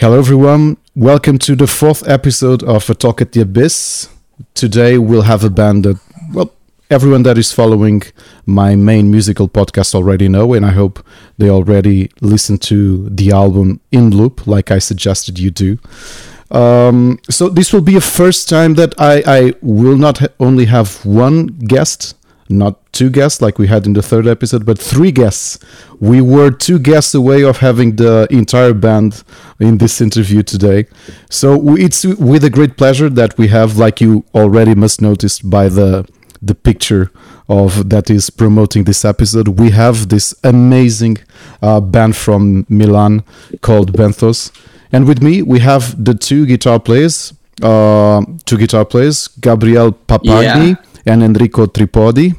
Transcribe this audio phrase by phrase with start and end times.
[0.00, 0.76] Hello, everyone.
[0.94, 4.08] Welcome to the fourth episode of A Talk at the Abyss.
[4.54, 5.98] Today, we'll have a band that,
[6.32, 6.52] well,
[6.88, 8.04] everyone that is following
[8.46, 11.04] my main musical podcast already know, and I hope
[11.38, 15.80] they already listened to the album in loop, like I suggested you do.
[16.52, 20.66] Um, so, this will be a first time that I, I will not ha- only
[20.66, 22.14] have one guest
[22.48, 25.58] not two guests like we had in the third episode, but three guests.
[26.00, 29.22] We were two guests away of having the entire band
[29.60, 30.86] in this interview today.
[31.30, 35.68] So it's with a great pleasure that we have, like you already must notice by
[35.68, 36.08] the
[36.40, 37.10] the picture
[37.48, 41.18] of that is promoting this episode, we have this amazing
[41.62, 43.24] uh, band from Milan
[43.60, 44.52] called Benthos.
[44.92, 50.76] And with me, we have the two guitar players, uh, two guitar players, Gabriel Papagni.
[50.76, 52.36] Yeah and Enrico Tripodi,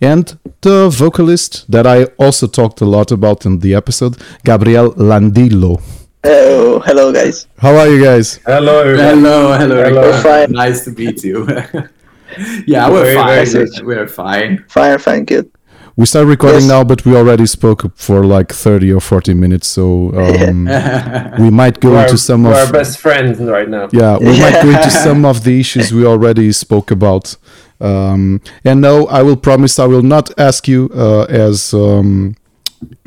[0.00, 5.80] and the vocalist that I also talked a lot about in the episode, Gabriel Landillo.
[6.22, 7.46] Hello, hello guys.
[7.58, 8.36] How are you guys?
[8.44, 9.84] Hello, hello, hello.
[9.84, 10.22] hello.
[10.22, 10.52] Fine.
[10.52, 11.46] Nice to meet you.
[12.66, 13.86] yeah, we're fine.
[13.86, 14.64] We're fine.
[14.68, 15.50] Fine, thank you.
[15.96, 16.68] We start recording yes.
[16.68, 20.64] now, but we already spoke for like 30 or 40 minutes, so um,
[21.38, 22.68] we might go we're into some we're of.
[22.68, 23.88] Our best friends right now.
[23.92, 27.36] Yeah, we might go into some of the issues we already spoke about.
[27.80, 32.36] Um, and no, I will promise I will not ask you uh, as um,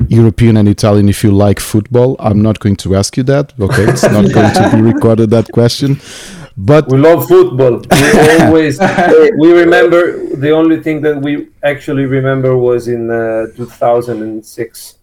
[0.08, 2.16] European and Italian if you like football.
[2.18, 3.52] I'm not going to ask you that.
[3.58, 6.00] Okay, it's not going to be recorded that question.
[6.56, 7.78] But we love football.
[7.78, 8.78] We always
[9.38, 14.98] we remember the only thing that we actually remember was in uh, 2006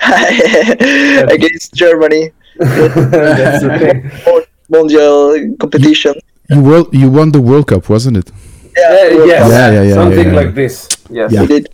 [0.00, 2.30] against Germany.
[2.58, 4.42] That's the thing.
[4.70, 6.14] Mondial competition.
[6.48, 8.30] You will, you won the World Cup, wasn't it?
[8.76, 10.36] Yeah, yeah, yeah, yeah, yeah something yeah, yeah.
[10.36, 10.88] like this.
[11.10, 11.40] Yes, yeah.
[11.40, 11.68] we did.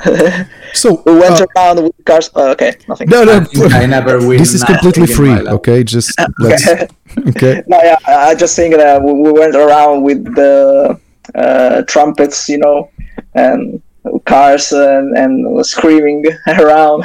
[0.72, 2.30] so we went uh, around with cars.
[2.34, 3.08] Oh, okay, nothing.
[3.08, 4.38] No, no, I, I never win.
[4.38, 5.32] This is completely free.
[5.32, 6.66] Okay, just let's.
[6.66, 7.62] okay.
[7.66, 10.98] No, yeah, I just think that we went around with the
[11.34, 12.90] uh, trumpets, you know,
[13.34, 13.82] and
[14.24, 17.04] cars and, and screaming around.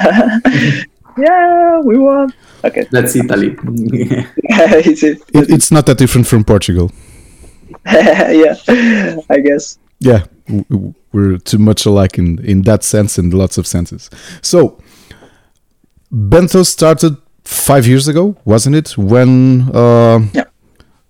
[1.18, 2.34] yeah, we won.
[2.64, 3.58] Okay, that's Italy.
[3.62, 5.22] it's, it.
[5.34, 6.92] It, it's not that different from Portugal.
[7.92, 8.56] yeah,
[9.30, 9.78] I guess.
[10.00, 10.26] Yeah,
[11.12, 14.10] we're too much alike in in that sense and lots of senses.
[14.42, 14.78] So,
[16.12, 18.98] Benthos started five years ago, wasn't it?
[18.98, 20.44] When uh, yeah.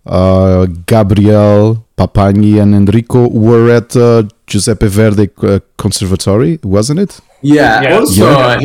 [0.06, 7.20] uh, Gabriel, Papagni, and Enrico were at uh, Giuseppe Verdi uh, Conservatory, wasn't it?
[7.42, 7.82] Yeah.
[7.82, 7.96] yeah.
[7.96, 8.58] Also, yeah.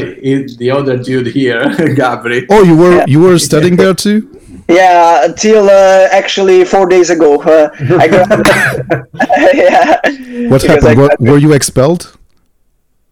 [0.59, 1.62] the other dude here,
[2.00, 2.47] Gabri.
[2.50, 4.30] Oh, you were you were studying there too.
[4.70, 7.42] Yeah, until uh, actually four days ago.
[7.42, 8.06] Uh, I
[9.53, 10.48] yeah.
[10.48, 10.98] What happened?
[10.98, 12.16] Were, were, you expelled?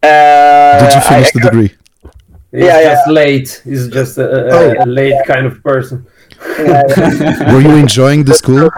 [0.03, 1.71] Uh, Did you finish I, the degree?
[2.53, 3.13] He's yeah, just yeah.
[3.13, 3.63] late.
[3.65, 4.85] He's just a, a, oh.
[4.85, 6.07] a late kind of person.
[6.59, 7.53] Yeah, yeah.
[7.53, 8.71] were you enjoying the school?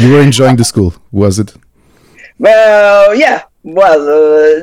[0.00, 1.54] you were enjoying the school, was it?
[2.38, 3.42] Well, yeah.
[3.62, 4.60] Well, uh,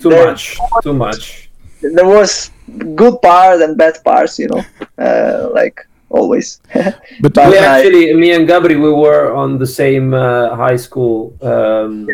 [0.00, 0.56] too much.
[0.84, 1.50] Too much.
[1.82, 2.50] There was
[2.94, 4.64] good parts and bad parts, you know.
[4.96, 5.84] Uh, like
[6.18, 6.60] always.
[7.20, 12.08] but we actually, me and Gabri, we were on the same uh, high school um,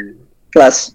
[0.52, 0.94] class.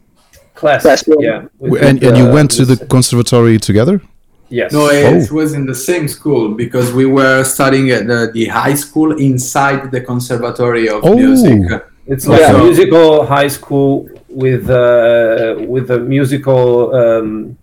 [0.53, 1.45] Class, class yeah.
[1.59, 4.01] And, and you went to the conservatory together?
[4.49, 4.71] Yes.
[4.71, 5.33] No, it oh.
[5.33, 9.91] was in the same school because we were studying at the, the high school inside
[9.91, 11.15] the conservatory of oh.
[11.15, 11.59] music.
[12.07, 12.55] It's like yeah.
[12.55, 17.57] a musical high school with uh, with a musical um,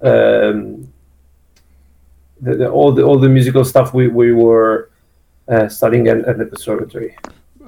[0.00, 0.87] um,
[2.40, 4.90] the, the, all the all the musical stuff we we were
[5.48, 7.16] uh, studying at, at, the conservatory.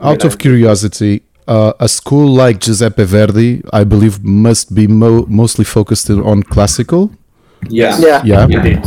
[0.01, 5.65] Out of curiosity, uh, a school like Giuseppe Verdi, I believe, must be mo- mostly
[5.65, 7.11] focused on classical.
[7.69, 8.01] Yes.
[8.01, 8.23] Yeah.
[8.25, 8.45] Yeah.
[8.45, 8.83] Indeed.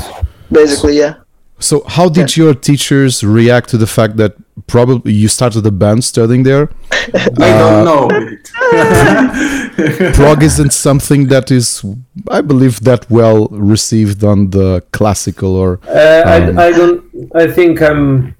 [0.51, 1.15] Basically, yeah.
[1.59, 2.43] So, how did yeah.
[2.43, 4.35] your teachers react to the fact that
[4.67, 6.69] probably you started a band studying there?
[6.91, 8.09] I uh, don't know.
[10.13, 11.83] prog isn't something that is,
[12.29, 15.79] I believe, that well received on the classical or.
[15.87, 17.31] Uh, um, I, I don't.
[17.35, 18.35] I think I'm.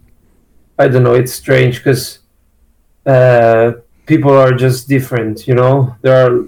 [0.77, 1.13] I don't know.
[1.13, 2.19] It's strange because
[3.06, 3.74] uh,
[4.06, 5.48] people are just different.
[5.48, 6.44] You know, there are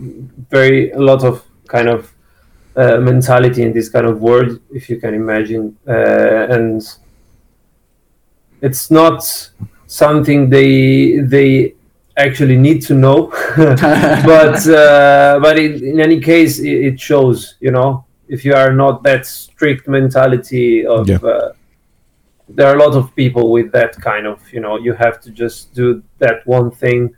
[0.49, 2.13] very a lot of kind of
[2.75, 6.97] uh, mentality in this kind of world, if you can imagine, uh, and
[8.65, 9.19] it's not
[9.85, 11.75] something they they
[12.17, 13.19] actually need to know.
[14.31, 18.73] But uh, but it, in any case it, it, shows you know if you are
[18.73, 21.17] not that strict mentality of yeah.
[21.17, 21.51] uh,
[22.49, 25.29] there are a lot of people with that kind of you know you have to
[25.31, 27.15] just do that one thing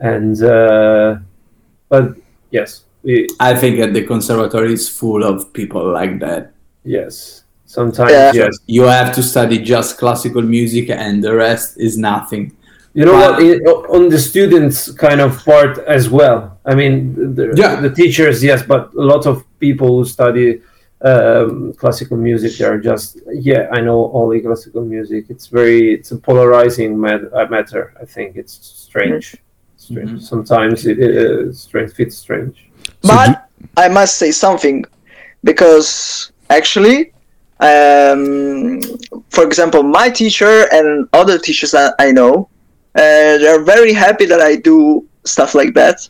[0.00, 1.16] and uh,
[1.88, 2.04] but
[2.50, 6.52] yes we, i think that the conservatory is full of people like that.
[6.84, 8.32] Yes Sometimes, Yeah.
[8.32, 8.58] yes.
[8.66, 12.52] You have to study just classical music, and the rest is nothing.
[12.94, 13.90] You know But- what?
[13.96, 16.58] On the students kind of part as well.
[16.64, 16.94] I mean,
[17.34, 17.80] the, Yeah.
[17.80, 20.60] the teachers, yes, but a lot of people who study
[21.02, 25.26] um, classical music, they are just, yeah, I know only classical music.
[25.28, 27.92] It's very, it's a polarizing mat- uh, matter.
[28.00, 28.54] I think it's
[28.86, 29.36] strange.
[29.76, 30.10] Strange.
[30.12, 30.22] Mhm.
[30.22, 32.56] Sometimes it, it, uh, strange fits strange.
[33.04, 33.46] So but
[33.76, 34.86] I must say something
[35.44, 37.12] because actually,
[37.60, 38.80] um,
[39.30, 42.48] for example, my teacher and other teachers that I know,
[42.94, 46.08] uh, they're very happy that I do stuff like that.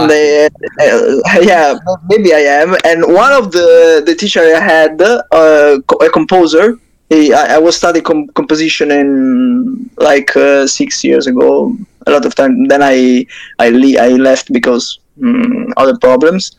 [0.00, 1.78] And they, uh, yeah,
[2.08, 2.76] maybe I am.
[2.84, 6.78] And one of the the teacher I had, uh, a composer.
[7.10, 11.76] He, I, I was studying com- composition in like uh, six years ago.
[12.06, 12.68] A lot of time.
[12.68, 13.26] Then I
[13.58, 16.56] I, le- I left because mm, other problems.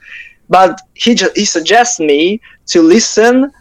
[0.49, 3.51] But he just he suggests me to listen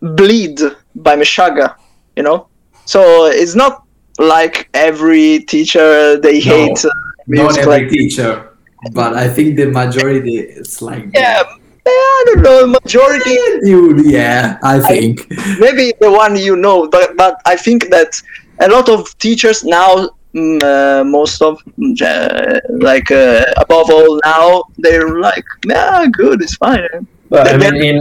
[0.00, 0.60] "Bleed"
[0.94, 1.74] by Meshuggah.
[2.16, 2.48] You know,
[2.84, 3.84] so it's not
[4.18, 6.90] like every teacher they No, hate uh,
[7.26, 8.50] Not music every like teacher,
[8.92, 11.42] but I think the majority it's like yeah,
[11.88, 15.26] I don't know, majority, You, yeah, I think.
[15.58, 18.20] maybe the one you know, but but I think that
[18.60, 24.20] a lot of teachers now, mm, uh, most of mm, uh, like uh, above all
[24.24, 27.06] now, they're like, yeah, good, it's fine.
[27.30, 27.96] But I mean, in,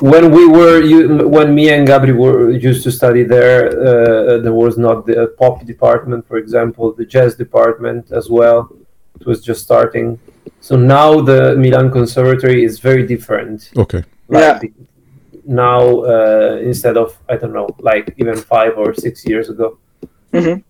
[0.00, 4.54] when we were you, when me and Gabri were used to study there, uh, there
[4.54, 8.58] was not the pop department, for example, the jazz department as well.
[9.20, 10.18] It was just starting.
[10.60, 13.70] So now the Milan Conservatory is very different.
[13.76, 14.02] okay.
[14.28, 14.58] Like Yeah.
[14.62, 14.72] the-
[15.44, 15.82] now
[16.14, 19.78] uh, instead of I don't know, like even five or six years ago.
[20.32, 20.62] Mhm.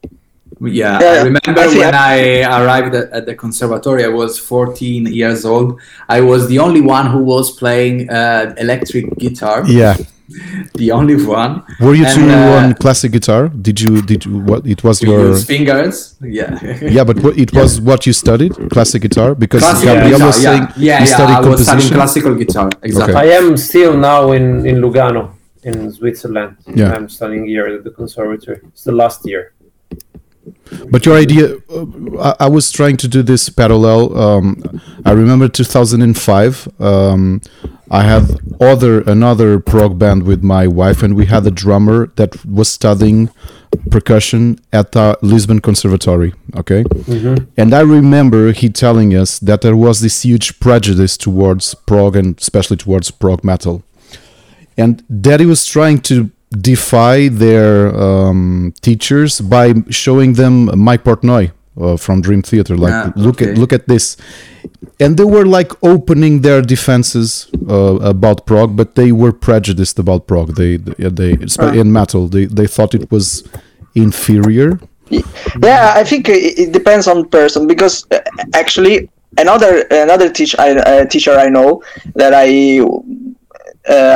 [0.61, 5.07] Yeah, Yeah, I remember I when I arrived at, at the conservatory, I was 14
[5.07, 5.81] years old.
[6.09, 9.65] I was the only one who was playing uh, electric guitar.
[9.67, 9.97] Yeah.
[10.75, 11.65] The only one.
[11.81, 13.49] Were you And, two uh, on classic guitar?
[13.49, 16.15] Did you did you what it was your fingers.
[16.21, 16.59] Yeah.
[16.97, 20.43] Yeah, but what, it was what you studied, classic guitar because Classical Gabriel guitar, was
[20.43, 21.17] saying yeah, yeah, you yeah.
[21.17, 22.71] studied I was studying classical guitar.
[22.83, 23.15] Exactly.
[23.15, 23.33] Okay.
[23.33, 25.33] I am still now in in Lugano,
[25.65, 26.57] in Switzerland.
[26.67, 26.93] Yeah.
[26.93, 28.61] I'm studying here at the conservatory.
[28.69, 29.53] It's the last year.
[30.91, 31.87] But your idea, uh,
[32.19, 34.17] I, I was trying to do this parallel.
[34.17, 36.81] Um, I remember 2005.
[36.81, 37.41] Um,
[37.91, 42.45] I had other another prog band with my wife, and we had a drummer that
[42.47, 43.31] was studying
[43.91, 46.33] percussion at the Lisbon Conservatory.
[46.57, 46.85] Okay,
[47.57, 52.39] and I remember he telling us that there was this huge prejudice towards prog and
[52.39, 53.83] especially towards prog metal,
[54.77, 61.53] and that he was trying to defy their um, teachers by showing them Mike Portnoy
[61.81, 62.77] uh, from Dream Theater.
[62.77, 64.17] Like, Ah, look at look at this,
[64.99, 70.27] and they were like opening their defenses uh, about prog, but they were prejudiced about
[70.27, 70.57] prog.
[70.57, 71.73] They they, they Ah.
[71.73, 73.45] in metal they they thought it was
[73.95, 74.81] inferior.
[75.63, 78.19] Yeah, I think it, depends on person because uh,
[78.55, 79.09] actually
[79.39, 81.83] another another teach I, uh, teacher I know
[82.15, 82.81] that I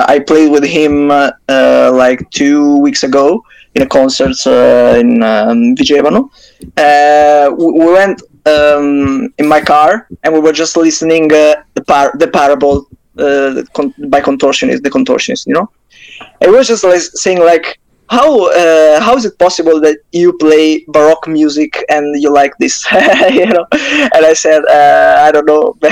[0.06, 3.44] I played with him uh, uh, like two weeks ago
[3.74, 6.30] in a concert uh, in um, Vigevano.
[6.76, 11.84] Uh, we we went um, in my car and we were just listening uh, the
[11.84, 12.86] par- the parable
[13.18, 15.70] uh, con- by contortionist the contortionist you know
[16.40, 17.78] it was just like saying like
[18.10, 22.84] how uh, how is it possible that you play baroque music and you like this?
[23.30, 23.66] You know?
[23.72, 25.76] And i said uh, i don't know.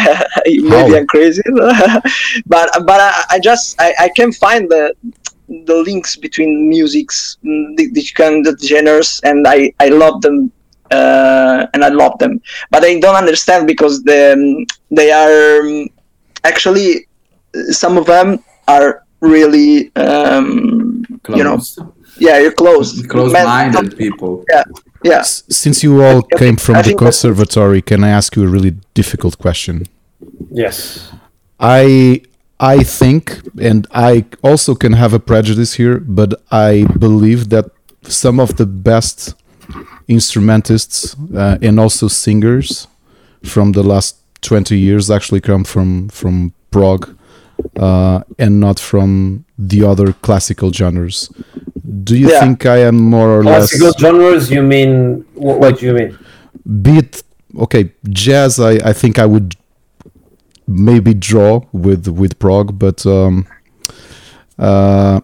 [0.46, 1.42] Maybe i'm crazy
[2.46, 4.94] but but I, I just I, I can find the
[5.48, 10.50] the links between musics mm, the, the kind of genres and i i love them
[10.90, 12.40] uh, and i love them.
[12.70, 15.88] But i don't understand because the, um, they are um,
[16.44, 17.08] actually
[17.70, 21.58] some of them are really um, you know.
[22.18, 24.44] Yeah you're close Man- Close-minded people.
[25.04, 28.44] yeah S- Since you all I- came from I the conservatory, can I ask you
[28.44, 29.86] a really difficult question?
[30.50, 31.10] Yes.
[31.58, 32.22] I
[32.60, 37.66] I think, and I also can have a prejudice here, but I believe that
[38.02, 39.34] some of the best
[40.08, 42.86] instrumentists uh, and also singers
[43.42, 47.08] from the last twenty years actually come from from prog
[47.80, 51.28] uh, and not from the other classical genres.
[52.04, 52.40] Do you Yeah.
[52.40, 53.98] think I am more or less Classical less?
[54.00, 55.24] genres, you mean?
[55.34, 56.18] What, what do you mean?
[56.82, 57.22] Beat
[57.60, 59.56] okay jazz i i think i would
[60.66, 63.44] maybe draw with with prog but um
[64.58, 65.20] uh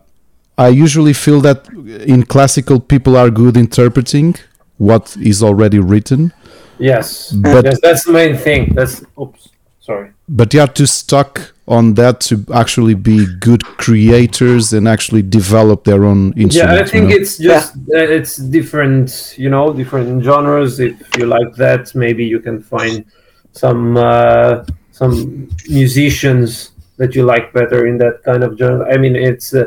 [0.58, 1.66] i usually feel that
[2.06, 4.34] in classical people are good interpreting
[4.76, 6.32] what is already written
[6.80, 7.32] Yes.
[7.32, 8.72] But- yes, that's the main thing.
[8.74, 9.48] That's oops,
[9.80, 10.10] sorry.
[10.28, 15.84] but you are too stuck on that to actually be good creators and actually develop
[15.84, 16.72] their own instrument.
[16.72, 17.16] Yeah, I you think know?
[17.16, 20.80] it's just uh, it's different, you know, different genres.
[20.80, 23.04] If you like that, maybe you can find
[23.52, 28.92] some uh, some musicians that you like better in that kind of genre.
[28.92, 29.66] I mean, it's uh,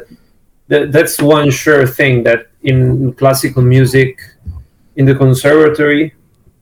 [0.69, 4.19] th- that's one sure thing that in classical music,
[4.95, 6.13] in the conservatory,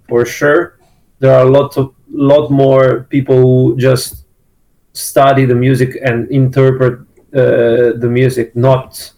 [0.07, 0.77] for sure,
[1.19, 4.25] there are a lot of lot more people who just
[4.99, 6.99] study the music and interpret
[7.33, 9.11] uh, the music, not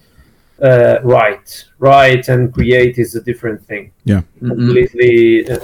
[0.62, 1.66] uh, write.
[1.80, 3.92] Write and create is a different thing.
[4.06, 4.22] yeah.
[4.40, 5.58] Completely, uh,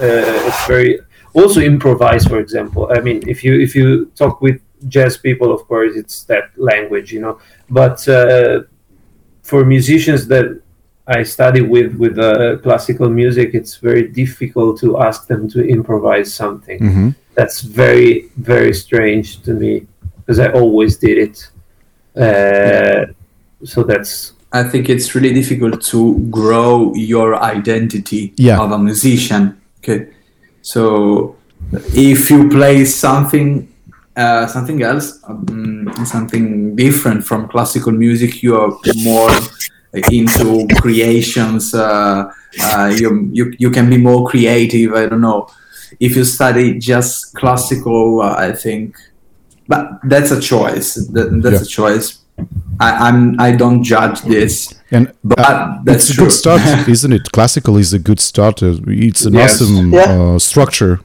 [0.47, 0.99] it's very
[1.33, 2.25] also improvise.
[2.25, 6.23] For example, I mean, if you if you talk with jazz people, of course, it's
[6.23, 7.39] that language, you know.
[7.69, 8.63] But uh,
[9.43, 10.61] for musicians that
[11.07, 16.33] I study with with uh, classical music, it's very difficult to ask them to improvise
[16.33, 16.79] something.
[16.79, 19.85] hmm That's very very strange to me
[20.27, 21.51] because I always did it.
[22.15, 23.13] Uh,
[23.63, 28.59] So that's I think it's really difficult to grow your identity Yeah.
[28.63, 29.57] of a musician.
[29.79, 30.07] Okay,
[30.61, 31.35] so
[31.93, 33.67] if you play something,
[34.15, 38.71] uh, something else, um, something different from classical music, you are
[39.03, 39.31] more
[40.11, 41.73] into creations.
[41.73, 42.29] Uh,
[42.61, 44.93] uh, you, you you can be more creative.
[44.93, 45.47] I don't know.
[45.99, 48.95] If you study just classical, uh, I think,
[49.67, 50.95] but that's a choice.
[51.13, 51.61] That, that's Yeah.
[51.61, 52.17] a choice.
[52.79, 56.25] I, I'm I don't judge this, And but uh, that's it's a true.
[56.25, 56.61] good start,
[56.95, 57.31] isn't it?
[57.31, 58.61] Classical is a good start.
[58.61, 59.61] Uh, It's an Yes.
[59.61, 60.35] awesome Yeah.
[60.35, 60.99] uh, structure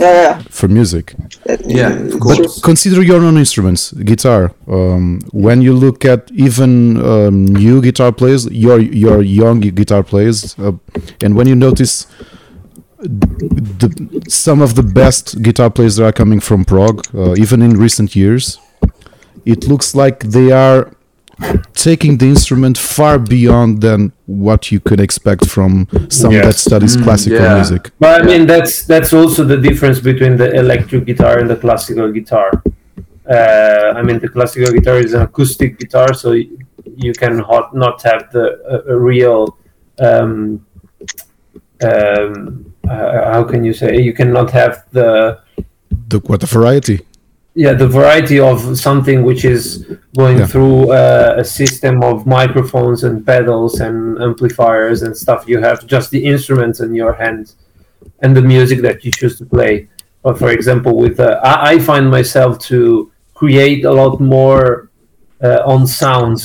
[0.00, 1.14] Yeah, for music.
[1.46, 1.56] yeah.
[1.66, 2.36] Yeah, of course.
[2.38, 2.46] true.
[2.46, 4.50] But consider your own instruments, guitar.
[4.66, 10.56] Um, when you look at even um, new guitar players, your your young guitar players,
[10.58, 10.72] uh,
[11.24, 12.06] and when you notice
[13.02, 17.76] the, some of the best guitar players that are coming from prog, uh, even in
[17.78, 18.58] recent years,
[19.44, 20.92] it looks like they are
[21.74, 26.60] taking the instrument far beyond than what you could expect from someone that Yes.
[26.60, 27.54] studies Mm, classical yeah.
[27.54, 27.90] music.
[27.98, 32.12] But I mean, that's that's also the difference between the electric guitar and the classical
[32.12, 32.62] guitar.
[33.28, 38.02] Uh, I mean, the classical guitar is an acoustic guitar, so you can hot, not
[38.02, 38.44] have the
[38.74, 39.56] a, a real.
[39.98, 40.64] Um,
[41.82, 44.00] um, uh, how can you say?
[44.00, 45.38] You cannot have the
[46.08, 46.98] The what a variety.
[47.54, 48.58] yeah the variety of
[48.88, 49.64] something which is
[50.20, 50.48] going Yeah.
[50.52, 53.96] through uh, a system of microphones and pedals and
[54.28, 57.44] amplifiers and stuff you have just the instruments in your hand
[58.22, 59.74] and the music that you choose to play
[60.24, 62.78] but for example with uh, I, I find myself to
[63.40, 64.64] create a lot more
[65.46, 66.40] uh, on sounds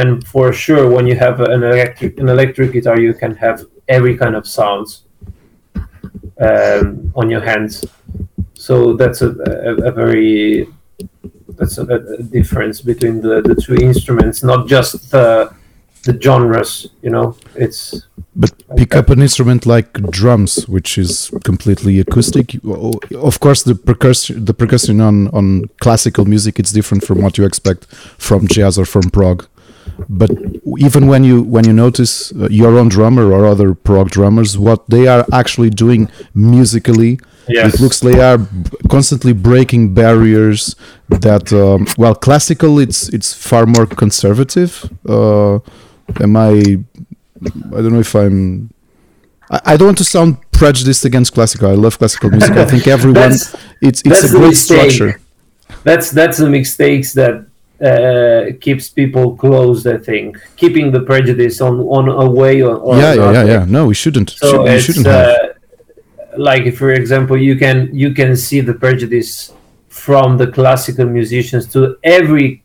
[0.00, 3.58] and for sure when you have an electric an electric guitar you can have
[3.96, 4.90] every kind of sounds
[6.40, 7.84] um, on your hands
[8.54, 10.66] so that's a, a, a very
[11.56, 15.52] that's a, a difference between the, the two instruments not just the
[16.04, 22.00] the genres you know it's But pick up an instrument like drums, which is completely
[22.00, 22.54] acoustic.
[23.28, 27.44] Of course, the percussion, the percussion on on classical music, it's different from what you
[27.44, 27.86] expect
[28.18, 29.46] from jazz or from prog.
[30.08, 30.30] But
[30.78, 34.88] even when you when you notice uh, your own drummer or other prog drummers, what
[34.88, 37.74] they are actually doing musically, Yes.
[37.74, 38.38] it looks they are
[38.88, 40.76] constantly breaking barriers.
[41.08, 44.88] That um, well, classical it's it's far more conservative.
[45.08, 45.58] Uh,
[46.20, 46.78] am I
[47.44, 48.70] I don't know if I'm.
[49.50, 51.68] I, I don't want to sound prejudiced against classical.
[51.70, 52.52] I love classical music.
[52.56, 53.32] I think everyone.
[53.80, 55.20] It's it's a great structure.
[55.84, 57.46] that's that's the mistakes that
[57.82, 62.96] uh, keeps people closed i think keeping the prejudice on on a way or, or
[62.96, 63.64] yeah, yeah, yeah, yeah.
[63.76, 64.30] No, we shouldn't.
[64.30, 65.26] so Should- we it's shouldn't have.
[65.28, 65.48] uh,
[66.36, 69.52] like for example you can you can see the prejudice
[69.88, 72.62] from the classical musicians to every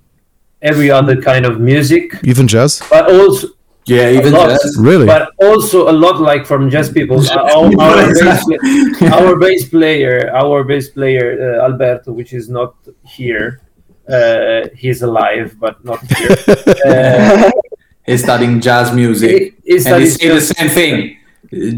[0.62, 2.82] every other kind of music Even jazz.
[2.90, 3.48] but also
[3.88, 4.50] Yeah, even lot.
[4.50, 4.76] jazz.
[4.90, 5.06] Really?
[5.06, 10.18] but also a lot like from jazz people our, our, bass, pla- our bass player
[10.42, 12.72] our bass player uh, alberto which is not
[13.18, 13.48] here
[14.10, 16.36] uh, he's alive but not here
[16.86, 17.52] uh,
[18.06, 19.32] He's studying jazz music.
[19.32, 21.18] he, he and he studies say the same thing.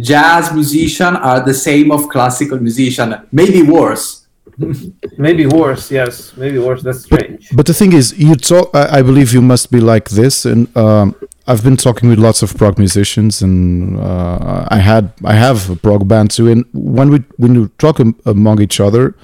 [0.02, 4.28] Jazz musician are the same of classical musician, maybe worse.
[5.18, 8.70] maybe worse yes maybe worse that's strange But the thing is, you talk.
[8.74, 11.16] I, I believe you must be like this, and um,
[11.48, 15.76] I've been talking with lots of prog musicians, and uh, I had I have a
[15.78, 16.48] prog band too.
[16.52, 19.16] And when we when you talk am- among each other,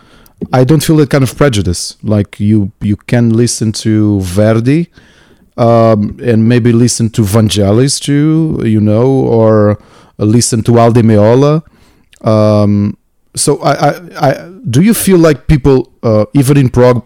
[0.52, 1.98] I don't feel that kind of prejudice.
[2.04, 4.90] Like you you can listen to Verdi,
[5.58, 9.78] um, and maybe listen to Vangelis too, you know, or
[10.18, 11.64] listen to Al Di Meola.
[12.22, 12.98] Um,
[13.36, 17.04] so I, I, I do you feel like people uh, even in prog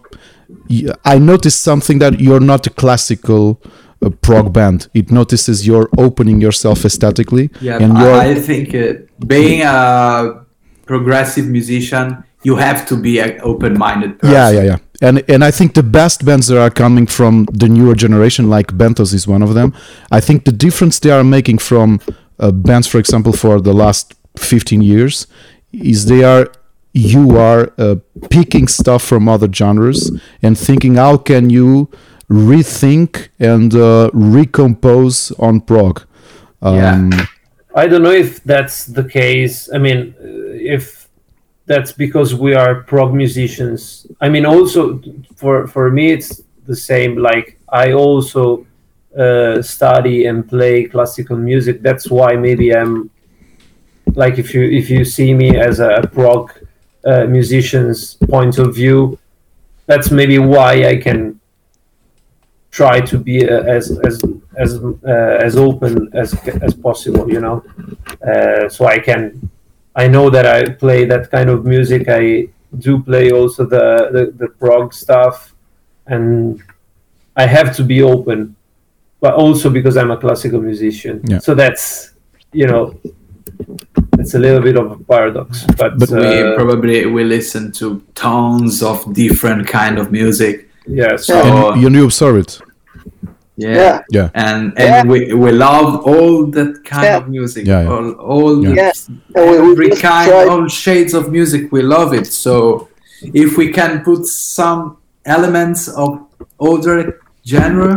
[1.04, 3.60] I noticed something that you're not a classical
[4.02, 4.88] uh, prog band.
[4.94, 8.94] It notices you're opening yourself aesthetically, Yeah, and I, I think uh,
[9.26, 10.44] being a
[10.86, 14.34] progressive musician, you have to be an open-minded person.
[14.34, 14.76] yeah, yeah, yeah.
[15.02, 18.68] And and I think the best bands that are coming from the newer generation, like
[18.68, 19.72] Benthos, is one of them.
[20.10, 22.00] I think the difference they are making from
[22.38, 25.26] uh, bands, for example, for the last fifteen years,
[25.72, 26.52] is they are
[26.92, 27.96] you are uh,
[28.30, 30.10] picking stuff from other genres
[30.42, 31.88] and thinking how can you
[32.28, 36.02] rethink and uh, recompose on prog.
[36.62, 37.10] Um,
[37.74, 39.72] I don't know if that's the case.
[39.72, 40.99] I mean, uh, if
[41.70, 44.04] that's because we are prog musicians.
[44.20, 45.00] I mean, also
[45.36, 47.12] for for me, it's the same.
[47.16, 48.66] Like I also
[49.16, 51.80] uh, study and play classical music.
[51.80, 53.08] That's why maybe I'm
[54.14, 56.50] like if you if you see me as a prog
[57.04, 59.16] uh, musician's point of view,
[59.86, 61.38] that's maybe why I can
[62.72, 64.14] try to be uh, as as
[64.56, 66.34] as uh, as open as
[66.66, 67.64] as possible you know
[68.30, 69.50] uh, so i can
[70.02, 72.22] i know that i play that kind of music i
[72.86, 75.36] do play also the the, the prog stuff
[76.12, 76.62] and
[77.42, 78.38] i have to be open
[79.24, 81.40] but also because i'm a classical musician Yeah.
[81.46, 81.84] so that's
[82.60, 82.82] you know
[84.20, 87.86] it's a little bit of a paradox but, But we uh, probably we listen to
[88.14, 90.54] tons of different kind of music.
[90.86, 91.42] yeah so Yeah.
[91.42, 92.52] So and you, you observe it.
[93.60, 93.98] Yeah, Yeah.
[94.16, 94.28] Yeah.
[94.46, 95.04] and Yeah.
[95.12, 97.18] we, we love all that kind Yeah.
[97.20, 97.62] of music.
[97.66, 97.92] Yeah, yeah.
[97.94, 98.68] All all Yeah.
[98.70, 98.92] the- Yeah.
[99.36, 101.62] And we- we every kind, try- all shades of music.
[101.76, 102.26] We love it.
[102.46, 102.54] So
[103.44, 104.80] if we can put some
[105.36, 106.08] elements of
[106.58, 106.98] older
[107.52, 107.92] genre,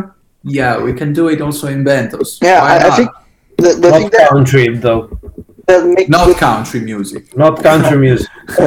[0.60, 2.29] yeah, we can do it also in Benthos.
[2.50, 3.10] Yeah, I, I think
[3.63, 5.04] the, the thing not that, country though
[5.69, 7.23] that makes not country music.
[7.43, 8.28] not country music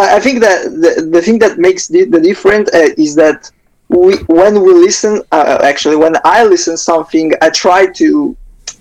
[0.00, 3.50] I I think that the, the thing that makes the, the difference uh, is that
[3.88, 8.36] we when we listen, uh, actually when I listen something, I try to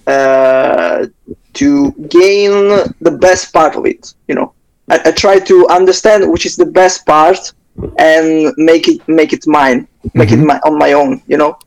[0.08, 1.08] uh,
[1.54, 2.54] to gain
[3.02, 4.14] the best part of it.
[4.28, 4.54] You know,
[4.90, 7.54] I, I try to understand which is the best part
[7.98, 11.22] and make it make it mine, make it my, on my own.
[11.28, 11.58] You know,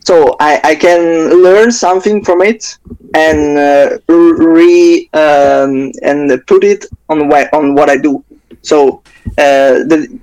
[0.00, 2.78] so I, I can learn something from it
[3.14, 8.24] and uh, re um, and put it on what on what I do.
[8.62, 9.02] So
[9.38, 10.18] uh, the,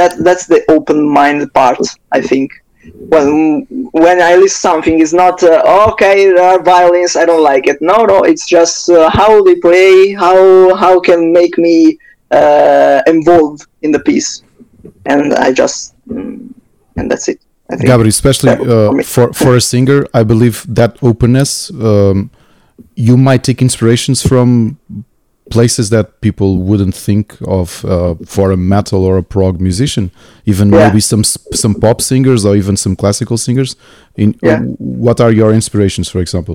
[0.00, 1.80] that that's the open mind part.
[2.12, 2.48] I think
[3.12, 3.66] when
[4.04, 6.16] when I list something, it's not uh, okay.
[6.32, 7.16] There are violins.
[7.16, 7.78] I don't like it.
[7.80, 8.18] No, no.
[8.30, 10.12] It's just uh, how they play.
[10.24, 11.98] How how can make me
[12.30, 14.42] uh, involved in the piece,
[15.12, 16.52] and I just mm,
[16.96, 17.40] and that's it.
[17.70, 17.88] I think.
[17.90, 22.30] Gabri, especially for uh, for for a singer, I believe that openness, um,
[22.94, 24.78] you might take inspirations from
[25.50, 30.10] places that people wouldn't think of uh, for a metal or a prog musician.
[30.44, 30.86] Even Yeah.
[30.88, 31.24] maybe some
[31.62, 33.76] some pop singers or even some classical singers.
[34.16, 34.60] In Yeah.
[35.04, 36.54] what are your inspirations, for example?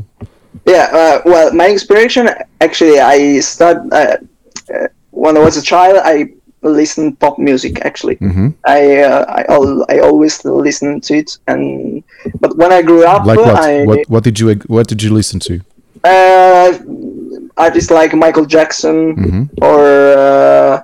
[0.67, 2.29] Yeah, uh, well, my inspiration
[2.59, 4.17] actually, I start uh,
[4.73, 5.97] uh, when I was a child.
[6.03, 6.29] I
[6.61, 8.15] listened pop music actually.
[8.15, 12.03] hmm I uh, I, al- I always listen to it, and
[12.41, 13.55] but when I grew up, Like what?
[13.69, 13.99] I what?
[14.09, 15.59] What did you what did you listen to?
[17.57, 19.79] Artists like Michael Jackson hmm or
[20.17, 20.83] uh,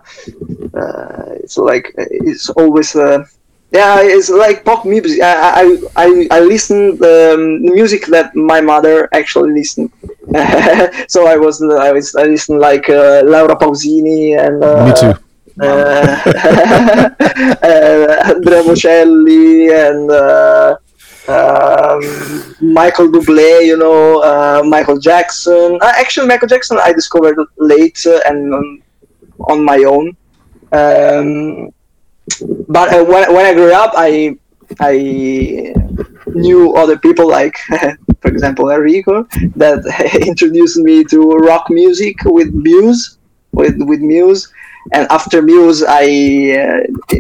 [0.74, 3.24] uh, it's like it's always uh,
[3.72, 5.22] yeah it's like pop music.
[5.22, 9.92] I I I, I listen um, the music that my mother actually listened.
[11.08, 15.14] so I was I was I listened like uh, Laura Pausini and uh, Me too.
[15.62, 16.16] uh,
[17.64, 20.78] uh, Andrea Bocelli and uh, um,
[22.62, 25.80] Michael Bublé, you know, uh, Michael Jackson.
[25.82, 28.84] Uh, actually, Michael Jackson I discovered late uh, and um,
[29.50, 30.16] on my own.
[30.72, 31.74] Um,
[32.68, 34.38] but uh, when, when I grew up, I
[34.80, 35.74] I
[36.28, 37.58] knew other people like,
[38.22, 39.24] for example, Enrico,
[39.56, 39.84] that
[40.28, 43.18] introduced me to rock music with Muse,
[43.52, 44.52] with with Muse,
[44.94, 46.06] and after Muse, I
[46.64, 47.18] uh,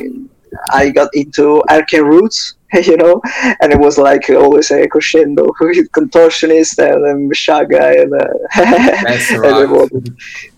[0.72, 2.56] I got into Arcane Roots,
[2.88, 3.22] you know,
[3.62, 9.32] and it was like always a crescendo with Contortionist and um, Meshuggah and, uh, That's
[9.32, 9.70] and it right.
[9.70, 9.90] was-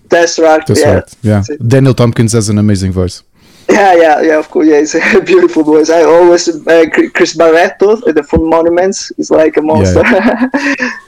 [0.09, 0.93] Tesseract, That's yeah.
[0.93, 1.15] right.
[1.23, 1.43] Yeah.
[1.65, 3.23] Daniel Tompkins has an amazing voice.
[3.69, 4.37] Yeah, yeah, yeah.
[4.37, 4.75] Of course, yeah.
[4.75, 5.89] It's a beautiful voice.
[5.89, 10.03] I always uh, Cr- Chris Barretto, at the from Monuments, is like a monster.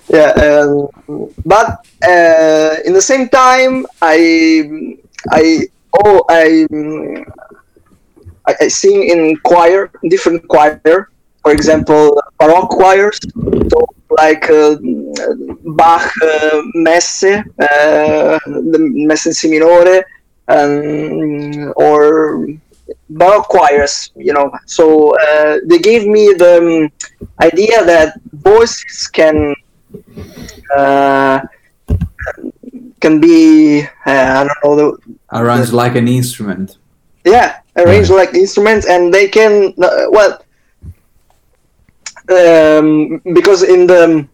[0.08, 0.88] Yeah, um,
[1.46, 4.98] but uh, in the same time, I,
[5.32, 5.68] I,
[6.04, 6.66] oh, I,
[8.48, 11.10] I, I sing in choir, different choir.
[11.44, 13.20] For example, baroque choirs,
[13.70, 13.86] so
[14.18, 14.78] like uh,
[15.78, 20.04] Bach uh, messe, uh, the messe in si minore,
[20.48, 22.48] um, or
[23.10, 24.10] baroque choirs.
[24.16, 27.10] You know, so uh, they gave me the um,
[27.42, 29.54] idea that voices can
[30.76, 31.42] uh,
[33.02, 36.78] can be uh, I don't know the Arranged like an instrument.
[37.26, 40.42] yeah arranged like instruments and they can uh, well
[42.30, 44.28] um, because in the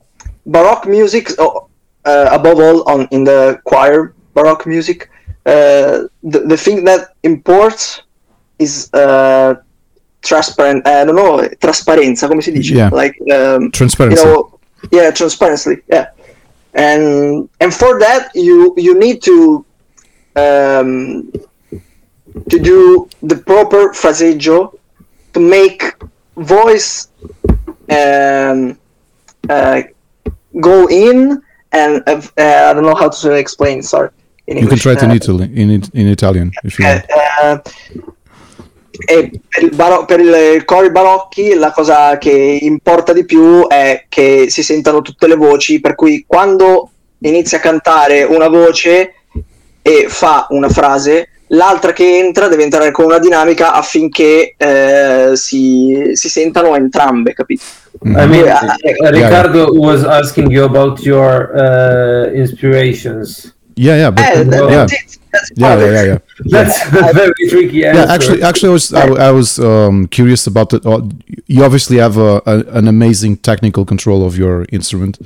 [0.46, 1.68] baroque music oh,
[2.06, 5.10] uh, above all on in the choir baroque music
[5.46, 8.02] uh, the, the thing that imports
[8.60, 9.56] is uh,
[10.22, 12.90] transparent I don't know trasparenza come si dice Yeah.
[12.94, 14.24] like um, you Transparency.
[14.24, 14.60] know
[14.92, 16.08] yeah transparency yeah
[16.74, 19.66] and and for that you you need to
[20.36, 21.32] um,
[22.50, 24.74] to do the proper fraseggio
[25.34, 25.96] to make
[26.36, 27.10] voice
[27.90, 28.78] um,
[29.50, 29.82] uh,
[30.60, 31.42] go in
[31.72, 34.10] and uh, uh, I don't know how to explain sorry
[34.48, 37.06] in you can try it in Uh, Italy, in in Italian if you want.
[37.08, 37.62] eh,
[39.06, 44.06] e per, il baro- per i cori barocchi la cosa che importa di più è
[44.10, 49.14] che si sentano tutte le voci, per cui quando inizia a cantare una voce
[49.82, 56.12] e fa una frase, l'altra che entra deve entrare con una dinamica affinché eh, si,
[56.14, 57.64] si sentano entrambe, capito?
[58.04, 58.76] I mean, Yeah.
[58.78, 63.54] uh, Ricardo was asking you about your uh, inspirations.
[63.76, 64.86] Yeah, yeah, but Eh, yeah,
[65.32, 66.18] that's yeah, yeah, yeah, yeah.
[66.46, 68.02] That's a very tricky answer.
[68.02, 70.86] Yeah, actually, actually, I was I, I was um, curious about it.
[70.86, 71.02] Uh,
[71.48, 75.18] You obviously have a, a, an amazing technical control of your instrument,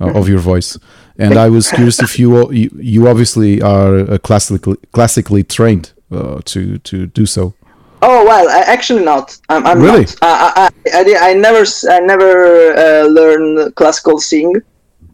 [0.00, 0.78] uh, of your voice,
[1.18, 6.40] and I was curious if you you, you obviously are uh, classically classically trained uh,
[6.44, 7.52] to to do so.
[8.00, 9.36] Oh well, I, actually not.
[9.48, 10.02] I'm, I'm Really?
[10.02, 10.16] not.
[10.22, 14.54] I, I, I, I never, s- I never uh, learned classical sing.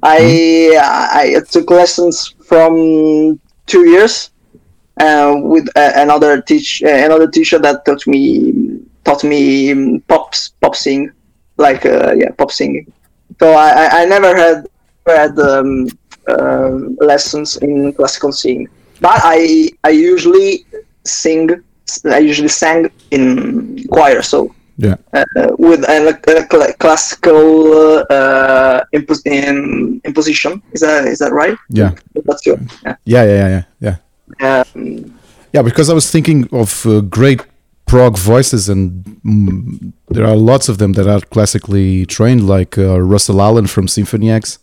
[0.03, 4.31] I, I, I took lessons from two years
[5.01, 10.35] uh, with uh, another teach, uh, another teacher that taught me, taught me um, pop,
[10.61, 11.11] pop sing,
[11.57, 12.93] like uh, yeah, pop singing.
[13.41, 14.67] So I, I, never had
[15.07, 15.89] had um,
[16.29, 18.69] um lessons in classical singing,
[19.01, 20.65] but I, I usually
[21.05, 21.63] sing
[22.07, 29.27] I usually sang in choir, so Yeah, uh, with a, a cl- classical uh, impos-
[29.27, 30.63] in, imposition.
[30.73, 31.57] Is that is that right?
[31.69, 31.95] yeah,
[32.27, 32.59] That's good.
[32.83, 32.97] Yeah.
[33.05, 33.97] yeah, yeah, yeah, yeah.
[34.41, 35.19] Um,
[35.53, 37.41] Yeah, because I was thinking of uh, great
[37.87, 43.01] prog voices, and mm, there are lots of them that are classically trained, like uh,
[43.01, 44.59] Russell Allen from Symphony X.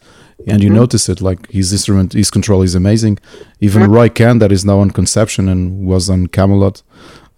[0.48, 3.20] And you notice it, like his instrument, his control is amazing.
[3.60, 6.82] Even Roy Khan, that is now on Conception and was on Kamelot,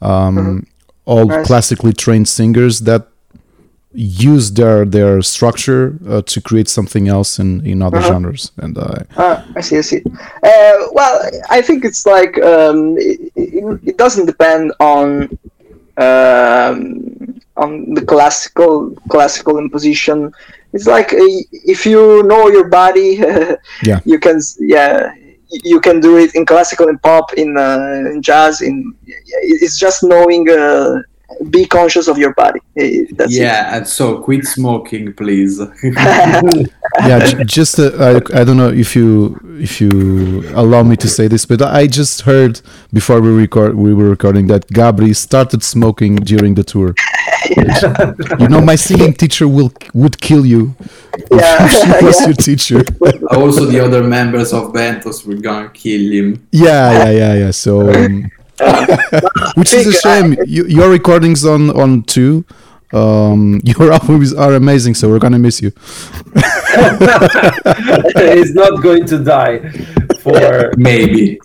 [0.01, 0.65] um,
[1.03, 1.45] all Nice.
[1.45, 3.09] classically trained singers that
[3.93, 8.51] use their their structure uh, to create something else in in other genres.
[8.57, 10.01] And uh, Ah, I see, I see.
[10.43, 15.37] Uh, well, I think it's like um, it, it, doesn't depend on
[15.97, 20.33] um, on the classical classical imposition.
[20.73, 21.17] It's like uh,
[21.51, 23.21] if you know your body,
[23.83, 23.99] Yeah.
[24.05, 25.13] you can yeah
[25.63, 28.61] you can do it in classical and pop in, uh, in jazz.
[28.61, 30.47] In it's just knowing.
[31.49, 32.59] Be conscious of your body.
[32.77, 33.41] Eh, That's it.
[33.41, 35.59] yeah, and so quit smoking, please.
[37.07, 41.27] yeah just uh, I, I don't know if you if you allow me to say
[41.27, 46.15] this but i just heard before we record we were recording that gabri started smoking
[46.17, 46.93] during the tour
[48.39, 50.75] you know my singing teacher will would kill you
[51.31, 52.25] Yeah, if she was yeah.
[52.27, 52.81] your teacher
[53.31, 56.47] also, the other members of Benthos were gonna kill him.
[56.51, 58.29] yeah yeah yeah yeah so um,
[59.55, 62.45] which is a think, shame you, your recordings on on two
[62.93, 65.71] um your albums are amazing so we're gonna miss you
[68.33, 69.59] He's not going to die
[70.21, 70.71] for.
[70.77, 71.39] Maybe.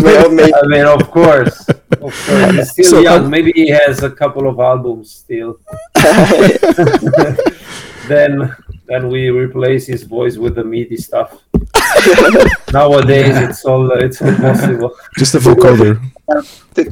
[0.00, 2.56] Well, maybe- I mean, of course, of course.
[2.56, 3.26] He's still So, young.
[3.26, 5.58] uh, Maybe he has a couple of albums still.
[8.08, 8.54] then,
[8.86, 11.42] then we replace his voice with the MIDI stuff.
[12.72, 14.94] Nowadays, it's all it's impossible.
[15.16, 16.00] just a vocoder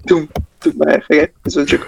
[0.06, 0.28] Tum,
[0.60, 1.86] tum, okay, questo è il gioco.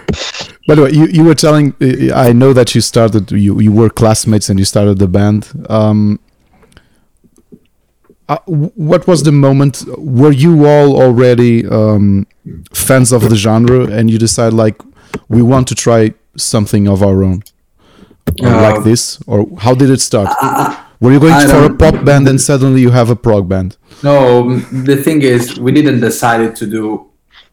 [0.65, 3.71] By the way, you, you were telling, uh, I know that you started, you, you
[3.71, 5.51] were classmates and you started the band.
[5.69, 6.19] Um,
[8.29, 9.83] uh, what was the moment?
[9.97, 12.25] Were you all already um,
[12.73, 14.81] fans of the genre and you decide, like,
[15.27, 17.43] we want to try something of our own?
[18.41, 19.19] Or Uh, like this?
[19.27, 20.29] Or how did it start?
[20.99, 23.77] were you going I for a pop band and suddenly you have a prog band?
[24.03, 27.05] No, the thing is, we didn't decide to do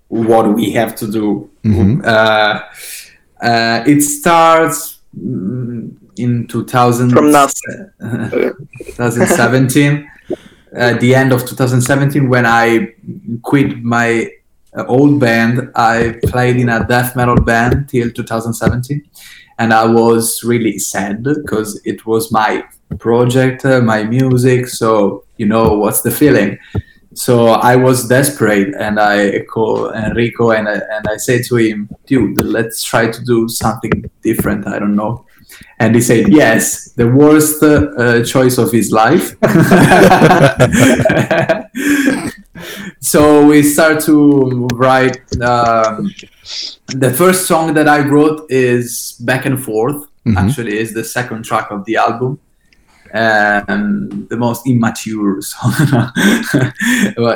[0.09, 1.49] what we have to do.
[1.65, 2.05] Mhm.
[2.05, 2.61] Uh,
[3.43, 7.47] uh, it starts mm, in 2000, From now.
[8.01, 10.07] 2017,
[10.73, 12.89] at the end of 2017, when I
[13.43, 14.31] quit my
[14.77, 15.71] uh, old band.
[15.75, 19.03] I played in a death metal band till 2017,
[19.61, 22.65] and I was really sad because it was my
[22.99, 24.67] project, uh, my music.
[24.67, 26.59] So you know what's the feeling.
[27.15, 31.91] So I was desperate, and I called Enrico, and I, and I said to him,
[32.07, 34.67] "Dude, let's try to do something different.
[34.67, 35.27] I don't know."
[35.79, 39.37] And he said, "Yes, the worst uh, choice of his life."
[43.01, 45.21] so we start to write.
[45.41, 46.13] Um,
[46.89, 50.37] the first song that I wrote is "Back and Forth." Mhm.
[50.37, 52.39] Actually, is the second track of the album
[53.15, 55.73] um, the most immature song.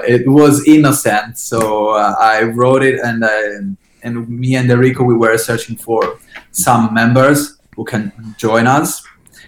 [0.06, 5.14] It was innocent, so uh, I wrote it, and uh, and me and Enrico we
[5.14, 6.18] were searching for
[6.52, 9.02] some members who can join us,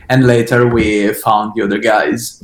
[0.09, 2.43] and later we found the other guys.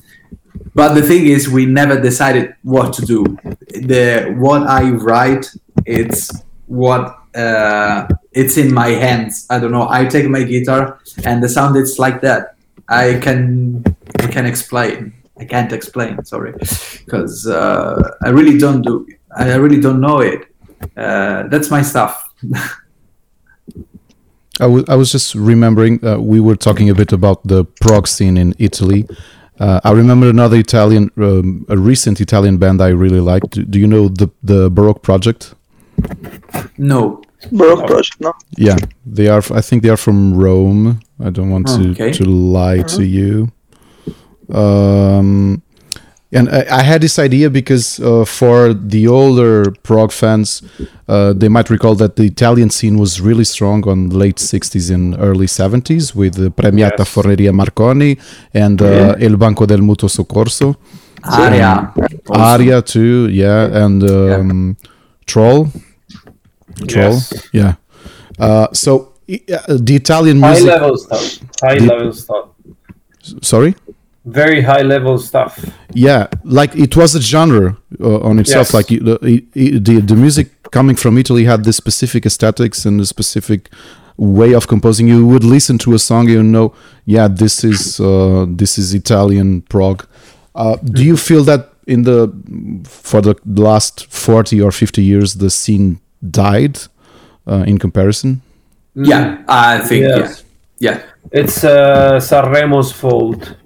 [0.75, 3.25] But the thing is, we never decided what to do.
[3.69, 5.47] The what I write,
[5.85, 6.31] it's
[6.67, 9.47] what uh, it's in my hands.
[9.51, 9.87] I don't know.
[9.89, 12.57] I take my guitar, and the sound it's like that.
[12.89, 13.85] I can
[14.19, 15.13] I can explain.
[15.39, 16.25] I can't explain.
[16.25, 19.07] Sorry, because uh, I really don't do.
[19.37, 20.47] I really don't know it.
[20.97, 22.33] Uh, that's my stuff.
[24.61, 28.07] I wa- I was just remembering uh, we were talking a bit about the prog
[28.07, 29.07] scene in Italy.
[29.63, 33.51] Uh, I remember another Italian, um, a recent Italian band I really liked.
[33.51, 35.55] Do, do you know the the Baroque Project?
[36.77, 37.23] No.
[37.51, 38.33] Baroque project, no?
[38.57, 39.43] Yeah, they are.
[39.59, 41.01] I think they are from Rome.
[41.27, 42.13] I don't want to Okay.
[42.13, 43.51] to lie to you.
[44.55, 45.63] Um,
[46.33, 50.63] and I, I had this idea because uh, for the older prog fans,
[51.09, 55.15] uh, they might recall that the Italian scene was really strong on late '60s and
[55.19, 57.15] early '70s with the Premiata Yes.
[57.15, 58.17] Forneria Marconi
[58.55, 60.77] and uh, El Banco del Mutuo Soccorso,
[61.25, 61.93] Aria.
[62.29, 62.41] also.
[62.41, 64.77] Aria too, yeah, and um,
[65.27, 65.69] Troll.
[66.89, 67.49] Troll, Yes.
[67.53, 67.75] yeah.
[68.39, 70.81] Uh, so uh, the Italian music, High music.
[70.81, 71.39] level stuff.
[71.63, 72.49] High The- level stuff.
[73.43, 73.75] Sorry.
[74.25, 75.59] Very high level stuff.
[75.93, 78.69] Yeah, like it was a genre uh, on itself.
[78.69, 78.75] Yes.
[78.75, 79.19] Like it- the,
[79.55, 83.69] it- the the music coming from Italy had this specific aesthetics and a specific
[84.17, 85.09] way of composing.
[85.09, 86.73] You would listen to a song, you know,
[87.05, 90.07] yeah, this is uh, this is Italian prog.
[90.55, 92.29] Uh, do you feel that in the
[92.85, 95.99] for the last forty or fifty years the scene
[96.31, 96.79] died
[97.49, 98.41] uh, in comparison?
[98.95, 100.45] Yeah, I think Yes.
[100.79, 100.91] yeah.
[100.93, 101.03] Yeah.
[101.33, 103.57] It's uh, Sanremo's fault.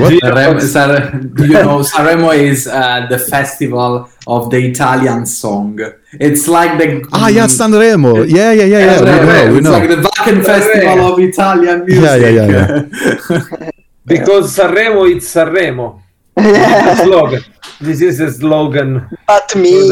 [0.00, 0.08] What?
[0.08, 1.12] Do you- Sanremo, Sar-
[1.46, 5.78] you know, Sanremo is uh, the festival of the Italian song.
[6.18, 8.26] It's like the Ah, yeah, Sanremo.
[8.28, 8.98] Yeah, yeah, yeah, yeah.
[8.98, 9.70] Sanremo, We know, we it's know.
[9.72, 12.04] like the Wacken festival of Italian music.
[12.04, 13.70] Yeah, yeah, yeah,
[14.06, 16.02] Because Sanremo, it's Sanremo.
[16.36, 17.42] Yeah, slogan.
[17.80, 19.08] This is a slogan.
[19.28, 19.72] not me.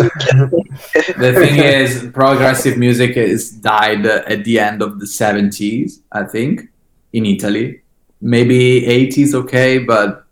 [1.25, 6.25] the thing is, progressive music is died uh, at the end of the 70s, I
[6.25, 6.69] think,
[7.13, 7.83] in Italy.
[8.21, 10.25] Maybe 80s, okay, but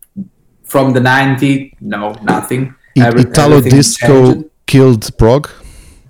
[0.65, 2.75] from the 90s, no, nothing.
[2.97, 4.49] Every- Italo disco changed.
[4.67, 5.49] killed prog.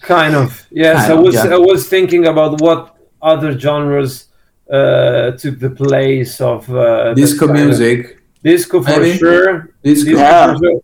[0.00, 0.66] Kind of.
[0.70, 1.54] Yes, Kind I of, was yeah.
[1.54, 4.12] I was thinking about what other genres
[4.72, 9.18] uh, took the place of uh, Disco kind of- music, Disco for Maybe.
[9.18, 9.52] sure.
[9.82, 10.46] disco, Disco Yeah.
[10.52, 10.80] for sure.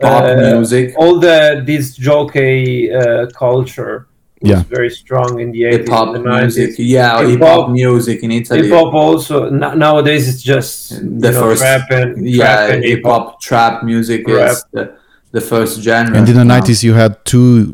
[0.00, 4.62] pop Uh, music, all the this jockey uh, culture was Yeah.
[4.68, 6.74] very strong in the hip hop music.
[6.78, 8.62] Yeah, Hip hip hop hop- music in Italy.
[8.68, 13.02] Hip hop also n- nowadays it's just The you know, first- rap and yeah, hip
[13.04, 14.50] hop, trap music Rap.
[14.50, 14.92] is the,
[15.32, 16.16] the first genre.
[16.18, 17.72] And in the 90s, you had two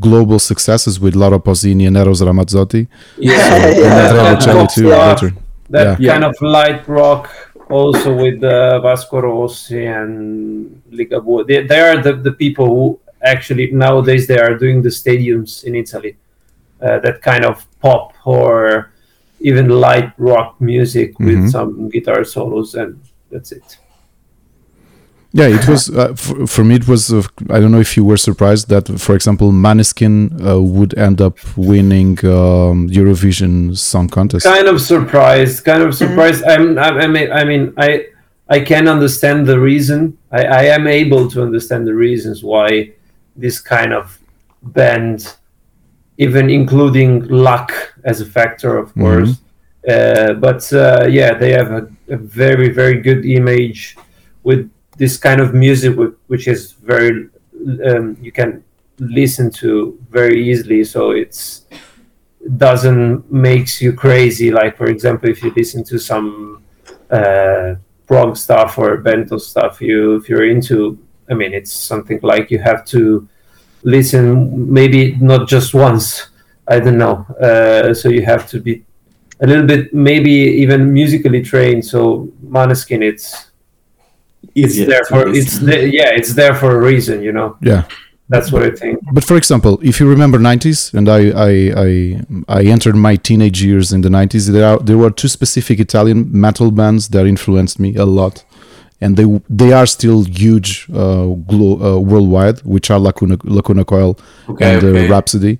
[0.00, 2.86] global successes with Laura Pausini and Eros Ramazzotti.
[3.18, 3.66] Yeah, Yeah.
[3.66, 4.34] And Yeah.
[4.36, 5.08] Bocelli too Yeah.
[5.12, 5.30] later.
[5.70, 6.12] That Yeah.
[6.12, 7.28] kind of light rock
[7.70, 11.46] also with uh, Vasco Rossi and Ligabue.
[11.46, 15.74] They, they are the, the people who actually nowadays they are doing the stadiums in
[15.74, 16.16] Italy.
[16.80, 18.92] Uh, that kind of pop or
[19.40, 21.50] even light rock music with Mhm.
[21.50, 22.98] some guitar solos and
[23.30, 23.78] that's it.
[25.32, 26.76] Yeah, it was uh, for, for me.
[26.76, 27.12] It was.
[27.12, 31.20] Uh, I don't know if you were surprised that, for example, Maneskin uh, would end
[31.20, 34.46] up winning um, Eurovision Song Contest.
[34.46, 38.06] kind of surprised kind of surprised I'm, I'm i mean i mean i
[38.48, 42.92] i can understand the reason I, I am able to understand the reasons why
[43.44, 44.18] this kind of
[44.62, 45.36] band
[46.18, 47.70] even including luck
[48.04, 49.02] as a factor of Mhm.
[49.04, 49.32] course
[49.94, 53.96] uh, but uh, yeah they have a, a very very good image
[54.48, 54.62] with
[54.98, 55.92] this kind of music
[56.26, 56.60] which is
[56.92, 57.12] very
[57.88, 58.50] um, you can
[58.98, 59.70] listen to
[60.10, 61.66] very easily so it's
[62.56, 64.50] doesn't makes you crazy.
[64.50, 66.62] Like for example, if you listen to some
[67.10, 67.74] uh,
[68.06, 70.98] prog stuff or Benthos stuff, you if you're into,
[71.30, 73.28] I mean, it's something like you have to
[73.82, 76.28] listen maybe not just once.
[76.66, 77.24] I don't know.
[77.40, 78.84] Uh, so you have to be
[79.40, 81.84] a little bit maybe even musically trained.
[81.84, 83.50] So Maneskin, it's
[84.54, 87.22] it's Easier there for it's there, yeah it's there for a reason.
[87.22, 87.84] You know Yeah.
[88.28, 88.98] that's what I think.
[89.12, 91.52] But for example, if you remember 90s, and I I,
[91.86, 95.80] I, I entered my teenage years in the 90s, there are, there were two specific
[95.80, 98.44] Italian metal bands that influenced me a lot,
[99.00, 104.18] and they they are still huge uh, glo- uh, worldwide, which are Lacuna Lacuna Coil
[104.48, 105.08] Okay, and uh, okay.
[105.08, 105.58] Rhapsody.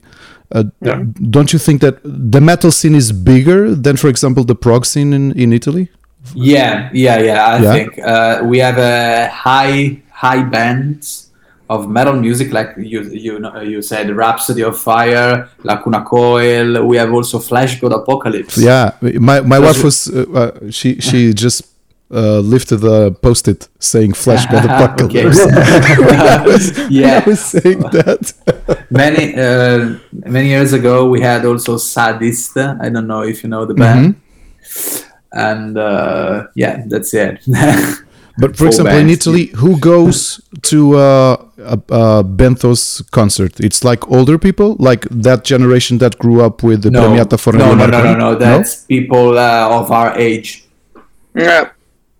[0.50, 1.02] Uh, Yeah.
[1.30, 5.12] Don't you think that the metal scene is bigger than, for example, the prog scene
[5.12, 5.88] in, in Italy?
[6.34, 7.46] Yeah, yeah, yeah.
[7.46, 7.72] I Yeah?
[7.74, 11.30] think uh, we have a high, high bands
[11.68, 16.82] of metal music, like you, you, know, you said, Rhapsody of Fire, Lacuna Coil.
[16.86, 18.56] We have also Fleshgod Apocalypse.
[18.56, 21.62] Yeah, my my wife was uh, uh, she she just
[22.10, 27.22] uh, lifted a post-it saying "Flash God Apocalypse." I was, Yeah.
[27.24, 28.32] I was saying that.
[28.90, 32.56] many, uh, many years ago, we had also Sadist.
[32.56, 34.20] I don't know if you know the band.
[35.32, 37.40] And uh, yeah, that's it.
[38.40, 43.58] But for Full example, in bands, Italy, who goes to uh, a, a Benthos concert?
[43.58, 47.52] It's like older people, like that generation that grew up with the no, Premiata for
[47.52, 48.34] no, no, no, no, no.
[48.36, 50.64] That's people uh, of our age.
[51.34, 51.70] Yeah,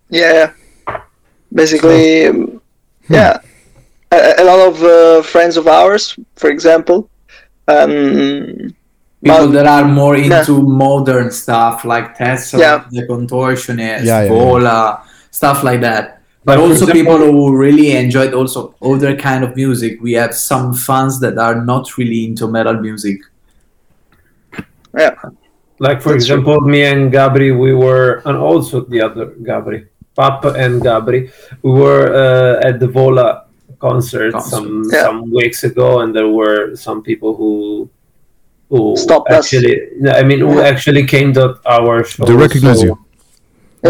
[0.09, 0.33] yeah.
[0.87, 1.01] yeah.
[1.53, 2.61] Basically, um,
[3.09, 3.39] yeah.
[4.11, 7.09] A, a lot of uh, friends of ours, for example,
[7.67, 8.73] um,
[9.23, 10.39] people But- that are more Yeah.
[10.39, 12.83] into modern stuff like Tesla, Yeah.
[12.91, 16.21] the Contortionist, Yeah, yeah, Vola, stuff like that.
[16.45, 19.99] But But for also example- people who really enjoyed also other kind of music.
[20.01, 23.17] We have some fans that are not really into metal music.
[24.97, 25.15] yeah,
[25.79, 26.37] Like for That's true.
[26.39, 29.85] example, me and Gabri, we were, and also the other Gabri,
[30.19, 31.19] Papa and Gabri,
[31.63, 33.27] we were uh, at the Vola
[33.79, 34.49] concert, Concert.
[34.53, 35.03] some Yeah.
[35.05, 37.53] some weeks ago, and there were some people who
[38.71, 40.71] who Stopped actually, no, I mean, who Yeah.
[40.73, 41.43] actually came to
[41.75, 42.25] our show.
[42.29, 42.95] They recognize so- you.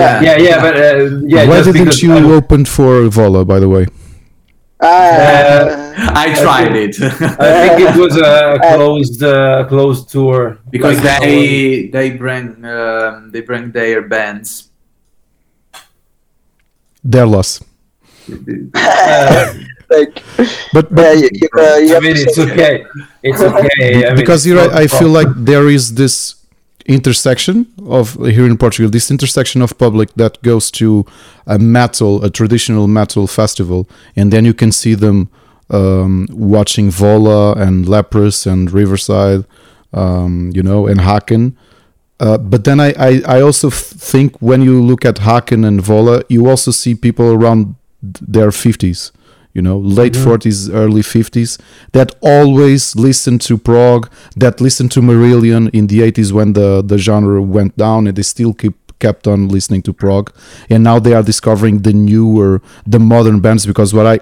[0.01, 0.21] yeah.
[0.27, 0.85] Yeah, yeah, but uh,
[1.33, 1.43] yeah.
[1.49, 3.85] Why just didn't you I- open for Vola, by the way?
[4.79, 5.75] Uh,
[6.25, 11.89] I tried it I think it was a closed uh, closed tour because Like, they
[11.91, 14.68] they bring um, they bring their bands.
[17.03, 17.62] Their loss.
[18.75, 19.53] uh,
[19.89, 20.23] like,
[20.73, 22.85] But, but yeah, you, you, uh, you I have mean, to it's say- okay.
[23.23, 24.05] It's okay.
[24.05, 26.35] I mean, because it's here not I, I a feel like there is this
[26.85, 31.05] intersection of here in Portugal, this intersection of public that goes to
[31.45, 35.29] a metal, a traditional metal festival, and then you can see them
[35.69, 39.45] um, watching Vola and Leprous and Riverside,
[39.93, 41.53] um, you know, and Haken.
[42.19, 46.23] Uh, but then I, I, I also think when you look at Haken and Vola,
[46.27, 49.12] you also see people around their 50s,
[49.53, 51.60] you know, late 40s, early 50s,
[51.93, 56.97] that always listen to prog, that listen to Marillion in the 80s when the, the
[56.97, 60.29] genre went down, and they still keep kept on listening to prog.
[60.69, 64.19] And now they are discovering the newer, the modern bands, because what I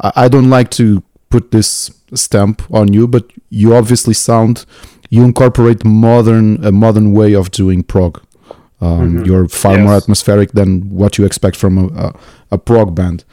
[0.00, 4.64] I don't like to put this stamp on you, but you obviously sound
[5.10, 8.20] you incorporate modern a modern way of doing prog.
[8.80, 9.26] Um, Mhm.
[9.26, 12.14] You're far more atmospheric than what you expect from a, a,
[12.52, 13.24] a prog band.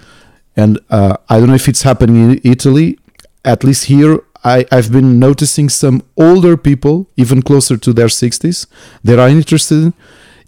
[0.57, 2.97] And uh, I don't know if it's happening in Italy.
[3.45, 8.65] At least here, I, I've been noticing some older people, even closer to their 60s,
[9.03, 9.93] that are interested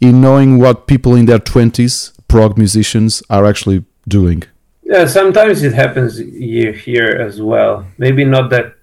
[0.02, 4.44] in knowing what people in their 20s, prog musicians, are actually doing.
[4.84, 7.86] Yeah, sometimes it happens here, here as well.
[7.98, 8.74] Maybe not that,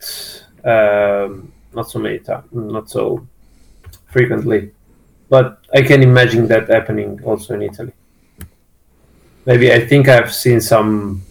[0.64, 3.26] um, not so many times, not so
[4.06, 4.72] frequently,
[5.28, 7.92] but I can imagine that happening also in Italy.
[9.44, 11.22] Maybe I think I've seen some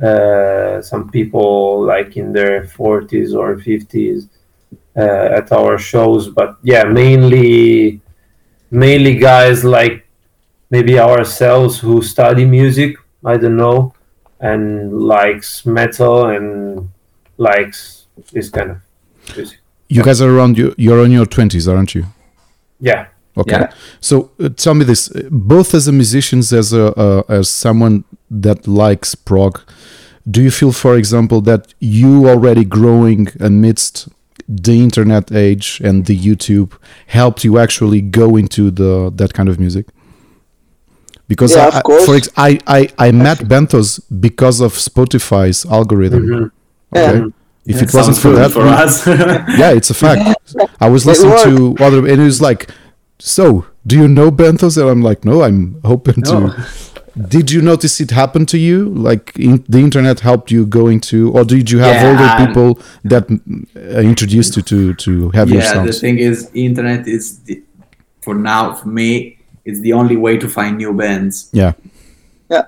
[0.00, 4.28] uh, some people like in their 40s or 50s
[4.96, 8.00] uh, at our shows, but yeah, mainly
[8.70, 10.06] mainly guys like
[10.70, 12.96] maybe ourselves who study music.
[13.24, 13.94] I don't know
[14.40, 16.90] and likes metal and
[17.36, 19.58] likes this kind of music.
[19.88, 22.04] You guys are around, you, you're in your 20s, aren't you?
[22.80, 23.06] Yeah.
[23.36, 23.52] Okay.
[23.52, 23.72] Yeah.
[24.00, 28.04] So uh, tell me this: uh, both as a musician, as a uh, as someone
[28.30, 29.60] that likes prog,
[30.30, 34.08] do you feel, for example, that you already growing amidst
[34.48, 36.72] the internet age and the YouTube
[37.06, 39.86] helped you actually go into the that kind of music?
[41.28, 42.06] Because Yeah, I, of I- course.
[42.06, 46.22] for ex- I, I I met Benthos because of Spotify's algorithm.
[46.26, 46.50] Mhm.
[46.96, 47.18] Okay.
[47.18, 47.26] Yeah.
[47.72, 49.06] If it wasn't for that, for we- us.
[49.62, 50.22] yeah, it's a fact.
[50.80, 52.70] I was listening to other, and it was like,
[53.18, 56.30] "So, do you know Benthos?" And I'm like, "No, I'm hoping No.
[56.50, 56.66] to
[57.36, 58.76] did you notice it happen to you?
[59.08, 62.46] Like in, the internet helped you going to, or did you have Yeah, older I'm-
[62.46, 62.78] people
[63.12, 67.54] that uh, introduced you to to have your yeah the thing is internet is the,
[68.24, 69.36] for now for me
[69.68, 71.72] it's the only way to find new bands Yeah,
[72.54, 72.64] Yeah.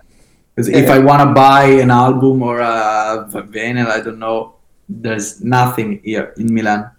[0.55, 0.97] because if Yeah.
[0.97, 2.75] i want to buy an album or a
[3.57, 4.39] vinyl i don't know
[4.91, 6.91] there's nothing here in milan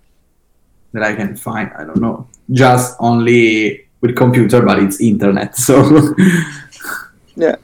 [0.93, 5.75] that i can find i don't know just only with computer but it's internet so
[7.35, 7.55] Yeah.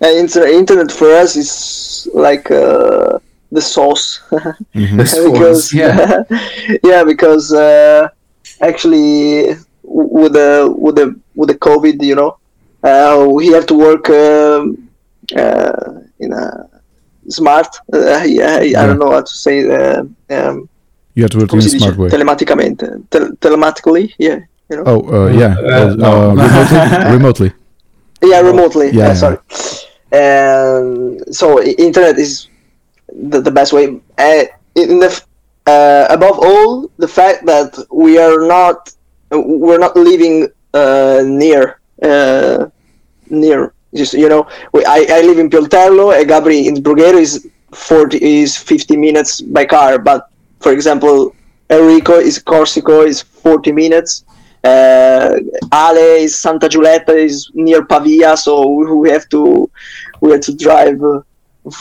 [0.00, 3.18] And inter- internet for us is like uh,
[3.52, 4.20] the sauce.
[4.74, 4.96] Mhm.
[4.98, 6.22] the source, because yeah
[6.90, 8.08] yeah, because uh,
[8.60, 12.38] actually with the with the with the COVID, you know,
[12.82, 14.88] uh, we have to work um,
[15.36, 16.66] uh, in a
[17.28, 17.68] smart.
[17.92, 18.86] Uh, yeah, I Yeah.
[18.86, 19.56] don't know how to say.
[19.68, 20.68] Uh, um,
[21.14, 22.08] you have to work in a smart way.
[22.08, 24.38] Telematicamente, Tel- telematically, yeah,
[24.70, 24.84] you know.
[24.86, 26.30] Oh, uh, yeah, Uh, uh, no.
[26.30, 27.12] uh, remotely.
[27.18, 27.52] remotely.
[28.30, 29.14] yeah remotely Yeah, yeah, yeah.
[29.24, 29.38] sorry
[30.12, 31.46] and so
[31.88, 32.48] internet is
[33.30, 33.84] the, the best way
[34.18, 34.44] uh,
[34.76, 35.26] in the f-
[35.66, 38.78] uh, above all the fact that we are not
[39.32, 42.66] we're not living uh, near uh,
[43.30, 48.22] near just you know I, I live in Pioltello and Gabri in Brugherio is 40
[48.22, 50.28] is 50 minutes by car but
[50.60, 51.34] for example
[51.70, 54.24] Enrico is Corsico is 40 minutes
[54.64, 55.38] uh,
[55.72, 59.68] Ale is Santa Giulietta is near Pavia, so we have to
[60.20, 61.20] we have to drive uh,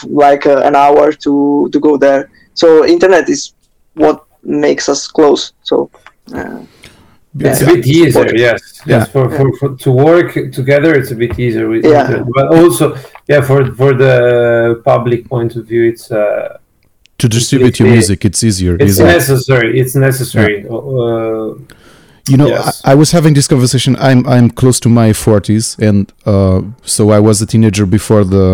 [0.05, 2.31] like uh, an hour to to go there.
[2.53, 3.53] So internet is
[3.93, 5.53] what makes us close.
[5.61, 5.91] So
[6.33, 6.63] uh,
[7.39, 7.69] It's Yeah.
[7.69, 8.37] a bit easier, Support.
[8.37, 8.61] yes.
[8.85, 8.97] Yeah.
[8.97, 12.01] Yes, for, for, for to work together, it's a bit easier with Yeah.
[12.01, 12.27] internet.
[12.35, 12.85] But also,
[13.27, 16.57] yeah, for for the public point of view, it's uh,
[17.19, 18.73] To distribute your it- music, it's easier.
[18.75, 19.69] it's isn't necessary.
[19.81, 20.65] It's necessary.
[20.69, 21.55] Uh,
[22.31, 22.81] you know Yes.
[22.85, 26.01] I, I was having this conversation i'm i'm close to my 40s and
[26.33, 26.61] uh,
[26.95, 28.47] so i was a teenager before the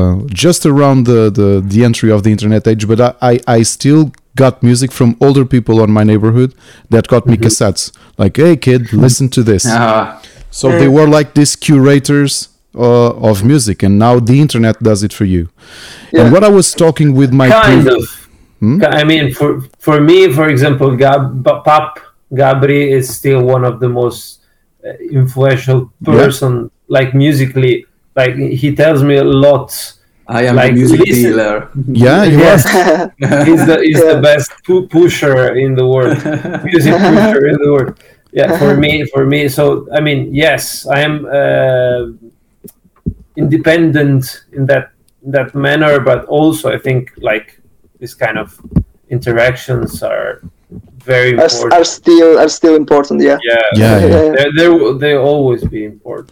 [0.46, 4.04] just around the the, the entry of the internet age but I, I i still
[4.44, 6.52] got music from older people on my neighborhood
[6.94, 7.84] that got me cassettes
[8.18, 10.22] like hey kid listen to this uh,
[10.60, 15.14] so they were like these curators uh, of music and now the internet does it
[15.20, 15.44] for you
[16.12, 16.22] Yeah.
[16.22, 18.06] and what i was talking with my kind pre- of.
[18.60, 18.82] Hmm?
[19.02, 22.00] I mean, for for me, for example, Gab, Pap
[22.40, 24.42] Gabri is still one of the most
[24.84, 27.86] uh, influential person, like musically.
[28.16, 28.34] Like
[28.64, 29.70] he tells me a lot.
[30.30, 31.70] I am Like, a music listen- dealer
[32.06, 32.66] yeah you Yes.
[32.66, 33.14] are
[33.48, 34.14] he's the he's Yeah.
[34.16, 36.18] the best pu- pusher in the world,
[36.72, 37.94] music pusher in the world.
[38.34, 39.48] Yeah, for me, for me.
[39.48, 42.12] So I mean, yes, I am uh,
[43.36, 44.92] independent in that
[45.24, 47.62] that manner, but also I think like
[48.00, 48.60] this kind of
[49.10, 50.42] interactions are
[51.08, 51.74] very are, important.
[51.74, 53.22] are still are still important.
[53.22, 53.38] Yeah.
[53.44, 54.08] yeah, Yeah, yeah.
[54.36, 56.32] They're, they're, they always be important.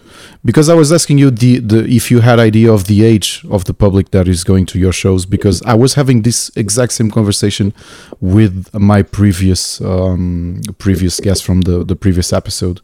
[0.50, 3.62] because I was asking you the, the if you had idea of the age of
[3.70, 7.10] the public that is going to your shows because I was having this exact same
[7.10, 7.74] conversation
[8.22, 12.78] with my previous um, previous guest from the the previous episode,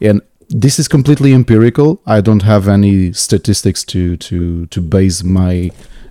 [0.00, 0.20] and
[0.64, 2.00] this is completely empirical.
[2.06, 5.70] I don't have any statistics to to to base my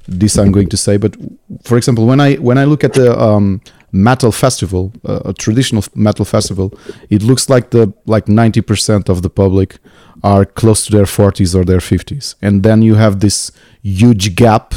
[0.10, 1.16] this I'm going to say, but
[1.64, 3.62] for example, when I when I look at the um,
[3.92, 6.78] metal festival, uh, a traditional metal festival,
[7.10, 9.78] it looks like the like ninety percent of the public
[10.24, 14.74] are close to their forties or their fifties, and then you have this huge gap,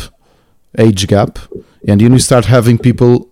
[0.78, 1.38] age gap,
[1.86, 3.28] and then you start having people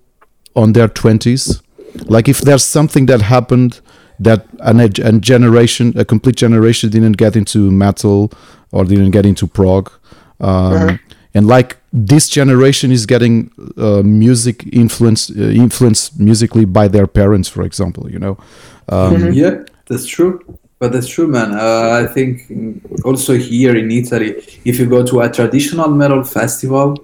[0.54, 1.62] on their twenties.
[2.06, 3.80] Like if there's something that happened
[4.20, 8.30] that an, age- a generation, a complete generation, didn't get into metal
[8.70, 9.90] or didn't get into prog.
[10.40, 11.00] Um,
[11.34, 17.49] and like this generation is getting uh, music influenced uh, influenced musically by their parents
[17.49, 18.38] for example you know?
[18.88, 20.41] Um, yeah that's true.
[20.78, 21.53] But that's true man.
[21.53, 22.43] Uh, i think
[23.05, 26.97] also here in italy if you go to a traditional metal festival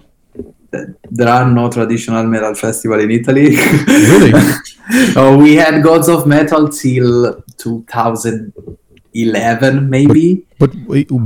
[1.11, 3.57] there are no traditional metal festival in italy.
[3.87, 4.32] Really?
[5.16, 7.43] oh, we had gods of metal till
[9.16, 10.70] 2011 maybe but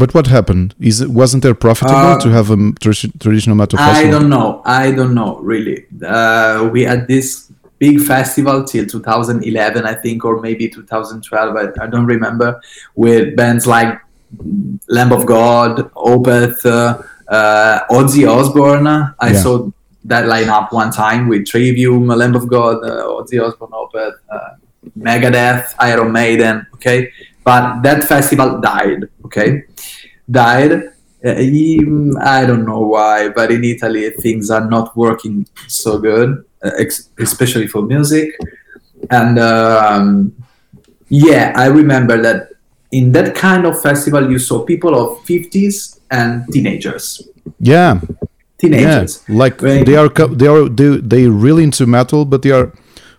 [0.00, 3.78] but what happened is it wasn't there profitable Uh, to have a tradi- traditional metal
[3.78, 4.48] festival I don't know.
[4.64, 5.78] I don't know really.
[6.14, 7.26] Uh, we had this
[7.78, 11.56] big festival till 2011, I think, or maybe 2012.
[11.56, 12.60] I, I don't remember.
[12.94, 13.92] With bands like
[14.88, 17.00] Lamb of God, Opeth, uh,
[17.36, 18.86] uh, Ozzy Osbourne.
[18.86, 19.42] I Yeah.
[19.44, 19.54] saw
[20.12, 24.50] that lineup one time with Trivium, Lamb of God, uh, Ozzy Osbourne, Opeth, uh,
[24.98, 26.66] Megadeth, Iron Maiden.
[26.74, 26.98] Okay,
[27.50, 29.00] but that festival died.
[29.26, 29.48] Okay,
[30.42, 30.72] died.
[31.28, 31.34] Uh,
[32.36, 36.28] I don't know why, but in Italy things are not working so good,
[36.82, 38.28] ex- especially for music.
[39.10, 40.32] And um,
[41.08, 42.38] yeah, I remember that
[42.92, 47.04] in that kind of festival, you saw people of 50s and teenagers.
[47.60, 48.00] Yeah,
[48.58, 49.12] Teenagers.
[49.28, 49.36] yeah.
[49.42, 49.84] Like Right.
[49.86, 50.08] they are
[50.40, 52.72] they are they they really into metal, but they are.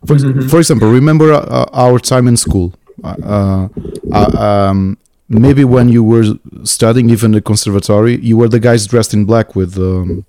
[0.07, 0.47] For, Mm-hmm.
[0.49, 2.73] for example, remember uh, our time in school.
[3.03, 3.67] Uh,
[4.11, 4.37] uh,
[4.69, 4.97] um,
[5.29, 6.25] maybe when you were
[6.63, 10.25] studying even the conservatory, you were the guys dressed in black with um,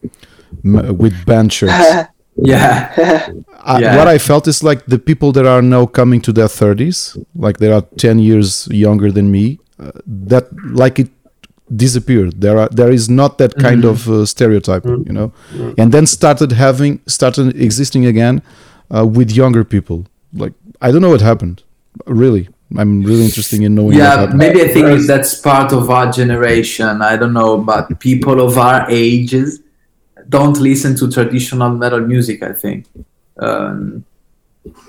[0.65, 2.09] with band shirts.
[2.37, 3.29] Yeah.
[3.65, 3.97] I, Yeah.
[3.99, 7.59] what I felt is like the people that are now coming to their 30s, like
[7.59, 10.45] they are 10 years younger than me, uh, that
[10.75, 11.09] like it
[11.77, 12.41] disappeared.
[12.41, 15.33] There are there is not that kind of uh, stereotype, you know,
[15.79, 18.43] and then started having started existing again
[18.95, 20.05] uh, with younger people.
[20.33, 21.63] Like I don't know what happened.
[22.07, 22.49] Really,
[22.79, 23.97] I'm really interested in knowing.
[23.99, 24.39] yeah happened.
[24.39, 28.57] maybe i think Whereas- that's part of our generation i don't know but people of
[28.59, 29.61] our ages
[30.29, 32.87] don't listen to traditional metal music i think
[33.39, 34.05] um,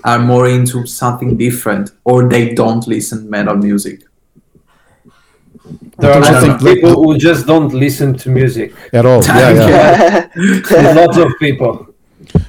[0.04, 3.98] are more into something different or they don't listen metal music
[5.98, 8.72] There are Don't lots think of people who just don't listen to music.
[8.92, 9.22] at all.
[9.40, 10.90] Yeah, yeah.
[10.92, 11.93] A lot of people.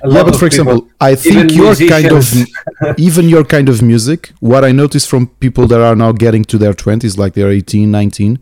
[0.03, 0.71] A yeah, but of for people.
[0.73, 2.33] example, I think Even your kind of
[2.97, 6.57] even your kind of music, what I notice from people that are now getting to
[6.57, 8.39] their 20s, like they're 18, 19,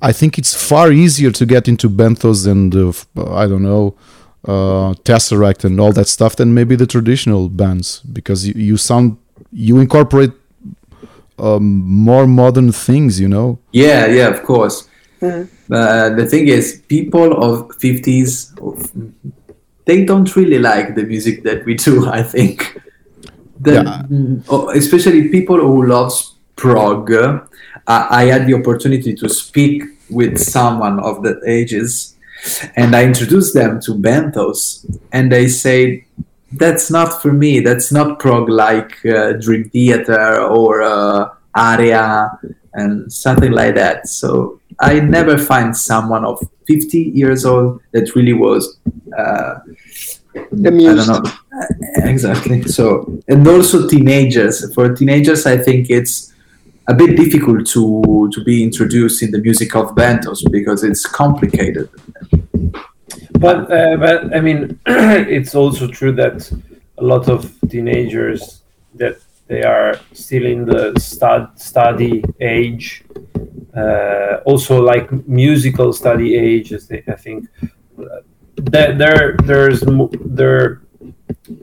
[0.00, 3.94] I think it's far easier to get into Benthos and uh, f- I don't know,
[4.46, 9.16] uh, Tesseract and all that stuff than maybe the traditional bands because you, you sound,
[9.52, 10.32] you incorporate
[11.38, 13.58] um, more modern things, you know?
[13.72, 14.88] yeah yeah of course
[15.22, 18.52] uh, the thing is people of 50s
[19.84, 22.78] they don't really like the music that we do i think.
[23.60, 24.02] The, Yeah.
[24.48, 27.40] oh, especially people who loves prog uh,
[27.86, 32.16] I, I had the opportunity to speak with someone of the ages
[32.74, 36.04] and i introduced them to benthos and they say
[36.52, 37.60] that's not for me.
[37.60, 42.30] That's not prog like uh, dream theater or uh, aria
[42.74, 44.08] and something like that.
[44.08, 48.78] So i never find someone of 50 years old that really was
[49.18, 49.54] uh,
[50.34, 50.88] Amused.
[50.88, 51.66] I don't know Uh,
[52.08, 52.62] exactly.
[52.62, 54.74] So, and also teenagers.
[54.74, 56.32] For teenagers, I think it's
[56.88, 61.88] a bit difficult to to be introduced in the music of Benthos because it's complicated.
[63.38, 64.80] But uh, but I mean,
[65.36, 66.50] it's also true that
[66.96, 68.62] a lot of teenagers
[68.94, 69.16] that
[69.48, 73.04] they are still in the stud study age,
[74.44, 76.72] also like musical study age.
[76.72, 77.48] as I think
[77.98, 78.20] uh,
[78.56, 79.82] there there there's
[80.24, 80.82] there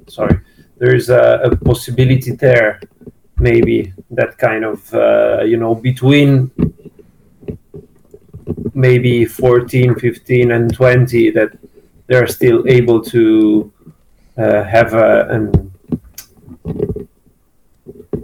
[0.07, 0.39] sorry
[0.77, 2.79] there's a, a possibility there
[3.37, 6.51] maybe that kind of uh, you know between
[8.73, 11.51] maybe 14 15 and 20 that
[12.07, 13.71] they're still able to
[14.37, 15.71] uh, have a, an,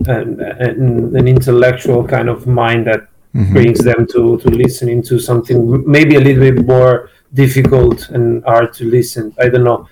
[0.08, 3.08] an, an intellectual kind of mind that
[3.54, 8.72] brings them to, to listening to something maybe a little bit more difficult and hard
[8.74, 9.34] to listen.
[9.44, 9.88] I don't know.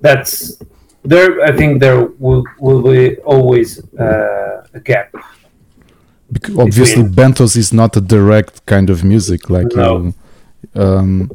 [0.00, 0.56] That's
[1.04, 1.42] there.
[1.42, 5.08] I think there will will be always uh, a gap.
[6.30, 9.84] Bec- obviously Between- benthos is not a direct kind of music like No.
[9.96, 10.14] you
[10.82, 11.30] um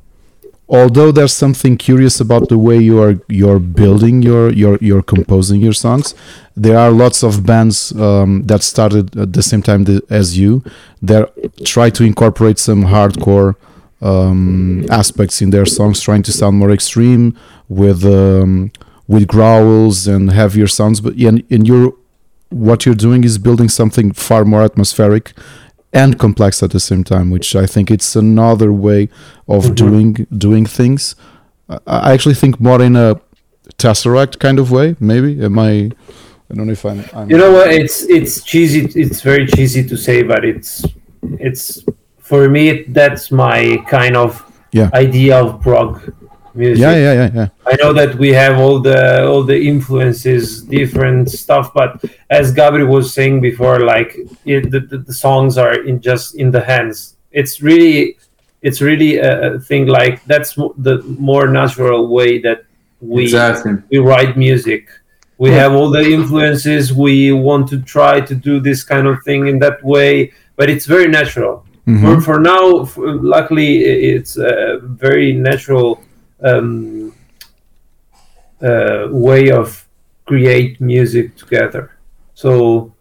[0.69, 5.59] although there's something curious about the way you are you're building your your you're composing
[5.59, 6.13] your songs
[6.55, 10.63] there are lots of bands um, that started at the same time as you
[11.01, 11.31] that
[11.65, 13.55] try to incorporate some hardcore
[14.01, 18.71] um, aspects in their songs trying to sound more extreme with um,
[19.07, 21.01] with growls and heavier sounds.
[21.01, 21.93] But and, and you're
[22.49, 25.33] what you're doing is building something far more atmospheric
[25.93, 29.09] and complex at the same time which i think it's another way
[29.47, 29.73] of mm-hmm.
[29.73, 31.15] doing doing things
[31.69, 33.19] I- i actually think more in a
[33.77, 35.71] tesseract kind of way maybe am i
[36.49, 37.71] i don't know if i'm, I'm You know what?
[37.71, 38.81] It's it's cheesy.
[38.95, 40.83] It's very cheesy to say, but it's
[41.47, 41.83] it's
[42.17, 42.83] for me.
[42.87, 44.89] That's my kind of Yeah.
[44.93, 45.91] idea of prog
[46.55, 46.81] music.
[46.81, 51.29] yeah yeah yeah yeah I know that we have all the all the influences, different
[51.29, 56.01] stuff, but as Gabri was saying before, like it, the, the, the songs are in
[56.01, 57.15] just in the hands.
[57.31, 58.17] It's really
[58.61, 62.65] it's really a, a thing like that's the more natural way that
[63.01, 63.73] we Exactly.
[63.91, 64.89] we write music.
[65.37, 66.91] We have all the influences.
[66.91, 70.85] We want to try to do this kind of thing in that way, but it's
[70.85, 71.65] very natural.
[71.87, 72.15] Mm-hmm.
[72.15, 76.03] For, for now, f luckily, it's a very natural
[76.41, 77.13] um,
[78.61, 79.87] uh, way of
[80.25, 81.91] create music together.
[82.33, 82.93] So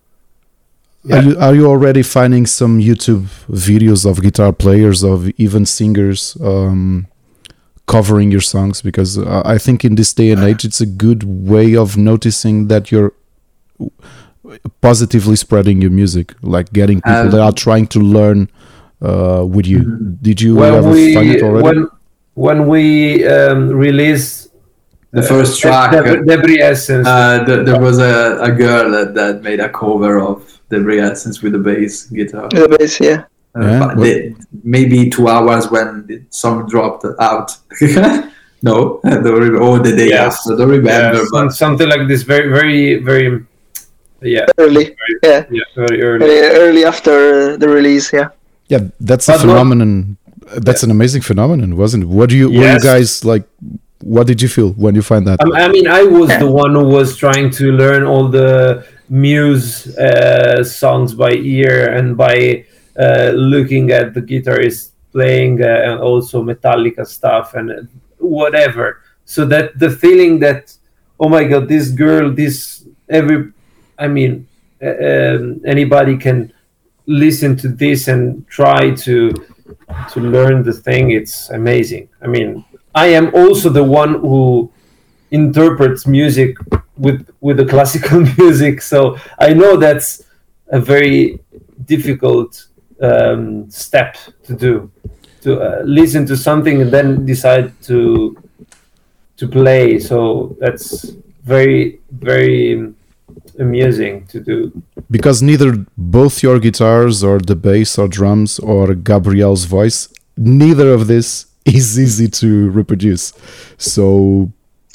[1.11, 6.37] Are you are you already finding some YouTube videos of guitar players of even singers
[6.41, 7.07] um,
[7.87, 8.83] covering your songs?
[8.83, 12.69] Because uh, I think in this day and age, it's a good way of noticing
[12.69, 13.13] that you're
[14.81, 18.49] positively spreading your music, like getting people Um, that are trying to learn
[19.01, 19.81] uh, with you?
[19.81, 20.15] Mm-hmm.
[20.23, 21.65] Did you when ever we find it already?
[21.65, 21.89] when
[22.45, 22.85] when we
[23.37, 24.27] um, release
[25.19, 25.91] The first track.
[25.93, 28.15] Debris, Debris Essence, Uh, th- there was a,
[28.49, 30.37] a girl that, that made a cover of
[30.71, 32.47] Debris Essence with the bass guitar.
[32.61, 33.21] The bass, yeah.
[33.57, 34.23] Uh, Yeah, but the-
[34.75, 37.49] maybe two hours when the song dropped out.
[38.69, 39.61] no, I don't remember.
[39.67, 40.27] Or the day Yes.
[40.37, 40.55] after.
[40.55, 41.19] I don't remember.
[41.19, 42.23] yeah, some- but something like this.
[42.33, 43.29] Very, very, very.
[44.21, 44.85] Yeah, Early,
[45.23, 46.21] yeah, yeah, very early.
[46.27, 47.15] very early after
[47.63, 48.29] the release, yeah.
[48.73, 50.17] Yeah, that's a But what- phenomenon.
[50.57, 52.07] That's an amazing phenomenon, wasn't it?
[52.07, 52.51] What do you?
[52.51, 53.45] Were you guys like?
[54.01, 55.41] What did you feel when you find that?
[55.43, 56.39] Um, I mean, I was Yeah.
[56.39, 62.17] the one who was trying to learn all the Muse uh, songs by ear and
[62.17, 62.65] by
[62.99, 67.89] uh, looking at the guitarist playing uh, and also Metallica stuff and
[68.19, 69.01] whatever.
[69.25, 70.73] So that the feeling that,
[71.19, 73.53] oh my God, this girl, this every,
[73.99, 74.47] I mean,
[74.83, 76.53] uh, um, anybody can
[77.07, 79.33] listen to this and try to
[80.13, 81.11] to learn the thing.
[81.11, 82.09] It's amazing.
[82.23, 84.71] I mean, I am also the one who
[85.31, 86.57] interprets music
[86.97, 90.25] with with the classical music so i know that's
[90.69, 91.39] a very
[91.85, 92.67] difficult
[93.01, 94.91] um, step to do
[95.41, 98.37] to uh, listen to something and then decide to
[99.37, 101.13] to play so that's
[101.45, 102.93] very very
[103.59, 109.65] amusing to do because neither both your guitars or the bass or drums or Gabriel's
[109.65, 113.33] voice, neither of this is easy to reproduce.
[113.79, 114.53] So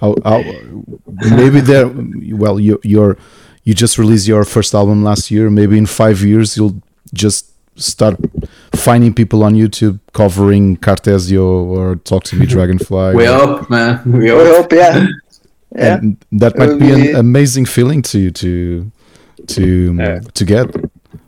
[0.00, 0.42] how, how,
[1.36, 1.86] maybe there
[2.34, 3.16] well you you're
[3.64, 6.80] you just released your first album last year maybe in five years you'll
[7.14, 8.16] just start
[8.74, 14.00] finding people on youtube covering cartesio or talk to me dragonfly we hope, man.
[14.04, 14.56] We We hope.
[14.56, 15.06] hope, yeah.
[15.74, 15.94] Yeah.
[15.98, 18.50] and that might be an amazing feeling to to
[19.54, 19.64] to
[19.98, 20.20] Yeah.
[20.38, 20.66] to get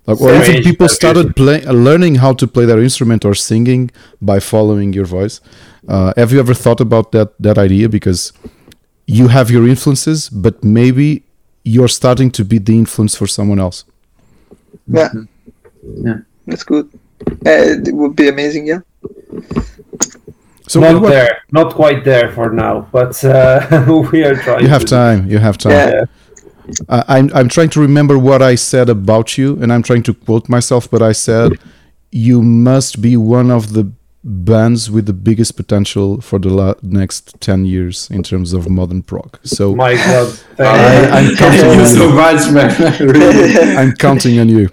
[0.06, 3.90] like, or Very even people started play, learning how to play their instrument or singing
[4.20, 5.40] by following your voice
[5.88, 8.32] uh, have you ever thought about that that idea because
[9.06, 11.22] you have your influences but maybe
[11.64, 13.84] you're starting to be the influence for someone else
[14.86, 15.10] Yeah.
[16.06, 16.18] Yeah.
[16.46, 16.86] That's good.
[17.46, 18.80] Uh, it would be amazing, yeah.
[20.66, 24.68] So not what- there not quite there for now but uh, we are trying you
[24.68, 26.04] have to- time you have time Yeah.
[26.88, 30.14] I- I'm I'm trying to remember what I said about you, and I'm trying to
[30.14, 30.88] quote myself.
[30.90, 31.52] But I said
[32.10, 33.84] you must be one of the
[34.24, 39.02] bands with the biggest potential for the la- next ten years in terms of modern
[39.02, 39.38] prog.
[39.44, 41.08] So my god thank I- you.
[41.16, 42.14] I'm counting Thank you on so you.
[42.14, 42.70] much, man.
[43.12, 43.76] really.
[43.76, 44.70] I'm counting on you.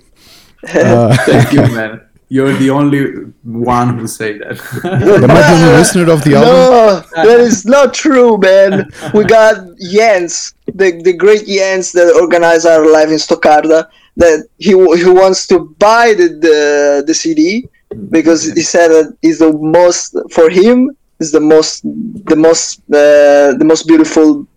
[0.73, 2.01] Uh, Thank you, man.
[2.31, 3.01] You're the only
[3.43, 4.55] one who say that.
[4.85, 6.53] am I the only listener of the album?
[6.53, 8.89] No, that is not true, man.
[9.13, 9.55] We got
[9.91, 13.89] Jens, the, the great Jens that organized our live in Stoccarda.
[14.15, 17.67] That he he wants to buy the, the the CD
[18.11, 23.59] because he said that is the most for him is the most the most uh,
[23.61, 24.47] the most beautiful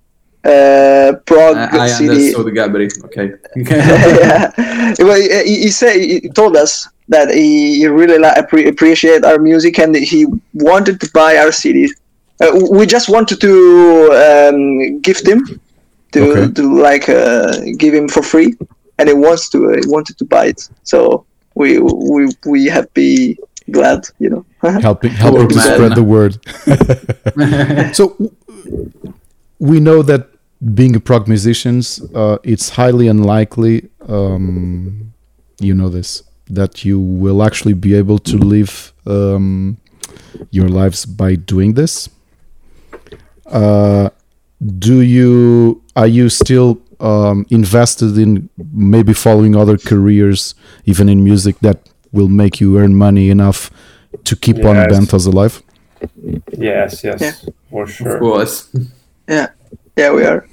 [0.45, 2.11] uh, prog I, I CD.
[2.11, 3.05] understood, Gabri.
[3.07, 3.33] Okay.
[3.57, 4.95] yeah.
[4.99, 9.39] Well, he, he said he told us that he, he really li- appre- appreciate our
[9.39, 11.93] music and he wanted to buy our CD.
[12.41, 13.53] Uh, we just wanted to
[14.25, 15.47] um, gift him
[16.13, 16.53] to Okay.
[16.53, 18.55] to like uh, give him for free,
[18.99, 20.69] and he wants to uh, he wanted to buy it.
[20.83, 21.25] So
[21.55, 23.39] we we we have be
[23.71, 24.45] glad, you know.
[24.81, 26.39] Helping helping to spread the word.
[27.95, 28.31] so w-
[29.59, 30.29] we know that
[30.73, 33.89] being a prog musicians, uh, it's highly unlikely.
[34.09, 35.12] Um,
[35.61, 39.79] you know this that you will actually be able to live um,
[40.51, 42.09] your lives by doing this.
[43.47, 44.11] Uh,
[44.79, 50.55] do you are you still um, invested in maybe following other careers,
[50.87, 53.71] even in music, that will make you earn money enough
[54.25, 54.93] to keep on Yes.
[54.93, 55.62] Benthos alive?
[56.59, 57.33] yes yes Yeah.
[57.71, 58.69] for of sure course.
[59.29, 59.49] yeah,
[59.97, 60.47] yeah, we are.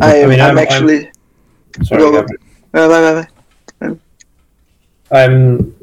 [0.00, 1.10] I, I mean, I'm, I'm- actually.
[1.82, 2.26] sorry Go-
[2.72, 3.26] bye,
[3.80, 3.96] bye.
[5.10, 5.74] I'm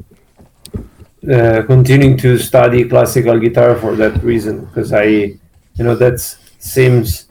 [1.30, 6.18] uh, continuing to study classical guitar for that reason because I, you know, that
[6.58, 7.26] seems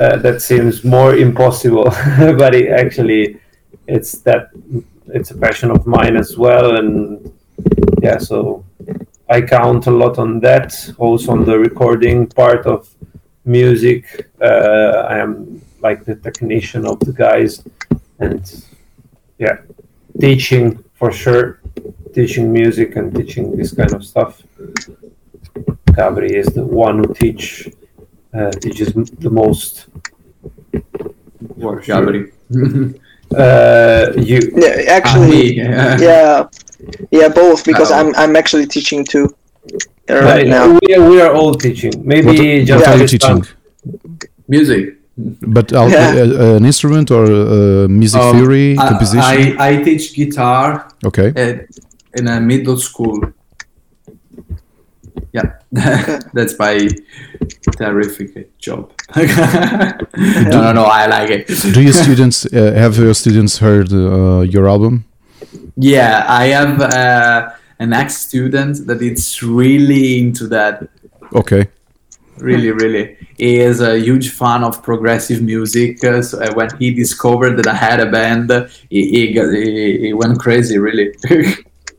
[0.00, 1.84] uh, that seems more impossible,
[2.18, 3.38] but it actually
[3.86, 4.48] it's that
[5.08, 7.32] it's a passion of mine as well, and
[8.02, 8.64] yeah, so
[9.28, 10.74] I count a lot on that.
[10.98, 12.88] Also on the recording part of
[13.44, 17.50] music, uh, I am like the technician of the guys,
[18.24, 18.42] and
[19.44, 19.56] yeah,
[20.20, 20.64] teaching
[20.98, 21.44] for sure
[22.16, 24.32] teaching music and teaching this kind of stuff
[25.98, 27.44] Gabri is the one who teach
[28.38, 28.88] uh, teaches
[29.26, 29.86] the most
[31.62, 31.94] What for sure.
[31.94, 32.22] gallery?
[33.44, 34.38] Uh, you.
[34.54, 36.46] Yeah, actually, Ah, me, yeah,
[37.10, 37.98] yeah, both because Oh.
[37.98, 39.26] I'm I'm actually teaching too
[40.08, 40.78] right Right, now.
[40.80, 41.92] We, are, we are all teaching.
[42.12, 43.42] Maybe What, just what are you teaching?
[44.46, 44.95] Music.
[45.18, 46.22] But uh, Yeah.
[46.22, 49.56] uh, an instrument or uh, music Um, theory, I- composition?
[49.58, 51.32] I, I teach guitar okay.
[51.36, 51.66] at,
[52.14, 53.20] in a middle school.
[55.32, 55.52] Yeah,
[56.34, 56.88] that's my
[57.78, 58.90] terrific job.
[59.16, 61.46] no, no, no, I like it.
[61.74, 65.04] Do your students uh, have your students heard uh, your album?
[65.76, 70.88] Yeah, I have uh, an ex-student that is really into that.
[71.34, 71.68] Okay.
[72.38, 73.16] Really, really.
[73.38, 76.02] He is a huge fan of progressive music.
[76.04, 78.50] Uh, so uh, when he discovered that I had a band,
[78.90, 81.14] he, he, he, he went crazy, really.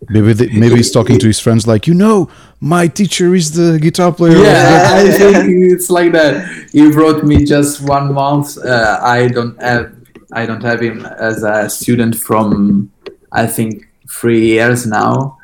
[0.10, 2.30] Maybe the, maybe he's talking to his friends like, you know,
[2.62, 4.38] my teacher is the guitar player.
[4.38, 6.70] yeah, I think it's like that.
[6.72, 8.58] He wrote me just one month.
[8.58, 9.94] Uh, I don't have
[10.32, 12.92] I don't have him as a student from
[13.32, 15.37] I think three years now,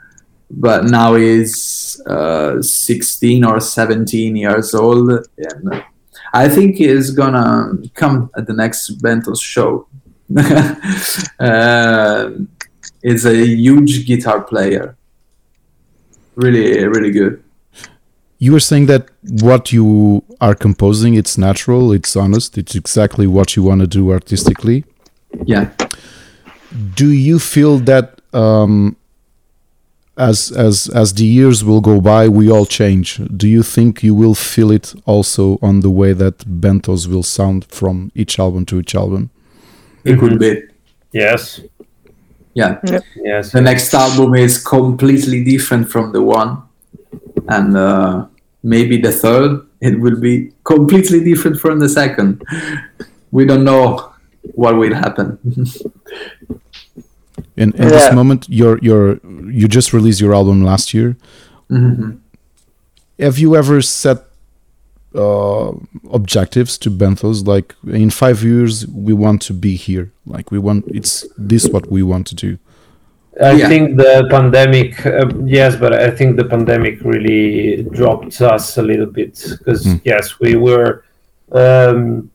[0.55, 5.83] but now he's uh, 16 or 17 years old, and
[6.33, 9.87] I think he's gonna come at the next Benthos show.
[11.39, 12.29] uh,
[13.01, 14.95] he's a huge guitar player,
[16.35, 17.43] really, really good.
[18.39, 19.09] You were saying that
[19.41, 24.11] what you are composing, it's natural, it's honest, it's exactly what you want to do
[24.11, 24.83] artistically.
[25.45, 25.71] Yeah.
[26.95, 28.97] Do you feel that um,
[30.17, 33.19] as as as the years will go by, we all change?
[33.35, 37.65] Do you think you will feel it also on the way that Benthos will sound
[37.65, 39.29] from each album to each album?
[40.03, 40.63] It could be.
[41.11, 41.61] Yes.
[42.53, 42.79] Yeah.
[43.15, 43.51] Yes.
[43.51, 46.61] The next album is completely different from the one,
[47.47, 48.25] and uh,
[48.61, 52.43] maybe the third it will be completely different from the second.
[53.31, 54.13] We don't know
[54.53, 55.39] what will happen.
[57.55, 57.89] In in Yeah.
[57.89, 59.19] this moment, your your
[59.51, 61.15] you just released your album last year.
[61.69, 62.17] Mhm.
[63.19, 64.17] Have you ever set
[65.15, 65.71] uh,
[66.11, 67.45] objectives to Benthos?
[67.47, 70.09] Like in five years, we want to be here.
[70.25, 72.57] Like we want it's this what we want to do.
[73.41, 73.67] I Yeah.
[73.67, 79.07] think the pandemic, uh, yes, but I think the pandemic really dropped us a little
[79.19, 80.01] bit because Mm.
[80.03, 81.03] yes, we were
[81.51, 82.29] um,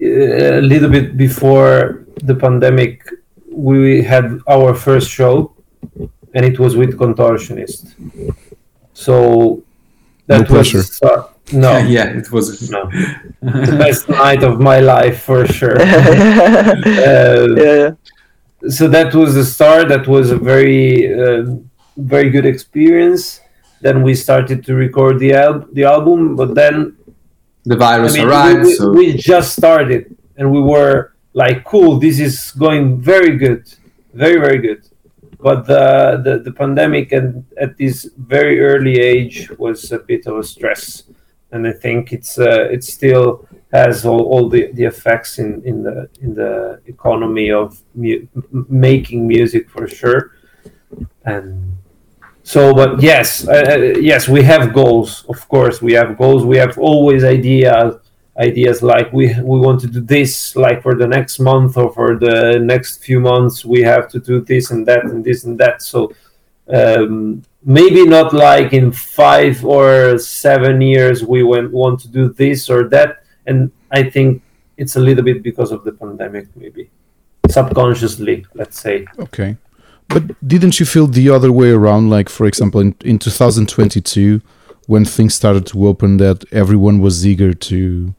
[0.00, 3.02] a little bit before the pandemic.
[3.56, 5.52] We had our first show,
[6.34, 7.94] and it was with Contortionist.
[8.92, 9.62] So
[10.26, 11.06] that was pressure.
[11.06, 12.70] uh, no, yeah, it was.
[12.76, 12.84] no,
[13.42, 15.80] the best night of my life for sure.
[15.80, 17.90] Uh, yeah,
[18.68, 21.44] so that was the start that was a very uh,
[21.96, 23.40] very good experience
[23.80, 26.96] then we started to record the al- the album but then
[27.64, 31.64] The I virus mean, arrived, we, we, so we just started and we were like
[31.64, 33.64] cool this is going very good
[34.14, 34.88] very very good.
[35.40, 40.38] But the, the the pandemic and at this very early age was a bit of
[40.38, 41.04] a stress.
[41.50, 45.82] And i think it's uh, it still has all, all the, the effects in, in
[45.82, 48.26] the in the economy of mu-
[48.68, 50.32] making music for sure.
[51.24, 51.76] And
[52.42, 56.44] so but yes uh, uh, yes we have goals of course we have goals.
[56.44, 57.96] We have always ideas
[58.40, 62.18] ideas like we we want to do this like for the next month or for
[62.18, 65.80] the next few months we have to do this and that and this and that
[65.82, 66.12] so
[66.68, 72.68] um, maybe not like in five or seven years we went, want to do this
[72.68, 74.42] or that and i think
[74.76, 76.90] it's a little bit because of the pandemic maybe
[77.48, 79.56] subconsciously let's say Okay.
[80.08, 82.10] But didn't you feel the other way around?
[82.10, 84.40] Like, for example, in, in 2022,
[84.86, 88.14] when things started to open, that everyone was eager to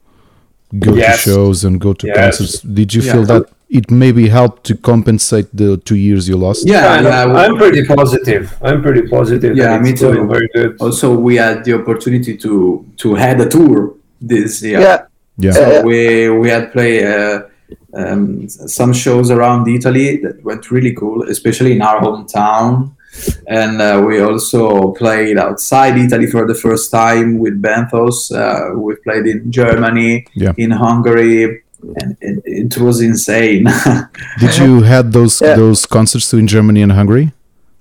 [0.78, 1.24] go Yes.
[1.24, 2.16] to shows and go to Yes.
[2.38, 2.60] concerts.
[2.60, 3.12] Did you Yeah.
[3.12, 6.66] feel that it maybe helped to compensate the two years you lost?
[6.68, 7.12] yeah, Kind of.
[7.12, 7.40] yeah.
[7.42, 8.44] I'm pretty positive.
[8.62, 9.56] I'm pretty positive.
[9.56, 10.26] Yeah, that me it's too.
[10.28, 10.76] Very good.
[10.80, 14.80] Also, we had the opportunity to to head a tour this year.
[14.80, 14.98] yeah.
[15.38, 15.52] Yeah.
[15.52, 15.82] So Yeah.
[15.82, 17.40] we we had play uh,
[17.94, 22.90] um, some shows around Italy that went really cool, especially in our hometown.
[23.48, 28.30] And uh, we also played outside Italy for the first time with Benthos.
[28.32, 30.52] Uh, we played in Germany, Yeah.
[30.56, 31.62] in Hungary,
[32.00, 33.64] and it, it was insane.
[34.40, 35.56] Did you had those Yeah.
[35.56, 37.30] those concerts too in Germany and Hungary?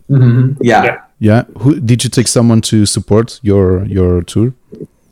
[0.09, 0.57] Mhm.
[0.61, 0.83] Yeah.
[0.83, 0.97] Yeah.
[1.19, 1.43] Yeah.
[1.61, 4.51] Who did you take someone to support your your tour?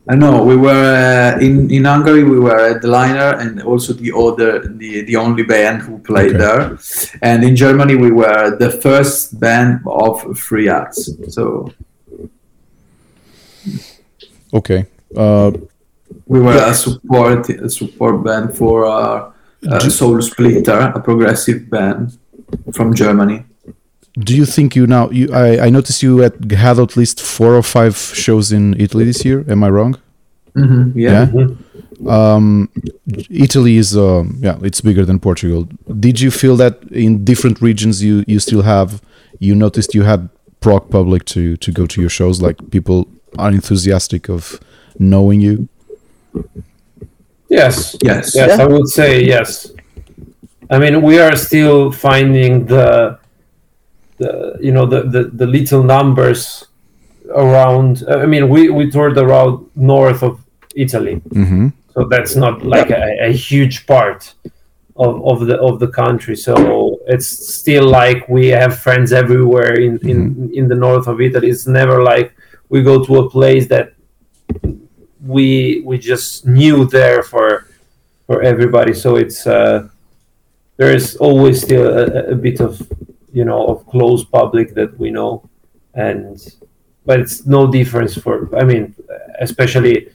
[0.09, 2.23] I know we were uh, in in Hungary.
[2.25, 6.35] We were at the liner and also the other the the only band who played
[6.35, 6.43] Okay.
[6.45, 6.77] there,
[7.21, 11.09] and in Germany we were the first band of free acts.
[11.29, 11.71] So
[14.53, 14.85] Okay.
[15.15, 15.51] Uh,
[16.27, 19.31] We were a support a support band for uh,
[19.67, 22.17] uh, Soulsplitter, a progressive band
[22.71, 23.45] from Germany.
[24.19, 25.09] Do you think you now?
[25.09, 29.05] You, I, I noticed you had, had at least four or five shows in Italy
[29.05, 29.43] this year.
[29.47, 29.95] Am I wrong?
[30.55, 31.31] hmm Yeah.
[32.07, 32.69] Um,
[33.29, 35.67] Italy is uh, yeah, it's bigger than Portugal.
[35.99, 39.01] Did you feel that in different regions you you still have?
[39.39, 42.39] You noticed you had prog public to to go to your shows.
[42.41, 43.07] Like people
[43.39, 44.59] are enthusiastic of
[44.99, 45.67] knowing you.
[47.49, 47.95] Yes.
[48.03, 48.35] Yes.
[48.35, 48.63] Yes, Yeah.
[48.63, 49.71] I would say yes.
[50.69, 53.19] I mean, we are still finding the,
[54.17, 56.65] the you know, the, the, the little numbers
[57.35, 58.03] around.
[58.09, 60.39] I mean, we, we toured around north of
[60.75, 64.33] Italy, hmm so that's not like a, a huge part
[64.95, 66.35] of, of the of the country.
[66.35, 71.49] So it's still like we have friends everywhere in, in, in the north of Italy.
[71.49, 72.33] It's never like
[72.69, 73.93] we go to a place that
[75.23, 77.67] we we just knew there for
[78.25, 78.93] for everybody.
[78.93, 79.87] So it's uh,
[80.77, 82.81] there is always still a, a bit of
[83.33, 85.49] you know of close public that we know,
[85.93, 86.37] and
[87.05, 88.95] but it's no difference for I mean
[89.39, 90.09] especially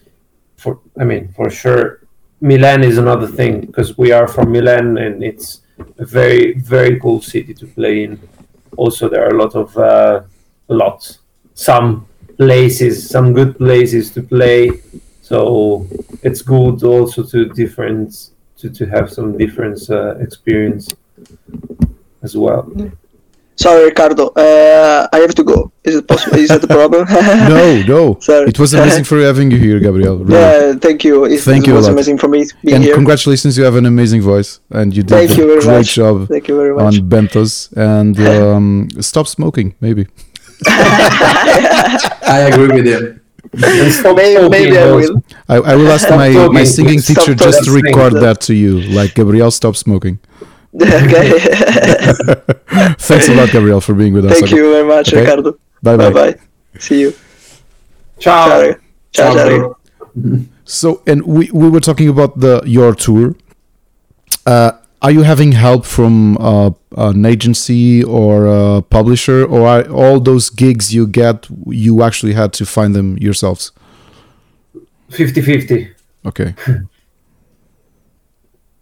[0.57, 2.01] for I mean for sure
[2.41, 5.63] Milan is another thing because we are from Milan and it's
[5.99, 8.21] a very very cool city to play in.
[8.77, 10.23] Also, there are a lot of uh,
[10.69, 11.19] lots
[11.55, 12.07] some
[12.37, 14.71] places, some good places to play.
[15.23, 15.87] So
[16.23, 20.95] it's good also to different to, to have some different uh, experience
[22.23, 22.71] as well.
[23.65, 24.29] Sorry, Ricardo.
[24.29, 25.73] Uh, I have to go.
[25.83, 26.37] Is it possible?
[26.39, 27.03] Is that the problem?
[27.55, 28.03] No, no.
[28.29, 28.49] Sorry.
[28.53, 30.17] It was amazing for having you here, Gabriel.
[30.19, 30.41] Really.
[30.41, 31.25] Yeah, thank you.
[31.25, 31.95] It, Thank it you a was lot.
[31.95, 32.95] amazing for me to be and here.
[32.95, 35.95] congratulations, you have an amazing voice, and you did Thank a you very great much.
[36.01, 36.99] job Thank you very much.
[37.01, 37.09] on.
[37.13, 37.53] Benthos.
[37.77, 40.07] And um, stop smoking, maybe.
[40.67, 43.21] I agree with him.
[43.53, 45.23] And stop maybe, maybe I will.
[45.49, 46.55] I, I will ask Stop my, talking.
[46.55, 47.83] my singing Stop teacher just to talking.
[47.85, 50.19] record that to you, like Gabriel, stop smoking.
[50.83, 51.39] okay.
[52.99, 54.39] Thanks a lot, Gabriel, for being with us.
[54.39, 55.21] Thank you very much, Okay.
[55.23, 55.53] Ricardo.
[55.83, 56.33] Bye Bye bye.
[56.33, 56.39] bye.
[56.79, 57.13] See you.
[58.19, 58.47] Ciao.
[58.49, 58.75] Ciao.
[59.13, 59.77] Ciao, Ciao, ciao.
[60.65, 63.35] So, and we, we were talking about the your tour.
[64.45, 70.21] Uh, are you having help from uh, an agency or a publisher, or are all
[70.21, 73.73] those gigs you get you actually had to find them yourselves?
[75.11, 75.91] 50-50.
[76.27, 76.55] Okay.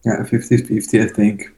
[0.04, 1.52] Yeah, 50-50, I think.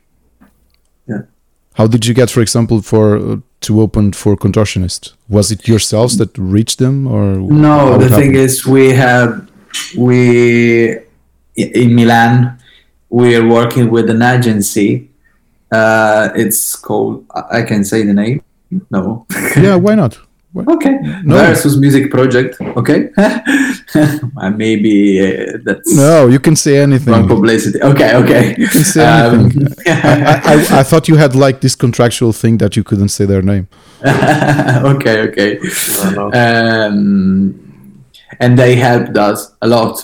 [1.78, 5.12] How did you get, for example, for uh, to open for Contortionist?
[5.28, 9.48] Was it yourselves that reached them, or No, the thing is, we have
[9.96, 10.98] we
[11.54, 12.58] in Milan.
[13.10, 15.08] We are working with an agency.
[15.70, 17.24] Uh, it's called.
[17.32, 18.42] I I can say the name.
[18.90, 19.26] No.
[19.56, 20.18] yeah, why not?
[20.52, 20.98] Why- okay.
[21.24, 21.36] No.
[21.36, 22.56] Versus Music Project.
[22.76, 23.10] Okay.
[24.56, 27.12] Maybe uh, that's No, you can say anything.
[27.12, 27.80] wrong publicity.
[27.82, 28.14] Okay.
[28.16, 28.54] Okay.
[28.58, 29.68] You can say Um, anything.
[29.86, 33.42] I, I, I thought you had like this contractual thing that you couldn't say their
[33.42, 33.68] name.
[34.04, 35.20] okay.
[35.28, 35.58] Okay.
[36.14, 36.32] No, no.
[36.32, 38.04] um,
[38.40, 40.02] and they helped us a lot.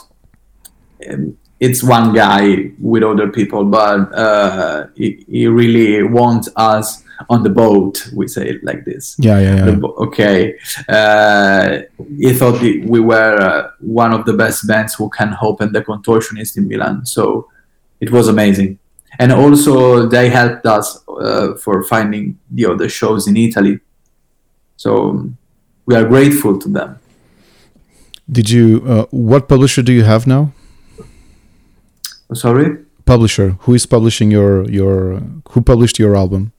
[1.11, 7.43] Um, it's one guy with other people, but uh, he, he really wants us on
[7.43, 8.11] the boat.
[8.15, 9.17] We say it like this.
[9.19, 9.75] Yeah, yeah, yeah.
[9.77, 10.59] bo- okay,
[10.89, 11.81] uh,
[12.19, 16.57] he thought we were uh, one of the best bands who can open the Contortionist
[16.57, 17.07] in Milan.
[17.07, 17.49] So
[18.01, 18.79] it was amazing.
[19.19, 23.79] And also, they helped us uh, for finding the other shows in Italy.
[24.77, 25.31] So
[25.87, 26.99] we are grateful to them.
[28.31, 28.83] Did you?
[28.87, 30.53] Uh, what publisher do you have now?
[32.33, 32.79] Sorry.
[33.05, 33.51] Publisher.
[33.61, 35.21] Who is publishing your your?
[35.51, 36.54] Who published your album?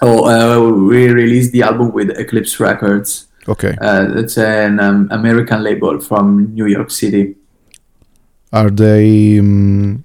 [0.00, 3.26] Oh, uh, we released the album with Eclipse Records.
[3.48, 3.76] Okay.
[3.80, 7.34] Uh, it's an um, American label from New York City.
[8.52, 9.38] Are they?
[9.38, 10.04] Um,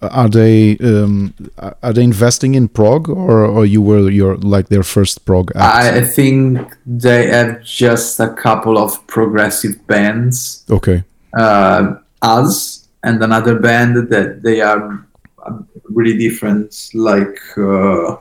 [0.00, 0.76] are they?
[0.78, 1.34] Um,
[1.82, 5.84] are they investing in prog, or or you were your like their first prog act?
[5.84, 11.04] I think they have just a couple of progressive bands, okay.
[11.36, 15.06] uh, us and another band that they are
[15.44, 15.58] uh,
[15.88, 18.16] really different, like uh,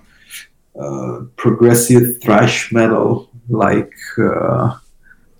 [0.80, 3.30] uh, progressive thrash metal.
[3.49, 4.78] Like uh,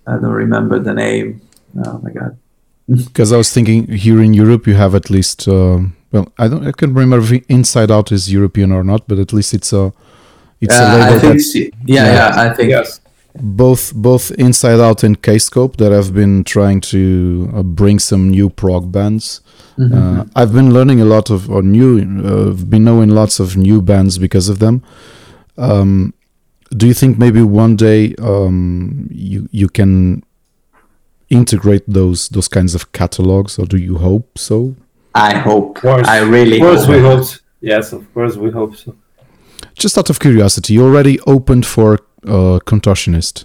[0.06, 1.40] I don't remember the name.
[1.86, 2.36] Oh my god.
[2.88, 5.46] Because I was thinking here in Europe you have at least.
[5.48, 6.66] Um, well, I don't.
[6.66, 9.92] I can't remember if Inside Out is European or not, but at least it's a.
[10.60, 11.58] It's a Uh, label I think that's so.
[11.58, 12.12] yeah, Yeah.
[12.14, 13.00] yeah, I think Yes.
[13.40, 16.98] both both Inside Out and Kscope that have been trying to
[17.56, 19.40] uh, bring some new prog bands.
[19.78, 19.92] Mhm.
[19.92, 21.98] Uh, I've been learning a lot of or new.
[21.98, 24.82] Uh, I've been knowing lots of new bands because of them.
[25.58, 26.14] Um,
[26.76, 30.22] do you think maybe one day um, you you can
[31.28, 34.74] integrate those those kinds of catalogs, or do you hope so?
[35.14, 35.76] I hope.
[35.80, 36.08] course.
[36.08, 36.94] I really Of course, hope.
[36.94, 37.24] we hope.
[37.24, 37.38] so.
[37.60, 38.94] Yes, of course, we hope so.
[39.74, 41.94] Just out of curiosity, you already opened for
[42.26, 43.44] uh, Contortionist.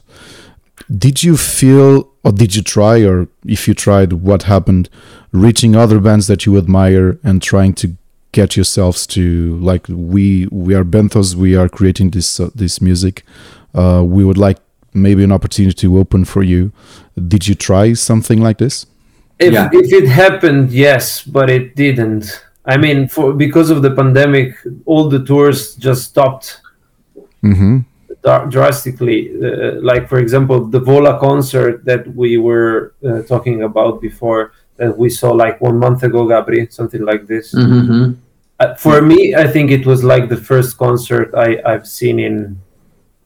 [0.97, 4.89] Did you feel, or did you try, or if you tried, what happened,
[5.31, 7.95] reaching other bands that you admire and trying to
[8.31, 13.23] get yourselves to like we we are Benthos, we are creating this uh, this music.
[13.73, 14.57] Uh, we would like
[14.93, 16.71] maybe an opportunity to open for you.
[17.27, 18.85] Did you try something like this?
[19.39, 19.69] If, Yeah.
[19.71, 22.43] if it happened, yes, but it didn't.
[22.65, 24.55] I mean, for because of the pandemic,
[24.85, 26.61] all the tours just stopped
[27.43, 27.77] Mm-hmm.
[28.23, 29.29] dra- drastically.
[29.31, 34.97] Uh, like for example, the Vola concert that we were uh, talking about before, that
[34.97, 37.53] we saw like one month ago, Gabri, something like this.
[37.53, 38.15] Mhm.
[38.59, 42.59] Uh, for me, I think it was like the first concert I, I've seen in,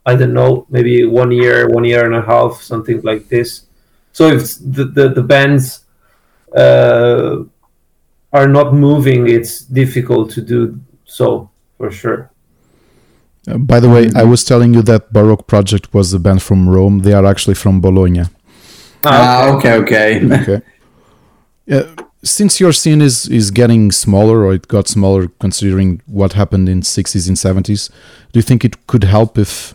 [0.06, 3.64] I don't know, maybe one year, one year and a half, something like this.
[4.12, 5.86] So if the, the, the bands
[6.56, 7.43] uh,
[8.34, 12.30] are not moving, it's difficult to do so for sure.
[13.47, 16.70] Uh, by the way, I was telling you that Barock Project was a band from
[16.70, 16.99] Rome.
[16.99, 18.26] They are actually from Bologna.
[19.04, 20.26] Ah, okay, okay.
[20.41, 20.62] okay.
[21.72, 21.84] Uh,
[22.24, 26.84] since your scene is is getting smaller, or it got smaller considering what happened in
[26.84, 27.89] sixties and seventies,
[28.32, 29.74] do you think it could help if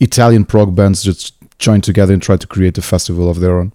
[0.00, 3.72] Italian prog bands just join together and try to create a festival of their own?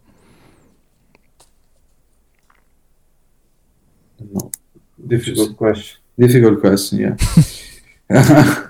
[5.08, 5.98] Difficult question.
[6.18, 7.16] Difficult question, yeah.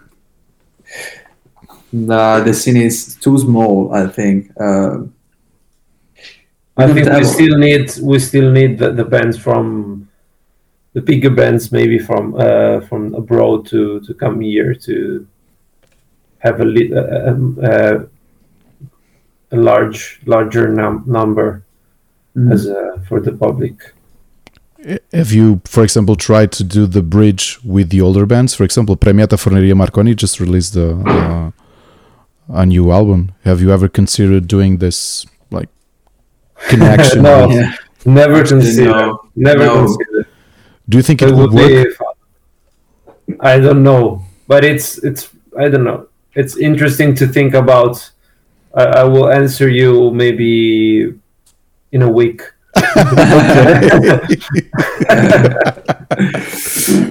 [1.93, 4.51] the, the scene is too small, I think.
[4.59, 5.03] Uh,
[6.77, 10.09] I think we still need we still need the, the bands from
[10.93, 15.27] the bigger bands maybe from uh, from abroad to to come here to
[16.39, 17.97] have a li- uh, um, uh,
[19.51, 21.63] a large larger num- number
[22.35, 22.51] mm.
[22.51, 23.93] as uh, for the public.
[25.11, 28.53] Have you, for example, tried to do the bridge with the older bands?
[28.53, 31.51] For example, Premiata Forneria Marconi just released a, uh,
[32.49, 33.33] a new album.
[33.43, 35.69] Have you ever considered doing this, like,
[36.69, 37.21] connection?
[37.29, 37.49] No.
[37.49, 37.73] yeah.
[38.05, 38.89] Never Actually, consider.
[38.91, 39.19] no.
[39.35, 39.73] Never No.
[39.85, 40.27] consider.
[40.89, 41.97] Do you think it It would would work?
[43.27, 43.35] be.
[43.39, 46.07] I don't know, but it's it's I don't know.
[46.35, 48.11] It's interesting to think about.
[48.75, 51.13] I, I will answer you maybe
[51.91, 52.41] in a week.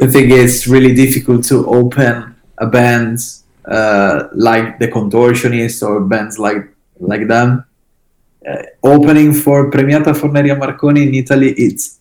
[0.00, 3.18] I think it's really difficult to open a band
[3.64, 6.68] uh, like the Contortionist or bands like
[7.00, 7.64] like them.
[8.46, 11.98] Uh, opening for Premiata Forneria Marconi in Italy, it's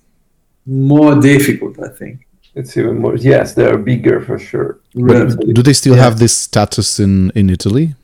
[0.66, 2.28] more difficult, I think.
[2.56, 3.16] It's even more.
[3.16, 4.80] Yes, they are bigger for sure.
[4.94, 6.04] But do they still Yeah.
[6.04, 7.96] have this status in, in Italy?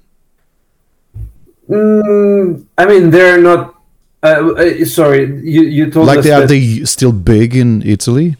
[1.69, 3.75] Mm, I mean, they're not.
[4.23, 8.35] Uh, uh, sorry, you you told Like, us they, are they still big in Italy?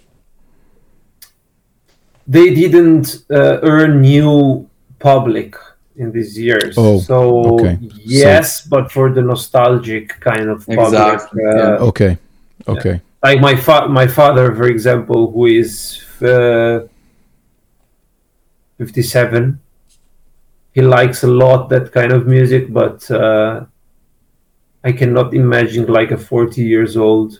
[2.28, 4.68] they didn't uh, earn new
[5.00, 5.56] public
[6.00, 6.76] in these years.
[6.78, 7.78] Oh, so okay.
[8.04, 11.14] yes, but for the nostalgic kind of public.
[11.14, 11.88] Exactly, uh, yeah.
[11.90, 12.18] Okay.
[12.68, 13.02] Okay.
[13.24, 16.82] like my fa- my father for example who is uh,
[18.78, 19.60] 57
[20.72, 23.66] he likes a lot that kind of music but uh,
[24.84, 27.40] i cannot imagine like a 40 years old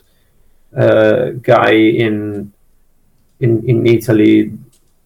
[0.76, 2.52] uh, guy in
[3.40, 4.52] in in italy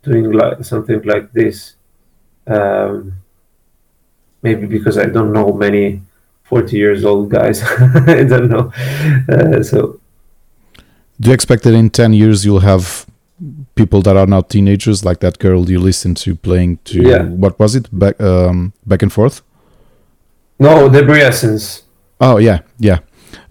[0.03, 1.77] doing like something like this
[2.47, 3.13] um,
[4.45, 6.01] maybe because i don't know many
[6.45, 7.63] 40 years old guys
[8.19, 8.71] i don't know
[9.35, 9.99] uh, so
[11.21, 13.07] Do you expect that in 10 years you'll have
[13.75, 17.23] people that are now teenagers, like that girl you listened to playing to, Yeah.
[17.43, 17.89] what was it?
[17.91, 19.43] Back, um, back and forth?
[20.59, 21.83] No, Debris Essence.
[22.21, 22.59] Oh, yeah.
[22.79, 22.99] Yeah.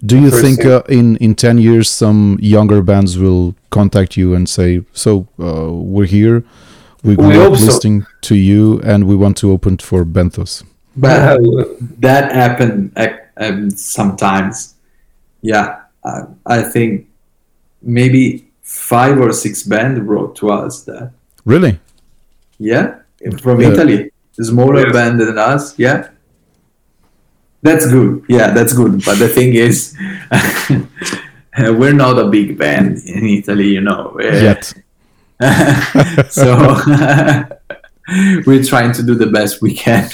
[0.00, 4.34] Do you First think uh, in, in 10 years some younger bands will contact you
[4.36, 6.42] and say, so uh, we're here,
[7.02, 7.64] we grew We up hope so.
[7.66, 10.62] listening to you and we want to open for Benthos?
[10.96, 11.40] But
[12.00, 14.74] that happened uh, um, sometimes.
[15.42, 17.08] Yeah, I, I think
[17.82, 21.12] maybe five or six bands wrote to us that.
[21.44, 21.78] Really?
[22.58, 23.00] Yeah,
[23.42, 23.72] from Yeah.
[23.72, 24.92] Italy, smaller Yes.
[24.92, 25.78] band than us.
[25.78, 26.08] Yeah,
[27.62, 28.24] that's good.
[28.28, 29.04] Yeah, that's good.
[29.04, 29.96] But the thing is,
[31.58, 34.16] we're not a big band in Italy, you know.
[34.18, 34.72] Uh, Yet.
[36.30, 36.56] so
[38.46, 40.08] we're trying to do the best we can.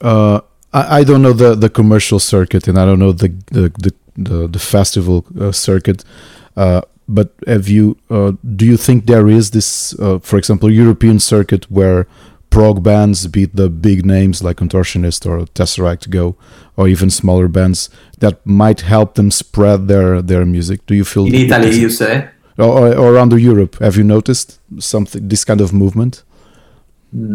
[0.00, 0.40] Uh,
[0.72, 4.48] I, I don't know the, the commercial circuit and I don't know the the the,
[4.48, 6.04] the, festival uh, circuit.
[6.56, 7.96] Uh, but have you?
[8.08, 12.06] Uh, do you think there is this, uh, for example, European circuit where
[12.50, 16.36] prog bands, beat the big names like Contortionist or Tesseract Go,
[16.76, 20.86] or even smaller bands that might help them spread their their music?
[20.86, 22.28] Do you feel In Italy, you say?
[22.58, 23.78] or, or, or around Europe?
[23.80, 26.22] Have you noticed something this kind of movement?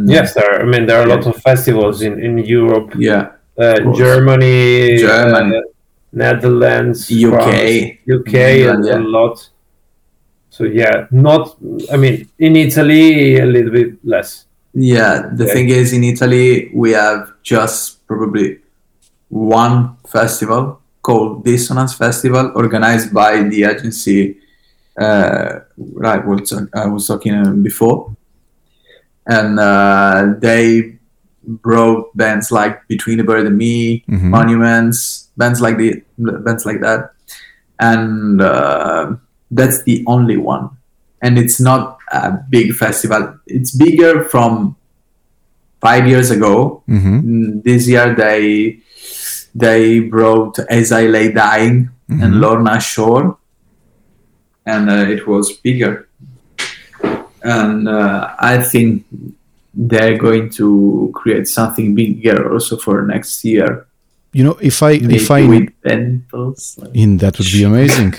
[0.06, 0.44] Yes, there.
[0.56, 3.32] Are, I mean, there are a lot of festivals in in Europe, Yeah.
[3.58, 3.80] uh.
[3.96, 5.58] Germany, Germany.
[5.58, 5.62] uh,
[6.12, 7.32] Netherlands, UK.
[7.32, 8.98] France, UK, England, yeah.
[8.98, 9.50] a lot.
[10.50, 11.56] So yeah, not.
[11.94, 14.46] I mean, in Italy, a little bit less.
[14.74, 15.54] Yeah, the Okay.
[15.54, 18.60] thing is, in Italy, we have just probably
[19.30, 24.38] one festival called Dissonance Festival, organized by the agency
[25.00, 25.60] uh,
[25.94, 28.16] right was I was talking before,
[29.30, 30.98] and uh, they
[31.64, 34.30] brought bands like Between the Buried and Me, Mhm.
[34.34, 37.14] Monuments, bands like the bands like that,
[37.80, 39.14] and uh,
[39.52, 40.70] that's the only one.
[41.22, 43.38] And it's not a big festival.
[43.48, 44.76] It's bigger from
[45.82, 46.84] five years ago.
[46.88, 48.80] hmm Mm, This year they
[49.56, 52.40] they brought As I Lay Dying and Mhm.
[52.42, 53.38] Lorna Shore,
[54.66, 56.09] and uh, it was bigger.
[57.58, 59.06] And uh, I think
[59.90, 63.70] they're going to create something bigger also for next year.
[64.34, 65.40] You know, if I if I
[66.94, 68.14] in that would be amazing.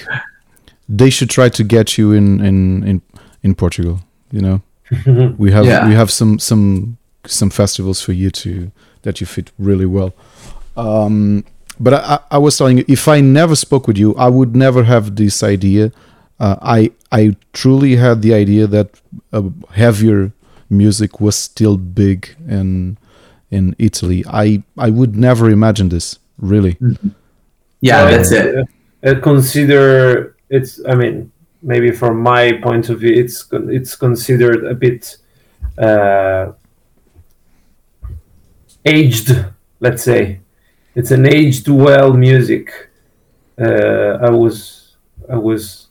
[1.01, 2.59] they should try to get you in in
[2.91, 3.03] in,
[3.43, 3.97] in Portugal.
[4.33, 4.59] You know,
[5.39, 5.89] we have Yeah.
[5.89, 8.51] we have some some some festivals for you to
[9.03, 10.13] that you fit really well.
[10.77, 11.45] Um,
[11.79, 14.55] but I, I- I was telling you, if I never spoke with you, I would
[14.57, 15.91] never have this idea.
[16.41, 19.01] Uh, I I truly had the idea that
[19.33, 20.33] uh, heavier
[20.71, 22.97] music was still big in
[23.51, 24.25] in Italy.
[24.27, 26.19] I I would never imagine this.
[26.39, 26.77] Really.
[27.81, 28.57] Yeah, Well, that's it.
[28.57, 30.81] uh, uh, consider it's.
[30.89, 31.31] I mean,
[31.63, 35.19] maybe from my point of view, it's it's considered a bit
[35.79, 36.53] uh,
[38.85, 39.47] aged.
[39.81, 40.41] Let's say
[40.95, 42.91] it's an aged well music.
[43.59, 44.97] Uh, I was
[45.29, 45.89] I was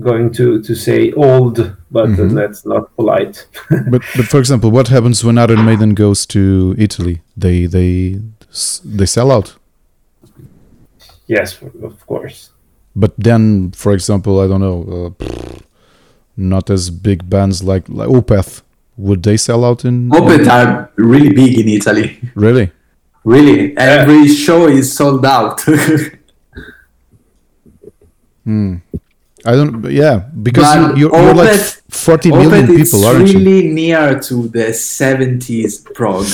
[0.00, 1.56] going to to say old,
[1.90, 2.34] but uh, Mhm.
[2.34, 3.46] that's not polite.
[3.90, 7.20] but but for example, what happens when Iron Maiden goes to Italy?
[7.36, 8.20] They they
[8.98, 9.56] they sell out.
[11.26, 12.50] yes, of course.
[12.96, 15.24] But then, for example, I don't know, uh,
[16.36, 18.62] not as big bands like like Opeth.
[18.96, 22.18] Would they sell out in Opeth are really big in Italy.
[22.34, 22.70] Really?
[23.24, 25.60] Really, every show is sold out.
[28.44, 28.76] Hmm.
[29.48, 29.90] I don't.
[29.90, 33.38] Yeah, because you're, you're like Opeth- 40 million Opeth people, aren't you?
[33.38, 36.24] really near to the 70s prog.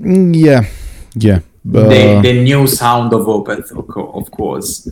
[0.00, 0.62] Mm, yeah,
[1.14, 1.40] yeah.
[1.74, 4.88] Uh, the, the new sound of Opeth, of, course.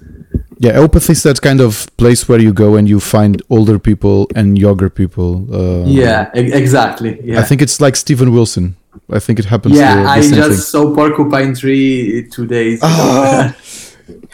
[0.59, 4.27] yeah, Opeth is that kind of place where you go and you find older people
[4.35, 5.31] and younger people.
[5.55, 7.21] Uh, yeah, exactly.
[7.23, 8.77] Yeah, I think it's like Steven Wilson.
[9.11, 9.77] I think it happens.
[9.77, 13.53] yeah, I just saw Porcupine Tree two days ago.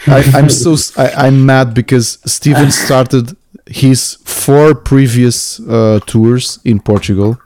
[0.06, 6.80] I, I'm so I, am mad because Steven started his four previous uh, tours in
[6.80, 7.38] Portugal,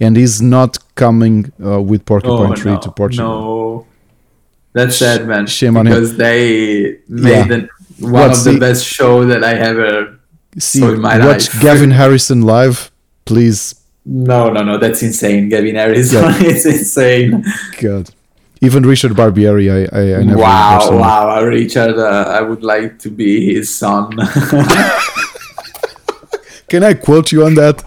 [0.00, 3.26] and he's not coming uh, with Porcupine Tree Oh, no, to Portugal.
[3.28, 3.86] No,
[4.72, 5.46] that's sad, man.
[5.46, 5.92] Shame on him.
[5.94, 7.44] because they made Yeah.
[7.46, 7.68] the,
[8.00, 10.18] one What's of the the- best show that I ever.
[10.58, 11.62] See, So in my watch life.
[11.62, 12.90] Gavin Harrison live,
[13.24, 13.74] please.
[14.04, 15.48] No, no, no, that's insane.
[15.48, 16.38] Gavin Harrison, Yeah.
[16.40, 17.44] it's insane.
[17.80, 18.10] God,
[18.60, 23.10] even Richard Barbieri, I I, I never wow, wow, Richard, uh, I would like to
[23.10, 24.16] be his son.
[26.68, 27.82] Can I quote you on that?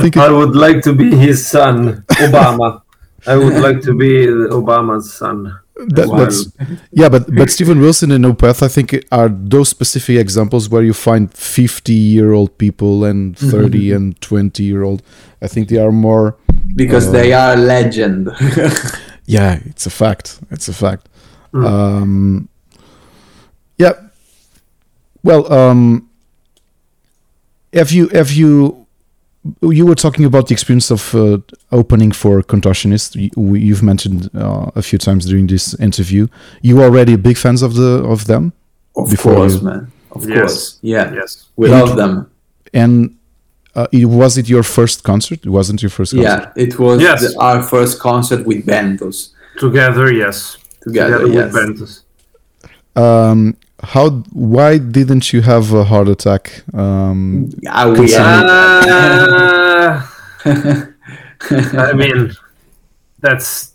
[0.00, 2.82] Think I would like to be his son, Obama.
[3.26, 5.56] I would like to be Obama's son.
[5.88, 6.18] that, Wow.
[6.18, 6.48] that's
[6.90, 10.92] yeah, but but Steven Wilson and Opeth, I think, are those specific examples where you
[10.92, 15.02] find fifty-year-old people and 30 and twenty-year-old.
[15.40, 16.36] I think they are more.
[16.74, 18.28] Because Uh, they are legend.
[19.24, 20.40] Yeah, it's a fact.
[20.50, 21.08] It's a fact.
[21.54, 22.48] Um,
[23.78, 23.92] yeah.
[25.22, 26.08] Well, um,
[27.72, 28.84] have you have you
[29.60, 31.38] you were talking about the experience of uh,
[31.70, 33.14] opening for Contortionist.
[33.16, 36.26] You, you've mentioned uh, a few times during this interview.
[36.62, 38.52] You already big fans of the of them,
[38.96, 39.92] of Before course, you- man.
[40.10, 40.38] Of Yes.
[40.38, 40.78] course.
[40.82, 41.14] Yeah.
[41.14, 41.46] Yes.
[41.56, 42.26] We And- love them.
[42.74, 43.14] and
[43.74, 45.40] uh, it, was it your first concert?
[45.44, 46.52] It wasn't your first concert.
[46.56, 46.64] Yeah.
[46.64, 47.20] It was Yes.
[47.32, 49.30] the- our first concert with Benthos.
[49.58, 50.56] Together, yes.
[50.82, 51.52] Together, with yes.
[51.54, 52.02] Benthos.
[52.96, 54.10] Um, how?
[54.32, 56.62] Why didn't you have a heart attack?
[56.74, 60.02] Um, Yeah, we Uh,
[61.88, 62.32] I mean,
[63.20, 63.71] that's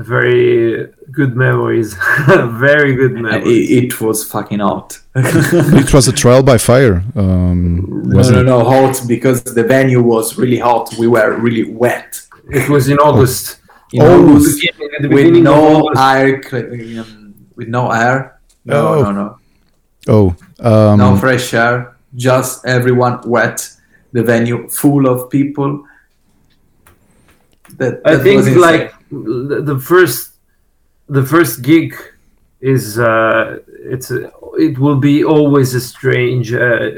[0.00, 1.94] very good memories.
[2.26, 3.70] very good memories.
[3.70, 4.98] It, it was fucking hot.
[5.14, 7.02] It was a trial by fire.
[7.14, 8.62] Um, no, wasn't no, it?
[8.64, 10.94] no, hot because the venue was really hot.
[10.98, 12.20] We were really wet.
[12.50, 13.58] It was in August.
[13.92, 14.66] In Oh, August,
[14.96, 16.52] At the with no August.
[16.52, 18.40] air, um, with no air.
[18.64, 19.02] No, Oh.
[19.02, 19.36] no, no,
[20.08, 20.26] Oh,
[20.60, 21.96] um, no fresh air.
[22.14, 23.68] Just everyone wet.
[24.12, 25.84] The venue full of people.
[27.78, 30.32] That, I think was like the first
[31.08, 31.94] the first gig
[32.60, 34.10] is uh, it's
[34.58, 36.90] it will be always a strange, uh,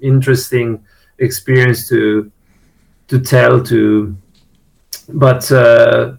[0.00, 0.84] interesting
[1.18, 2.30] experience to
[3.08, 4.16] to tell to,
[5.08, 6.14] but uh,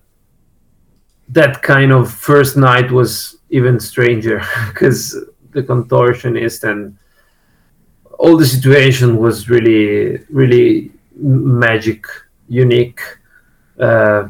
[1.29, 5.15] that kind of first night was even stranger because
[5.51, 6.97] the contortionist and
[8.19, 12.05] all the situation was really really magic
[12.49, 13.01] unique
[13.79, 14.27] uh,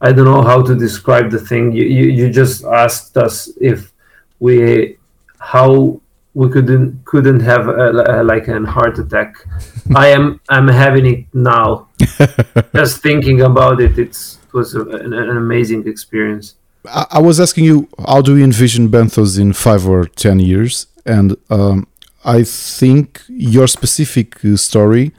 [0.00, 1.72] I don't know how to describe the thing.
[1.72, 3.92] You, you, you just asked us if
[4.38, 4.96] we
[5.40, 6.00] how
[6.34, 9.44] we couldn't couldn't have a, a, like an heart attack.
[9.96, 11.88] I am I'm having it now.
[12.74, 16.54] just thinking about it, it's it was a, an, an amazing experience.
[16.84, 20.86] I, I was asking you, how do you envision Benthos in five or ten years?
[21.04, 21.86] And um,
[22.24, 25.12] I think your specific uh, story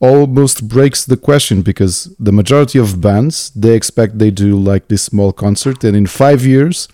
[0.00, 5.02] almost breaks the question because the majority of bands they expect they do like this
[5.02, 6.86] small concert and in five years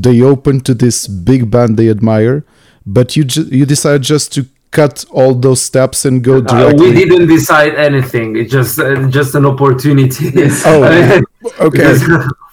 [0.00, 2.44] they open to this big band they admire
[2.84, 6.88] but you ju- you decide just to cut all those steps and go Uh, directly
[6.90, 8.36] we didn't decide anything.
[8.36, 10.28] It's just uh, just an opportunity.
[10.66, 10.82] Oh,
[11.60, 12.02] okay Because,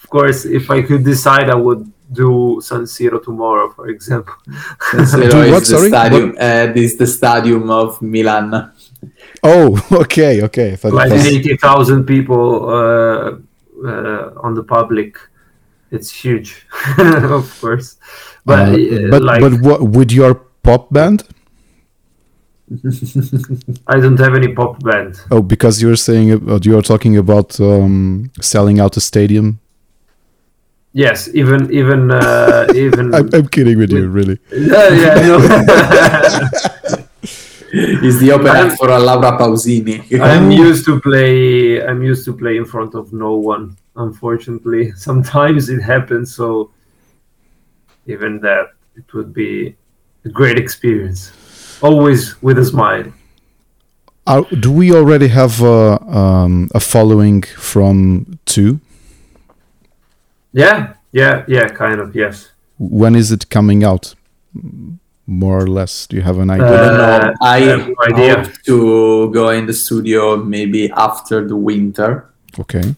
[0.04, 4.34] of course, if I could decide, I would do San Siro tomorrow, for example.
[4.92, 5.90] San Siro is what, the sorry?
[5.90, 6.28] stadium.
[6.40, 8.72] Uh, this is the stadium of Milan.
[9.44, 13.38] Oh okay okay Like eighty thousand people uh,
[13.86, 15.18] uh, on the public,
[15.92, 16.66] it's huge,
[16.98, 17.98] of course.
[18.46, 21.24] But Uh, uh, but like, but what with your pop band
[23.88, 25.20] I don't have any pop band.
[25.30, 29.60] Oh, because you're saying about you are talking about um, selling out a stadium.
[30.92, 33.14] Yes, even even uh, even.
[33.14, 34.40] I'm, I'm kidding with you, really.
[34.52, 37.05] yeah, yeah, no.
[38.02, 40.22] He's the open act for a Laura Pausini.
[40.22, 41.82] I'm used to play.
[41.84, 43.78] I'm used to play in front of no one.
[43.96, 46.36] Unfortunately, sometimes it happens.
[46.36, 46.72] So
[48.06, 49.76] even that, it would be
[50.26, 51.32] a great experience.
[51.82, 53.12] Always with a smile.
[54.28, 58.80] Uh, do we already have uh, um, a following from two?
[60.54, 61.68] Yeah, yeah, yeah.
[61.70, 62.16] Kind of.
[62.16, 62.52] Yes.
[62.78, 64.16] When is it coming out?
[65.28, 66.68] More or less, do you have an idea?
[66.68, 68.36] Uh, I I have no idea.
[68.44, 72.30] hope to go in the studio maybe after the winter
[72.60, 72.96] okay.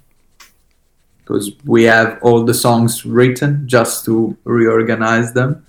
[1.19, 5.65] because we have all the songs written just to reorganize them,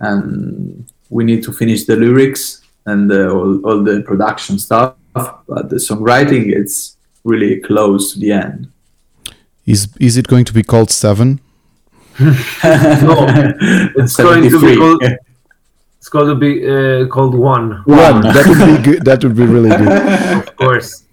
[0.00, 4.94] and we need to finish the lyrics and the, all, all the production stuff.
[5.12, 8.72] But the songwriting, it's really close to the end.
[9.66, 11.40] Is is it going to be called Seven?
[12.22, 13.26] No,
[13.96, 15.02] it's going to be called.
[16.02, 17.80] It's going to be uh, called one.
[17.84, 18.22] One.
[18.22, 19.04] that would be good.
[19.04, 19.88] That would be really good.
[20.48, 21.04] Of course.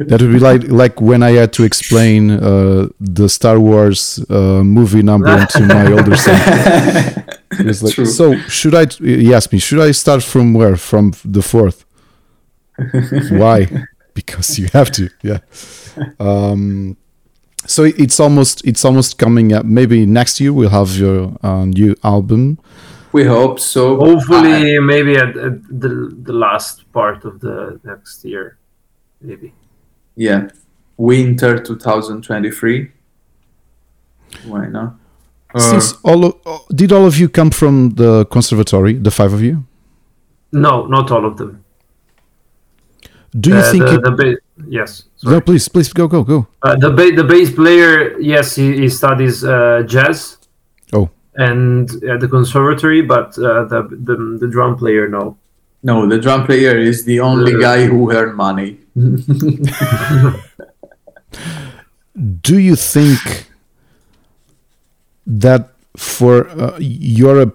[0.00, 4.64] That would be like like when I had to explain uh, the Star Wars uh,
[4.64, 6.34] movie number to my older son.
[7.58, 8.06] He like, True.
[8.06, 8.86] so should I?
[8.86, 10.76] He asked me, should I start from where?
[10.76, 11.84] From the fourth?
[13.30, 13.68] Why?
[14.14, 15.08] Because you have to.
[15.22, 15.38] Yeah.
[16.18, 16.96] Um,
[17.66, 19.64] so it's almost it's almost coming up.
[19.64, 22.58] Maybe next year we'll have your uh, new album.
[23.14, 23.82] We hope so.
[23.96, 25.90] Hopefully, maybe at, at the
[26.28, 28.56] the last part of the next year,
[29.22, 29.52] maybe.
[30.16, 30.48] Yeah,
[30.96, 32.90] winter 2023.
[34.50, 34.94] Why not?
[35.54, 39.32] Uh, Since all of, uh, did all of you come from the conservatory, the five
[39.32, 39.64] of you?
[40.50, 41.62] No, not all of them.
[43.38, 43.84] Do you Uh, think?
[43.84, 44.38] the, it, the ba-
[44.68, 45.04] yes?
[45.22, 46.46] no, please, please go, go, go.
[46.62, 50.38] Uh, the ba- the bass player, yes, he, he studies uh, jazz.
[51.36, 55.36] And at the conservatory, but uh, the, the the drum player, no.
[55.82, 58.78] no, the drum player is the only Uh, guy who earned money.
[62.42, 63.46] do you think
[65.26, 67.52] that for uh, you're a,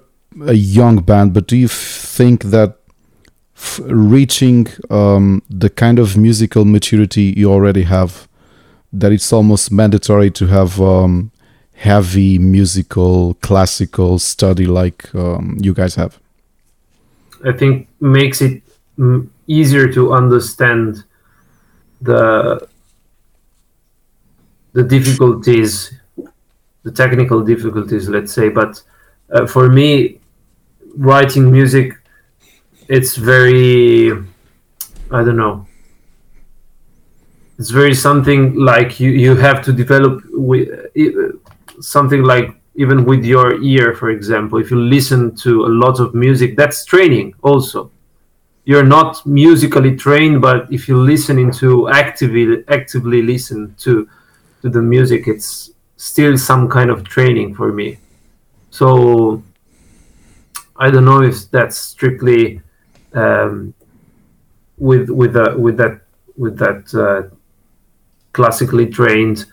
[0.47, 1.71] a young band but do you f-
[2.17, 2.77] think that
[3.55, 8.27] f- reaching um, the kind of musical maturity you already have
[8.91, 11.31] that it's almost mandatory to have um,
[11.79, 16.19] heavy musical classical study like um, you guys have
[17.45, 18.61] I think makes it
[19.47, 21.03] easier to understand
[22.01, 22.67] the
[24.73, 25.93] the difficulties
[26.83, 28.49] the technical difficulties, let's say.
[28.49, 28.81] But
[29.31, 30.19] uh, for me,
[30.95, 31.93] writing music,
[32.87, 34.11] it's very,
[35.11, 35.67] I don't know.
[37.57, 40.69] It's very something like you, you have to develop with
[41.81, 44.59] something like even with your ear, for example.
[44.59, 47.91] If you listen to a lot of music, that's training also.
[48.63, 54.07] You're not musically trained, but if you listen into actively actively listen to
[54.61, 57.97] to the music, it's still some kind of training for me.
[58.69, 59.43] So
[60.77, 62.61] I don't know if that's strictly
[63.13, 63.73] um,
[64.77, 66.01] with with the, with that
[66.37, 67.35] with that uh,
[68.31, 69.45] classically trained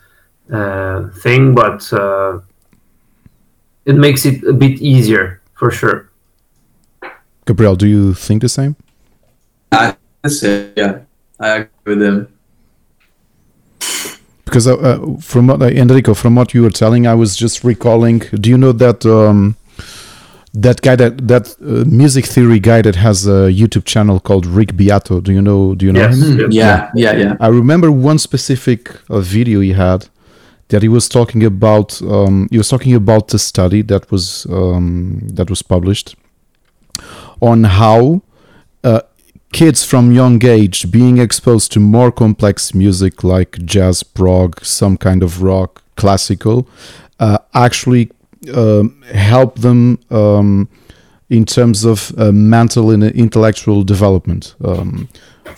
[0.51, 2.39] uh, thing, but uh,
[3.85, 6.09] it makes it a bit easier for sure.
[7.45, 8.75] Gabriel, do you think the same?
[9.71, 9.95] I
[10.27, 10.99] say yeah,
[11.39, 12.37] I agree with him
[14.47, 17.63] because uh, uh, from what uh, Enrico, from what you were telling, I was just
[17.63, 18.19] recalling.
[18.19, 19.55] Do you know that um,
[20.53, 24.75] that guy that that uh, music theory guy that has a YouTube channel called Rick
[24.75, 25.21] Beato?
[25.21, 25.75] Do you know?
[25.75, 26.39] Do you know yes, him?
[26.39, 26.53] yes.
[26.53, 27.37] Yeah, yeah, yeah.
[27.39, 30.07] I remember one specific uh, video he had
[30.69, 32.01] that he was talking about.
[32.01, 36.15] Um, he was talking about the study that was um, that was published
[37.41, 38.21] on how
[38.83, 39.01] uh,
[39.51, 45.23] kids from young age being exposed to more complex music like jazz, prog, some kind
[45.23, 46.67] of rock, classical,
[47.19, 48.09] uh, actually
[48.53, 50.67] um, help them um,
[51.29, 54.55] in terms of uh, mental and intellectual development.
[54.63, 55.07] Um,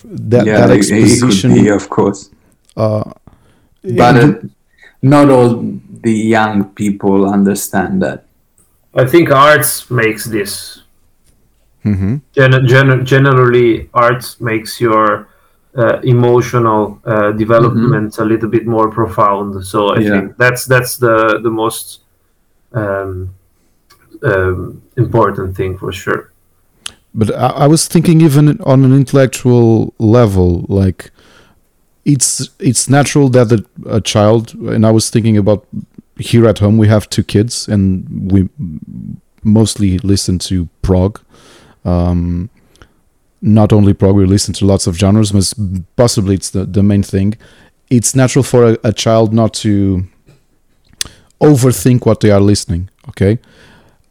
[0.03, 2.29] that, yeah, that it- it could exposition, be, of course.
[2.77, 3.03] uh,
[3.83, 4.33] But uh,
[5.01, 5.63] not all
[6.03, 8.25] the young people understand that.
[8.95, 10.81] I think arts makes this.
[11.85, 12.21] Mhm.
[12.33, 15.27] Gen- gen- generally, arts makes your
[15.77, 19.63] uh, emotional uh, development a little bit more profound.
[19.65, 20.11] So I Yeah.
[20.11, 22.01] think that's that's the the most
[22.73, 23.29] um,
[24.23, 26.31] um, important thing for sure.
[27.13, 31.11] But I, I was thinking even on an intellectual level, like
[32.05, 35.65] it's it's natural that a, a child, and I was thinking about
[36.17, 38.49] here at home we have two kids, and we
[39.43, 41.19] mostly listen to prog.
[41.85, 42.49] Um,
[43.41, 45.53] not only prog, we listen to lots of genres, but
[45.95, 47.37] possibly it's the, the main thing.
[47.89, 50.05] It's natural for a, a child not to
[51.41, 52.89] overthink what they are listening.
[53.07, 53.39] Okay,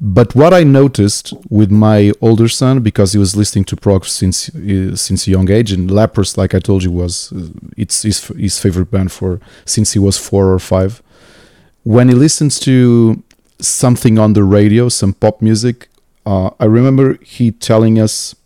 [0.01, 4.49] but what I noticed with my older son, because he was listening to prog since
[4.55, 8.25] uh, since a young age, and Leprous, like I told you, was uh, it's his,
[8.29, 11.03] his favorite band for since he was four or five.
[11.83, 13.23] When he listens to
[13.61, 15.89] something on the radio, some pop music,
[16.25, 18.37] uh, I remember he telling us,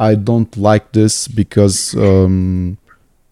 [0.00, 2.76] "I don't like this because um,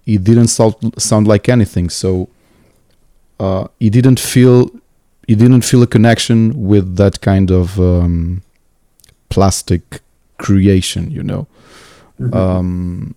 [0.07, 2.29] it didn't sound sound like anything." So
[3.41, 4.71] uh, he didn't feel
[5.31, 6.39] he didn't feel a connection
[6.73, 8.43] with that kind of um,
[9.29, 9.83] plastic
[10.39, 11.47] creation you know
[12.33, 13.15] um,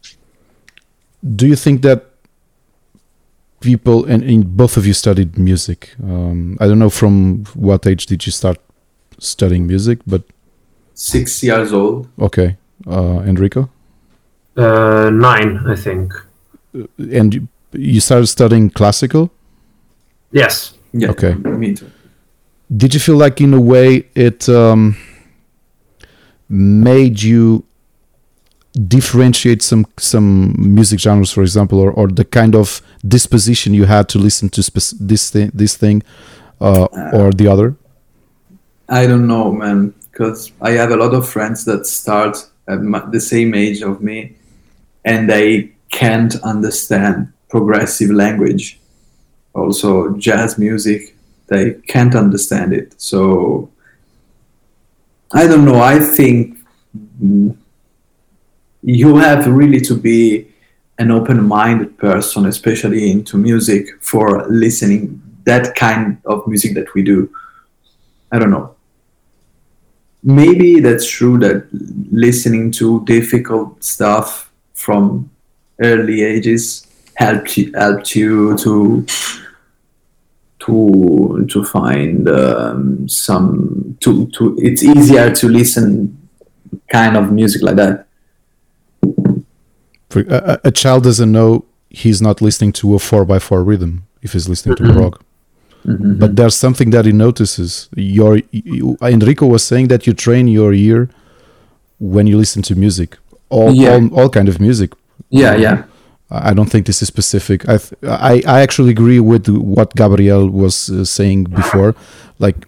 [1.35, 1.99] do you think that
[3.61, 8.06] people and, and both of you studied music um, i don't know from what age
[8.06, 8.57] did you start
[9.19, 10.22] studying music but
[10.95, 12.07] Six years old.
[12.19, 12.49] okay
[12.95, 13.61] uh, enrico
[14.56, 16.14] Uh, nine, I think.
[17.19, 17.41] and you,
[17.94, 19.23] you started studying classical
[20.41, 20.73] Yes.
[21.02, 21.10] Yeah.
[21.14, 21.34] Okay.
[21.61, 21.88] Me too.
[22.75, 24.95] Did you feel like in a way it um,
[26.49, 27.63] made you
[28.87, 34.09] differentiate some some music genres for example or, or the kind of disposition you had
[34.09, 34.61] to listen to
[34.99, 36.01] this thing this thing
[36.59, 37.75] uh, or the other
[38.89, 42.37] I don't know, man, because I have a lot of friends that start
[42.67, 44.35] at the same age of me,
[45.05, 48.79] and they can't understand progressive language.
[49.55, 51.12] Also, jazz music,
[51.53, 52.93] they can't understand it.
[53.01, 53.69] So,
[55.31, 55.80] I don't know.
[55.80, 56.57] I think
[58.84, 60.47] you have really to be
[60.99, 67.30] an open-minded person, especially into music, for listening that kind of music that we do.
[68.31, 68.75] I don't know.
[70.23, 71.67] Maybe that's true that
[72.11, 75.30] listening to difficult stuff from
[75.81, 79.05] early ages helped you, helped you to
[80.65, 86.18] to to find um, some to to it's easier to listen
[86.91, 88.06] kind of music like that.
[90.10, 94.48] For, a, a- child doesn't know he's not listening to a 4x4 rhythm if he's
[94.49, 95.22] listening to prog
[95.85, 96.18] Mhm.
[96.18, 100.72] but there's something that he notices your you, enrico was saying that you train your
[100.73, 101.10] ear
[101.99, 103.18] when you listen to music
[103.49, 103.95] all Yeah.
[103.95, 104.91] all, all kind of music
[105.30, 105.84] Yeah, yeah.
[106.31, 107.67] I I don't think this is specific.
[107.69, 111.93] I th- I, I actually agree with what Gabriel was uh, saying before.
[112.39, 112.65] Like,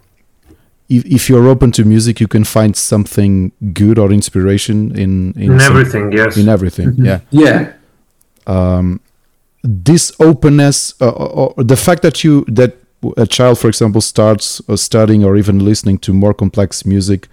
[0.89, 5.51] if, if you're open to music, you can find something good or inspiration in in,
[5.53, 6.37] In some- everything, yes.
[6.37, 6.93] in everything.
[6.97, 7.19] Yeah.
[7.31, 7.71] Yeah.
[9.63, 12.71] this openness uh, or or the fact that you that
[13.17, 17.27] a child for example starts uh, studying or even listening to more complex music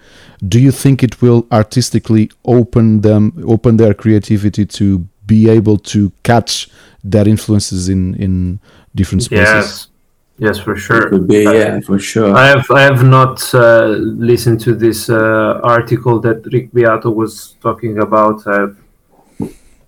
[0.47, 6.11] do you think it will artistically open them open their creativity to be able to
[6.23, 6.69] catch
[7.03, 8.59] that influences in in
[8.95, 9.89] different spaces
[10.37, 11.09] Yes, yes, for sure.
[11.09, 12.35] Could be, yeah, for sure.
[12.35, 13.87] I have I have not uh,
[14.29, 18.45] listened to this uh, article that Rick Beato was talking about.
[18.47, 18.77] I've,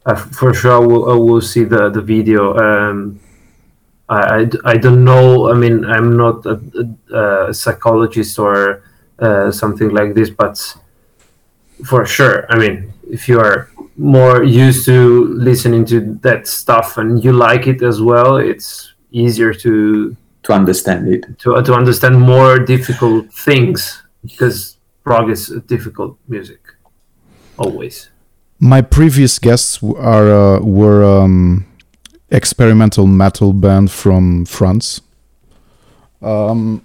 [0.06, 2.56] I for sure I will, I will see the the video.
[2.58, 3.20] Um,
[4.08, 5.50] I, I, I don't know.
[5.50, 6.62] I mean, I'm not a,
[7.12, 8.84] a, a psychologist or
[9.18, 10.78] uh, something like this, but
[11.84, 12.46] for sure.
[12.52, 17.68] I mean, if you are more used to listening to that stuff and you like
[17.68, 21.24] it as well, it's easier to to understand it.
[21.40, 26.60] to to understand more difficult things because prog is difficult music
[27.58, 28.10] always.
[28.60, 31.66] my previous guests w- are uh, were um,
[32.30, 35.02] experimental metal band from France,
[36.22, 36.82] um,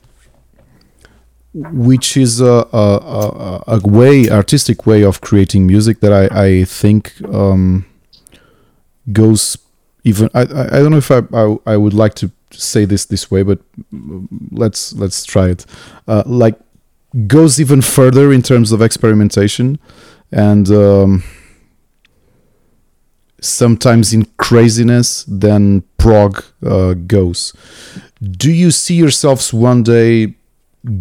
[1.53, 7.13] which is a, a, a, way artistic way of creating music that I, I think
[7.33, 7.87] um,
[9.13, 9.59] goes
[10.05, 10.31] even.
[10.33, 13.43] I, I don't know if I, I I would like to say this this way,
[13.43, 13.59] but
[14.53, 15.67] let's let's try it.
[16.07, 16.59] Uh, like
[17.27, 19.79] goes even further in terms of experimentation
[20.31, 20.71] and.
[20.71, 21.23] Um,
[23.43, 27.55] sometimes in craziness than prog uh, goes.
[28.21, 30.35] Do you see yourselves one day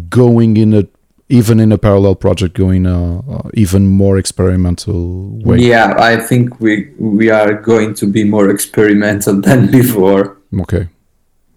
[0.08, 0.86] going in a
[1.30, 5.58] even in a parallel project going a, uh, even more experimental way?
[5.58, 10.38] Yeah, I think we we are going to be more experimental than before.
[10.60, 10.88] Okay.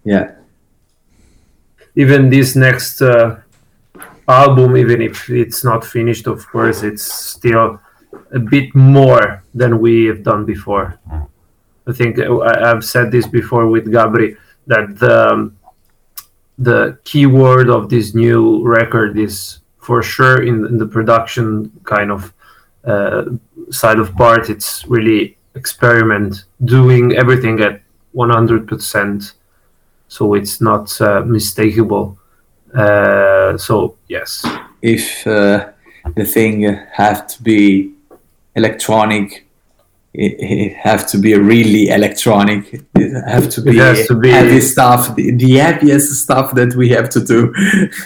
[0.04, 0.30] Yeah.
[1.96, 3.36] Even this next uh,
[4.28, 7.80] album, even if it's not finished, of course, it's still
[8.32, 10.98] a bit more than we have done before.
[11.86, 14.36] I think uh, I, I've said this before with Gabri
[14.66, 15.56] that the um,
[16.58, 22.10] the key word of this new record is for sure in, in the production kind
[22.10, 22.32] of
[22.84, 23.24] uh,
[23.70, 24.48] side of part.
[24.48, 27.80] It's really experiment, doing everything at
[28.12, 29.34] one hundred percent,
[30.08, 32.16] so it's not uh, mistakable.
[32.74, 34.44] Uh, so yes,
[34.84, 35.70] If uh,
[36.14, 36.62] the thing
[36.92, 37.94] have to be
[38.54, 39.43] electronic,
[40.14, 42.72] it, it have to be really electronic.
[42.94, 46.88] It have to be, has to be- heavy stuff, the, the happiest stuff that we
[46.90, 47.52] have to do.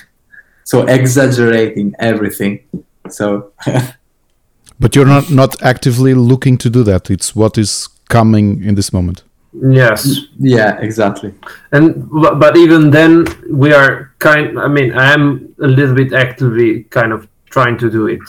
[0.64, 2.60] so exaggerating everything.
[3.08, 3.52] So
[4.80, 7.10] But you're not not actively looking to do that.
[7.10, 9.22] It's what is coming in this moment.
[9.52, 10.20] yes.
[10.38, 11.34] yeah, exactly.
[11.72, 16.12] and but, but even then we are kind i mean i am a little bit
[16.12, 18.20] actively kind of trying to do it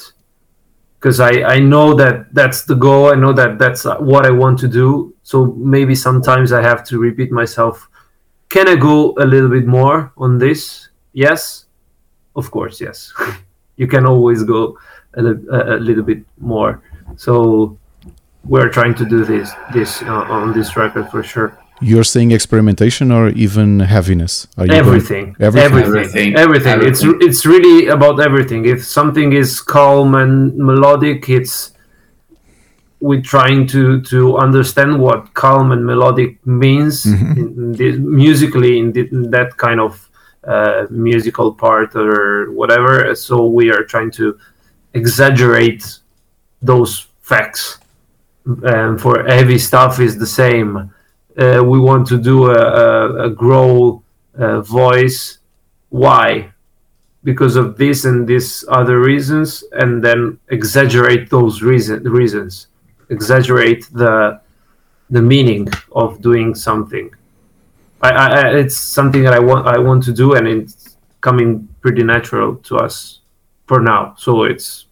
[1.00, 3.12] because i i know that that's the goal.
[3.12, 5.14] I know that that's uh, what i want to do.
[5.24, 7.90] So maybe sometimes i have to repeat myself.
[8.50, 10.90] Can i go a little bit more on this?
[11.14, 11.66] Yes.
[12.36, 13.14] Of course yes.
[13.78, 14.78] You can always go
[15.14, 16.82] a, a, a little bit more.
[17.16, 17.78] So
[18.44, 23.12] we're trying to do this this uh, on this record for sure You're saying experimentation
[23.12, 24.48] or even heaviness?
[24.58, 25.66] Are you going- everything, everything.
[25.80, 26.72] everything, Everything.
[26.74, 28.66] everything, It's it's really about everything.
[28.66, 31.72] If something is calm and melodic, it's
[33.02, 37.38] we're trying to to understand what calm and melodic means Mhm.
[37.42, 37.48] in,
[37.88, 40.10] in musically in, the, in that kind of
[40.54, 43.16] uh, musical part or whatever.
[43.16, 44.26] So we are trying to
[44.94, 45.84] exaggerate
[46.62, 47.78] those facts.
[48.64, 50.92] And for heavy stuff is the same.
[51.40, 54.04] Uh, we want to do a, a, a growl
[54.38, 55.40] uh, voice.
[55.90, 56.52] Why?
[57.24, 62.68] Because of this and this other reasons, and then exaggerate those reason, reasons.
[63.10, 64.42] Exaggerate the
[65.10, 67.10] the meaning of doing something.
[68.02, 71.68] I, I, I it's something that I want I want to do, and it's coming
[71.82, 73.20] pretty natural to us
[73.66, 74.16] for now.
[74.18, 74.86] So it's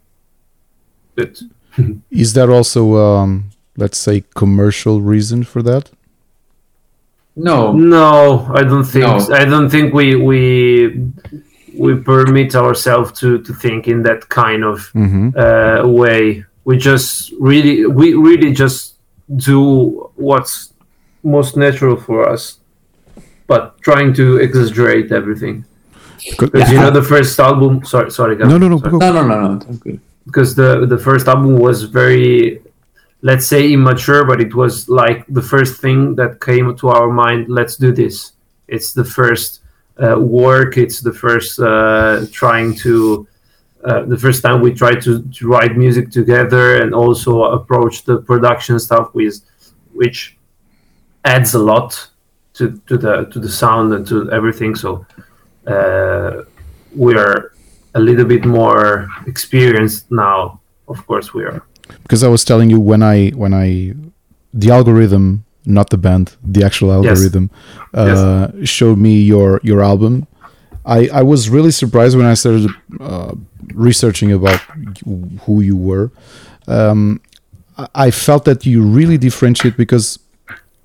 [1.15, 1.37] good.
[2.11, 5.91] Is there also, um, let's say, commercial reason for that?
[7.37, 9.05] No, No, I don't think.
[9.05, 9.35] No.
[9.35, 10.41] I don't think we we
[11.77, 16.43] we permit ourselves to to think in that kind of hmm uh, way.
[16.65, 18.95] We just really we really just
[19.51, 20.73] do what's
[21.23, 22.59] most natural for us,
[23.47, 25.63] but trying to exaggerate everything.
[26.39, 27.85] Because you know the first album.
[27.85, 28.77] Sorry, sorry, No, no, no.
[28.79, 28.97] sorry.
[28.97, 29.75] no, no, no, no.
[29.75, 29.99] Okay.
[30.25, 32.59] because the the first album was very
[33.27, 37.49] let's say immature, but it was like the first thing that came to our mind.
[37.49, 38.15] Let's do this.
[38.69, 39.49] It's the first
[40.03, 40.77] uh, work.
[40.77, 43.27] It's the first uh, trying to.
[43.83, 48.17] Uh, the first time we tried to, to, write music together and also approach the
[48.31, 49.35] production stuff with
[49.93, 50.35] which
[51.23, 51.89] adds a lot
[52.55, 55.05] to, to the to the sound and to everything so
[55.67, 56.41] uh,
[56.95, 57.53] we are
[57.93, 61.61] a little bit more experienced now of course we are
[62.03, 63.93] because I was telling you when I when I
[64.53, 67.49] the algorithm, not the band, the actual algorithm,
[67.93, 68.17] yes.
[68.17, 68.69] Uh, yes.
[68.69, 70.27] showed me your your album.
[70.85, 72.69] I I was really surprised when I started
[72.99, 73.33] uh,
[73.73, 74.59] researching about
[75.41, 76.11] who you were.
[76.67, 77.21] Um,
[77.93, 80.17] I felt that you really differentiate because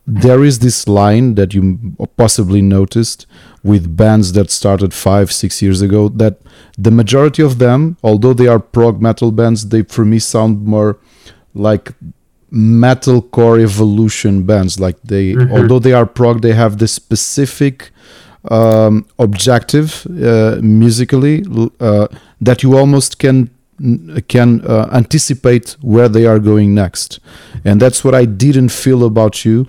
[0.06, 3.26] there is this line that you possibly noticed
[3.62, 6.40] with bands that started five six years ago that
[6.76, 10.98] the majority of them although they are prog metal bands they for me sound more
[11.54, 11.92] like
[12.52, 14.78] metalcore evolution bands.
[14.78, 15.52] Like they mm-hmm.
[15.52, 17.90] although they are prog they have this specific
[18.50, 21.44] um, objective uh, musically
[21.80, 22.08] uh,
[22.40, 23.50] that you almost can
[24.28, 27.20] can uh, anticipate where they are going next.
[27.64, 29.66] And that's what i didn't feel about you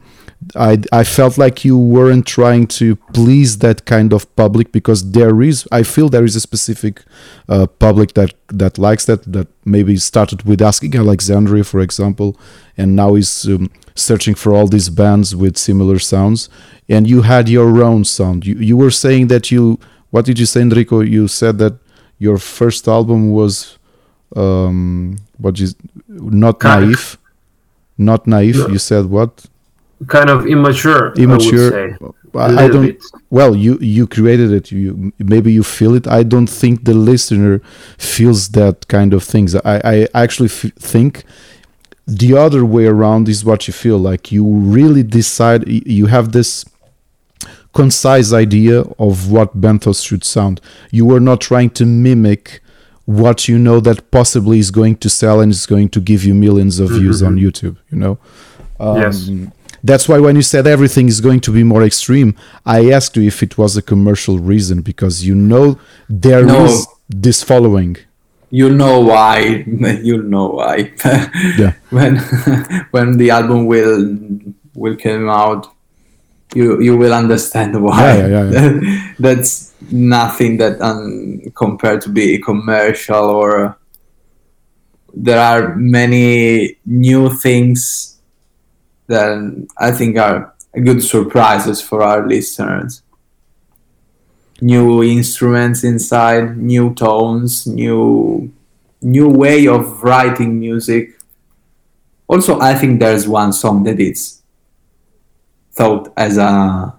[0.56, 5.42] I, I felt like you weren't trying to please that kind of public because there
[5.42, 7.04] is I feel there is a specific
[7.50, 12.38] uh, public that that likes that that maybe started with Asking Alexandria for example
[12.78, 16.50] and now is um, searching for all these bands with similar sounds.
[16.90, 18.46] And you had your own sound.
[18.46, 19.80] You you were saying that you
[20.12, 21.02] what did you say Enrico?
[21.02, 21.74] You said that
[22.20, 23.78] your first album was
[24.36, 25.76] um what is
[26.08, 27.18] not naive
[27.98, 29.46] not naive you said what
[30.08, 31.14] kind of immature.
[31.14, 31.98] Immature.
[32.36, 32.88] I, I don't.
[32.88, 33.04] Bit.
[33.30, 34.72] Well, you you created it.
[34.72, 36.08] You maybe you feel it.
[36.08, 37.60] I don't think the listener
[37.98, 39.56] feels that kind of things.
[39.56, 41.24] I I actually f- think
[42.08, 44.32] the other way around is what you feel like.
[44.32, 45.68] You really decide.
[45.68, 46.66] You have this
[47.74, 50.62] concise idea of what Benthos should sound.
[50.92, 52.62] You were not trying to mimic
[53.06, 56.34] what you know that possibly is going to sell and is going to give you
[56.34, 57.28] millions of views mm-hmm.
[57.28, 57.78] on YouTube.
[57.92, 58.18] You know.
[58.80, 59.30] Um, yes
[59.84, 62.36] that's why when you said everything is going to be more extreme,
[62.66, 65.78] I asked you if it was a commercial reason because you know
[66.10, 66.66] there no.
[66.66, 67.98] is this following.
[68.50, 69.66] You know why?
[70.04, 70.94] You know why?
[71.58, 71.74] yeah.
[71.90, 72.18] When
[72.92, 74.18] when the album will
[74.74, 75.68] will come out,
[76.56, 78.18] you you will understand why.
[78.18, 83.78] Yeah, yeah, yeah, That's nothing that um, compared to be commercial or
[85.14, 88.13] there are many new things
[89.14, 93.02] that I think are good surprises for our listeners.
[94.62, 98.52] New instruments inside, new tones, new
[99.02, 101.20] new way of writing music.
[102.28, 104.42] Also, I think there's one song that is
[105.74, 106.96] thought as a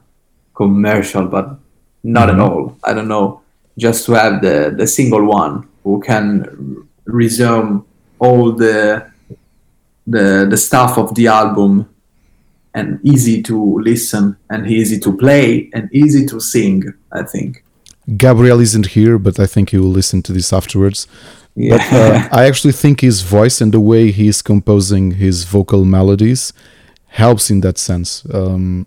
[0.54, 1.58] commercial, but
[2.02, 2.40] not mm-hmm.
[2.40, 2.76] at all.
[2.84, 3.40] I don't know.
[3.76, 7.84] Just to have the the single one who can resume
[8.18, 9.10] all the
[10.06, 11.88] the the stuff of the album
[12.74, 16.82] and easy to listen and easy to play and easy to sing
[17.12, 17.64] i think.
[18.16, 21.06] Gabriel isn't here but i think he will listen to this afterwards.
[21.56, 21.76] Yeah.
[21.76, 26.52] but uh, i actually think his voice and the way he's composing his vocal melodies
[27.06, 28.26] helps in that sense.
[28.32, 28.86] Um,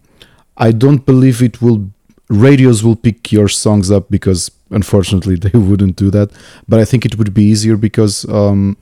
[0.57, 1.89] i don't believe it will
[2.29, 6.29] radios will pick your songs up because unfortunately they wouldn't do that.
[6.67, 8.75] But i think it would be easier because um,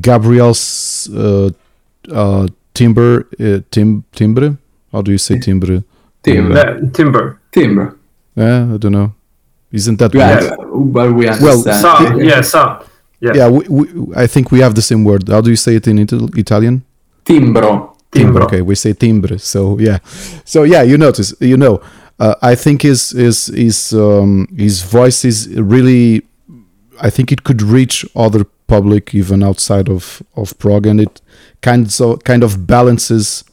[0.00, 1.50] gabriel's uh,
[2.10, 4.56] uh, timber, uh, tim, timbre.
[4.92, 5.82] How do you say timbre?
[6.22, 6.90] Timber.
[6.92, 7.40] timber.
[7.50, 7.96] Timber.
[8.34, 9.14] Yeah, I don't know.
[9.72, 11.42] Isn't that yeah, But we understand.
[11.42, 12.82] Well, sa, yeah, sa.
[13.20, 15.28] Yeah, yeah we, we, I think we have the same word.
[15.28, 16.84] How do you say it in Italian?
[17.24, 17.96] Timbro.
[18.10, 18.44] Timbro.
[18.44, 19.38] Okay, we say timbre.
[19.38, 19.98] So yeah,
[20.44, 21.80] so yeah, you notice, you know,
[22.18, 26.22] uh, I think his his his um, his voice is really.
[27.00, 28.44] I think it could reach other
[28.74, 31.20] public even outside of of prog, and it
[31.60, 33.44] kind of kind of balances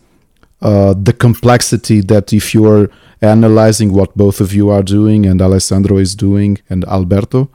[0.62, 2.90] uh, the complexity that if you are
[3.22, 7.50] analyzing what both of you are doing and Alessandro is doing and Alberto,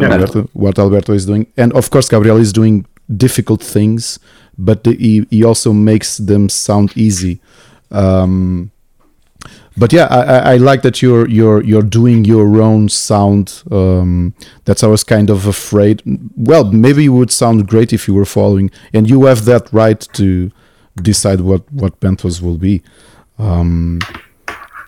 [0.00, 0.10] yeah.
[0.10, 2.84] Alberto what Alberto is doing, and of course Gabriel is doing
[3.16, 4.18] difficult things,
[4.58, 7.40] but the, he, he also makes them sound easy.
[7.92, 8.71] Um,
[9.76, 13.62] but yeah, I, I, like that you're you're you're doing your own sound.
[13.70, 14.34] Um,
[14.64, 16.02] that's I was kind of afraid.
[16.36, 20.00] Well, maybe you would sound great if you were following, and you have that right
[20.12, 20.50] to
[20.96, 22.82] decide what what Benthos will be.
[23.38, 24.00] Um,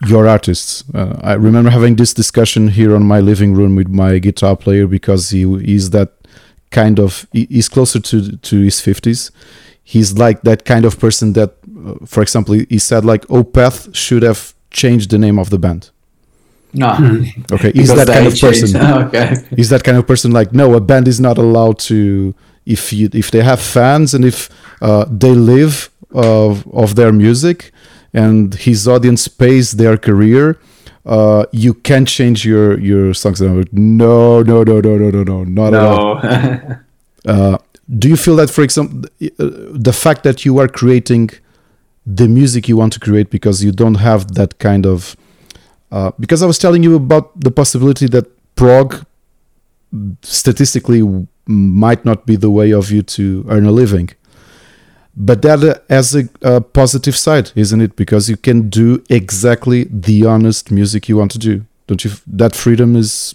[0.06, 0.84] your artists.
[0.92, 4.86] Uh, I remember having this discussion here on my living room with my guitar player
[4.86, 5.44] because he
[5.74, 6.12] is that
[6.70, 9.30] kind of he's closer to to his 50s
[9.84, 11.54] he's like that kind of person that
[11.86, 15.58] uh, for example he- he said like opeth should have changed the name of the
[15.66, 15.82] band
[16.82, 16.90] No.
[17.56, 18.98] okay he's Because that kind of person changed.
[19.06, 19.28] okay.
[19.58, 22.34] he's that kind of person like no a band is not allowed to
[22.74, 24.38] if you if they have fans and if
[24.88, 25.74] uh, they live
[26.12, 26.50] of
[26.82, 27.58] of their music
[28.22, 30.44] and his audience pays their career
[31.16, 35.08] uh, you can't change your your songs And I'm like, no no no no no
[35.16, 36.78] no no not at all No.
[37.34, 37.56] uh,
[38.00, 38.96] do you feel that for example
[39.90, 41.24] the fact that you are creating
[42.06, 45.16] the music you want to create because you don't have that kind of
[45.90, 48.26] uh, because i was telling you about the possibility that
[48.56, 49.04] prog
[50.22, 51.02] statistically
[51.46, 54.10] might not be the way of you to earn a living
[55.16, 59.84] but that uh, has a, a positive side isn't it because you can do exactly
[59.84, 63.34] the honest music you want to do don't you that freedom is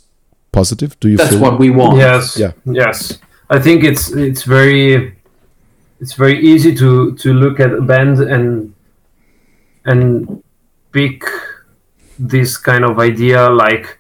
[0.52, 1.98] positive do you That's feel what we want.
[1.98, 2.38] Yes.
[2.38, 2.52] Yeah.
[2.66, 3.20] Yes.
[3.50, 5.16] I think it's it's very
[6.00, 8.74] it's very easy to to look at a band and
[9.86, 10.44] and
[10.92, 11.24] pick
[12.18, 13.98] this kind of idea like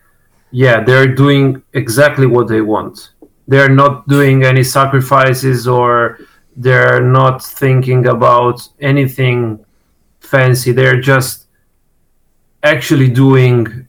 [0.52, 3.12] yeah they're doing exactly what they want.
[3.48, 6.20] They're not doing any sacrifices or
[6.56, 9.66] they're not thinking about anything
[10.20, 10.72] fancy.
[10.72, 11.48] They're just
[12.64, 13.88] actually doing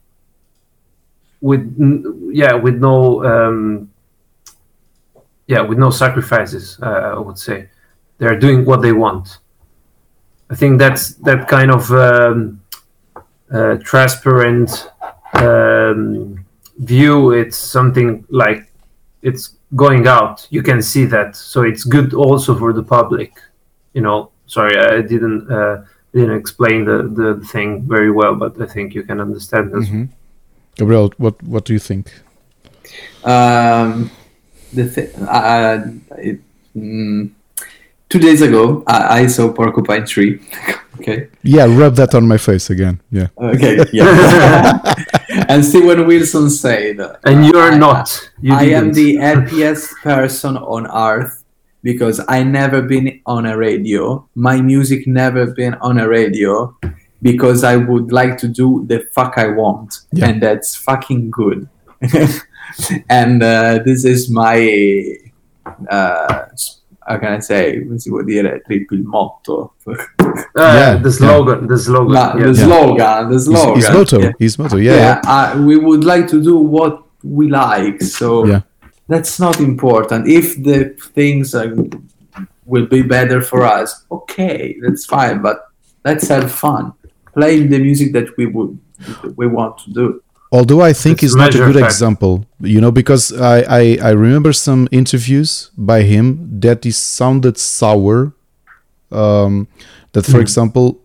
[1.41, 1.65] with
[2.33, 3.91] yeah with no um,
[5.47, 7.69] yeah with no sacrifices uh, i would say
[8.21, 9.39] they're doing what they want.
[10.51, 12.61] I think that's that kind of um,
[13.51, 14.89] uh, transparent
[15.35, 16.45] um,
[16.79, 18.71] view it's something like
[19.23, 20.47] it's going out.
[20.51, 21.35] You can see that.
[21.35, 23.33] So it's good also for the public
[23.95, 24.31] you know.
[24.47, 29.05] Sorry i didn't uh, didn't explain the the thing very well but i think you
[29.05, 29.89] can understand this.
[29.89, 30.09] Mhm.
[30.77, 32.11] Gabriel, what what do you think?
[33.25, 34.11] Um,
[34.73, 35.79] the th- uh,
[36.19, 36.41] it,
[36.75, 37.31] mm,
[38.11, 40.41] two days ago, I, I saw Porcupine Tree.
[41.01, 41.29] okay.
[41.43, 43.01] Yeah, rub that on my face again.
[43.11, 43.29] Yeah.
[43.39, 43.85] Okay.
[43.93, 44.83] Yeah.
[45.49, 48.95] and Steven Wilson said, and you're I- not you I am didn't.
[48.95, 51.43] the happiest person on earth
[51.83, 54.29] because I never been on a radio.
[54.35, 56.77] My music never been on a radio
[57.23, 60.29] because I would like to do the fuck I want, Yeah.
[60.29, 61.69] and that's fucking good.
[63.09, 64.59] and uh, this is my
[65.91, 66.80] uh, s-
[67.11, 67.85] how can I say?
[67.85, 69.75] Come si può dire il motto?
[70.55, 72.13] Ah, Yeah, the slogan, the slogan.
[72.13, 72.47] La- yeah.
[72.47, 73.75] the slogan, the His, slogan.
[73.77, 74.19] his motto.
[74.21, 74.33] Yeah.
[74.39, 74.77] His motto.
[74.77, 74.95] Yeah.
[74.97, 78.61] yeah, uh, we would like to do what we like so Yeah.
[79.09, 81.69] that's not important if the things uh,
[82.65, 85.59] will be better for us okay that's fine but
[86.05, 86.93] let's have fun
[87.35, 88.79] playing the music that we would
[89.37, 91.93] we want to do Although I think It's he's not a good effect.
[91.93, 97.57] example, you know, because I, I, I remember some interviews by him that he sounded
[97.57, 98.33] sour.
[99.13, 99.69] Um,
[100.13, 101.01] that, for example,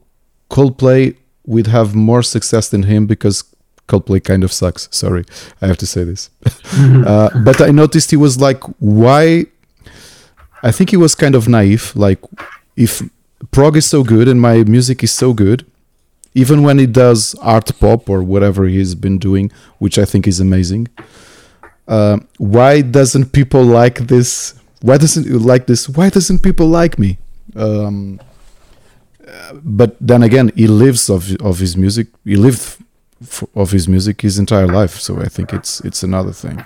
[0.49, 1.15] Coldplay
[1.45, 3.43] would have more success than him because
[3.87, 4.87] Coldplay kind of sucks.
[4.91, 5.23] Sorry,
[5.61, 6.31] I have to say this.
[6.75, 9.45] uh, but I noticed he was like, why?
[10.63, 11.91] I think he was kind of naive.
[11.95, 12.19] Like,
[12.75, 13.03] if
[13.51, 15.65] prog is so good and my music is so good,
[16.35, 20.39] even when he does art pop or whatever he's been doing, which I think is
[20.39, 20.87] amazing.
[21.87, 24.53] Uh, why doesn't people like this?
[24.81, 25.87] Why doesn't you like this?
[25.89, 27.17] Why doesn't people like me?
[27.55, 28.19] Um,
[29.27, 32.07] uh, but then again, he lives of of his music.
[32.25, 32.61] He lived
[33.21, 36.63] f- of his music his entire life, so I think it's it's another thing.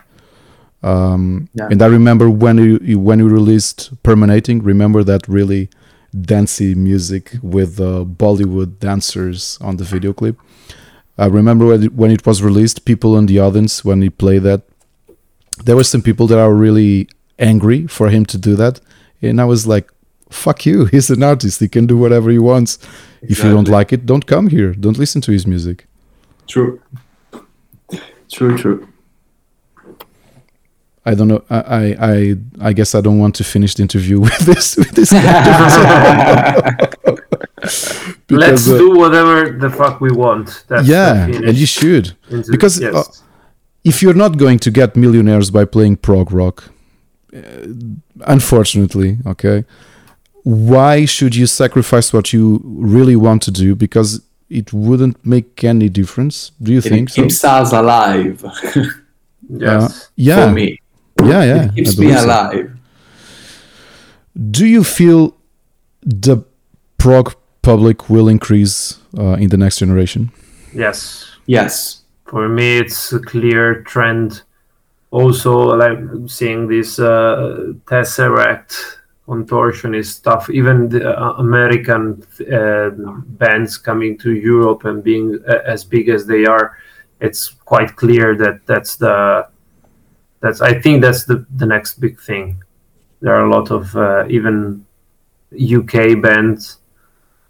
[0.82, 1.68] Um, Yeah.
[1.72, 5.70] And I remember when you you- when you released "Permanating." Remember that really
[6.14, 10.38] dancey music with uh, Bollywood dancers on the video clip.
[11.18, 14.44] I remember when it, when it was released, people in the audience when he played
[14.44, 14.62] that,
[15.64, 18.80] there were some people that are really angry for him to do that,
[19.22, 19.92] and I was like,
[20.30, 20.86] "Fuck you!
[20.92, 21.60] He's an artist.
[21.60, 22.80] He can do whatever he wants.
[23.22, 24.74] If you don't like it, don't come here.
[24.74, 25.86] Don't listen to his music."
[26.50, 26.82] true
[28.30, 28.89] true true
[31.10, 31.44] I don't know.
[31.50, 31.84] I I
[32.14, 32.36] I,
[32.70, 35.12] I guess I don't want to finish the interview with this with this.
[38.30, 40.64] Let's uh, do whatever the fuck we want.
[40.68, 42.16] That's yeah, and you should.
[42.30, 42.96] into- because, yes.
[42.96, 43.04] uh,
[43.84, 46.70] if you're not going to get millionaires by playing prog rock,
[47.36, 47.40] uh,
[48.36, 49.66] unfortunately, okay,
[50.44, 53.76] why should you sacrifice what you really want to do?
[53.76, 56.52] Because it wouldn't make any difference.
[56.62, 57.24] Do you it think so?
[57.24, 58.44] keeps us alive
[59.50, 60.10] yes.
[60.16, 60.79] Yeah, for me
[61.26, 61.66] yeah, yeah.
[61.66, 62.26] it keeps me believe so.
[62.26, 62.78] alive
[64.52, 65.36] Do you feel
[66.02, 66.44] the
[66.98, 70.32] prog public will increase uh, in the next generation?
[70.74, 71.26] yes.
[71.46, 74.44] yes For me, it's a clear trend
[75.12, 75.98] also like
[76.28, 78.76] seeing this uh, tesseract
[79.28, 82.90] contortionist stuff even the uh, american uh,
[83.38, 86.78] bands coming to europe and being uh, as big as they are
[87.20, 89.48] it's quite clear that that's the
[90.42, 92.64] that's i think that's the the next big thing.
[93.22, 94.86] There are a lot of uh, even
[95.78, 96.78] uk bands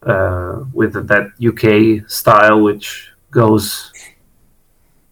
[0.04, 3.92] uh, with that uk style which goes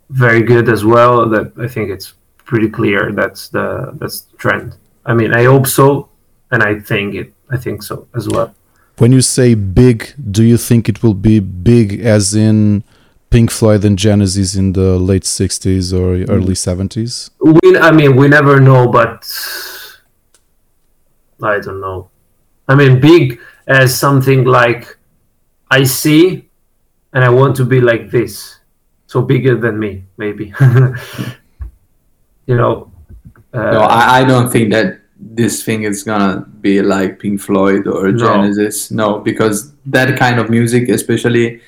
[0.09, 2.13] very good as well that i think it's
[2.45, 4.77] pretty clear that's the that's the trend.
[5.05, 6.09] I mean i hope so
[6.51, 8.53] and i think it i think so as well.
[8.97, 12.83] When you say big, do you think it will be big as in
[13.29, 17.29] Pink Floyd and Genesis in the late 60s or early 70s?
[17.41, 19.25] we i mean we never know but
[21.43, 22.09] i don't know
[22.67, 24.97] i mean big as something like
[25.69, 26.49] i see
[27.13, 28.59] and i want to be like this
[29.05, 30.53] so bigger than me maybe
[32.47, 32.91] you know
[33.53, 37.87] uh, No, I, I don't think that this thing is gonna be like Pink Floyd
[37.87, 38.17] or No.
[38.17, 38.91] Genesis.
[38.91, 41.61] No, because that kind of music, especially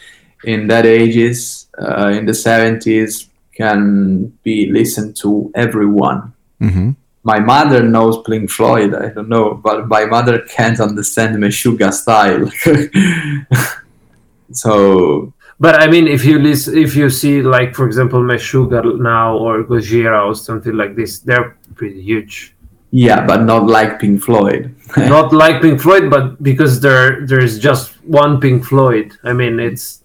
[0.43, 6.33] in that ages, uh, in the seventies, can be listened to everyone.
[6.59, 6.91] hmm
[7.23, 8.95] My mother knows Pink Floyd.
[8.95, 12.47] I don't know, but my mother can't understand Meshuggah style.
[14.51, 19.37] so But I mean, if you listen, if you see, like for example, Meshuggah now
[19.37, 22.55] or Gojira or something like this, they're pretty huge.
[22.91, 24.73] yeah, but not like Pink Floyd.
[24.97, 29.07] Not like Pink Floyd, but because there there's just one Pink Floyd.
[29.23, 30.01] I mean, it's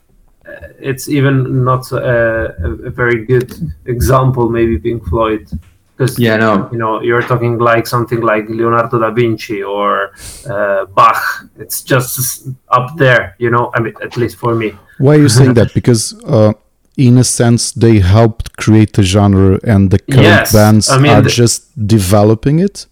[0.78, 3.52] it's even not a, a, a very good
[3.86, 5.48] example, maybe Pink Floyd,
[5.96, 6.68] because yeah, no.
[6.72, 10.12] you know you're talking like something like Leonardo da Vinci or
[10.48, 11.20] uh, Bach.
[11.58, 13.70] It's just up there, you know.
[13.74, 14.72] I mean, at least for me.
[14.98, 15.74] Why are you saying that?
[15.74, 16.52] Because, uh,
[16.96, 21.12] in a sense, they helped create the genre, and the current Yes, bands I mean,
[21.12, 22.86] are the- just developing it.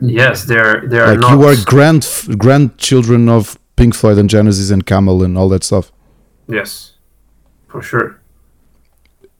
[0.00, 1.32] Yes, they're they're Like not.
[1.32, 2.04] you are grand
[2.36, 5.92] grandchildren of Pink Floyd and Genesis and Camel and all that stuff.
[6.48, 6.93] Yes,
[7.74, 8.20] for sure.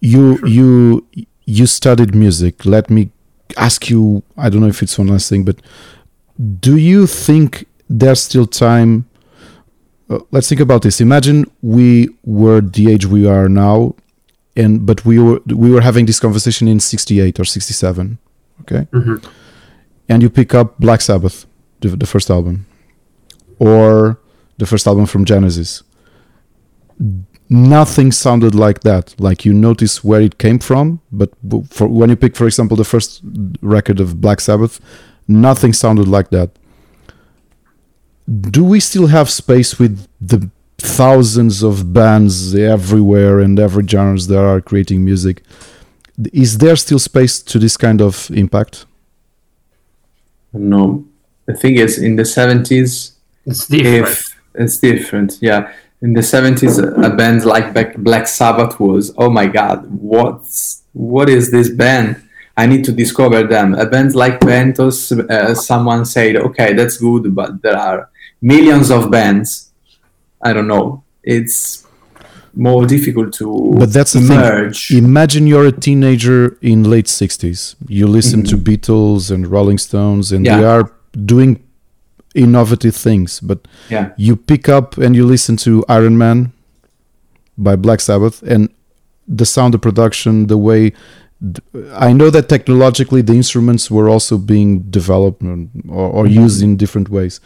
[0.01, 1.07] You you
[1.47, 2.67] you studied music.
[2.67, 3.11] Let me
[3.57, 4.23] ask you.
[4.37, 5.57] I don't know if it's one last thing, but
[6.61, 9.07] do you think there's still time?
[10.11, 11.01] Uh, let's think about this.
[11.01, 13.95] Imagine we were the age we are now,
[14.57, 18.19] and but we were we were having this conversation in '68 or '67.
[18.63, 19.25] Okay, Mhm.
[20.09, 21.47] and you pick up Black Sabbath,
[21.81, 22.67] the, the first album,
[23.59, 24.19] or
[24.59, 25.83] the first album from Genesis.
[27.51, 29.15] Nothing sounded like that.
[29.21, 31.31] Like you notice where it came from, but
[31.71, 33.21] for when you pick, for example, the first
[33.61, 34.81] record of Black Sabbath,
[35.29, 36.51] nothing sounded like that.
[38.51, 44.39] Do we still have space with the thousands of bands everywhere and every genres that
[44.43, 45.43] are creating music?
[46.33, 48.87] Is there still space to this kind of impact?
[50.53, 51.05] No.
[51.47, 53.13] The thing is, in the 70s,
[53.45, 54.09] It's different.
[54.09, 55.71] if it's different, yeah.
[56.05, 56.75] In the 70s,
[57.09, 59.79] a band like Black- Black Sabbath was, oh my god,
[60.13, 62.11] what's what is this band?
[62.57, 63.69] I need to discover them.
[63.75, 68.11] A band like Benthos, uh, someone said, okay, that's good, but there are
[68.41, 69.73] millions of bands.
[70.49, 71.03] I don't know.
[71.23, 71.85] It's
[72.55, 74.89] more difficult to But that's the merge.
[74.89, 74.99] thing.
[74.99, 77.75] Imagine you're a teenager in late 60s.
[77.89, 80.65] You listen to Beatles and Rolling Stones and they Mm-hmm.
[80.75, 80.93] Are
[81.25, 81.64] doing
[82.35, 83.59] innovative things, but
[83.91, 86.53] yeah, you pick up and you listen to Iron Man
[87.57, 88.69] by Black Sabbath and
[89.29, 90.93] the sound of production, the way
[91.93, 96.43] I know that technologically the instruments were also being developed or, or Mm-hmm.
[96.45, 97.41] used in different ways.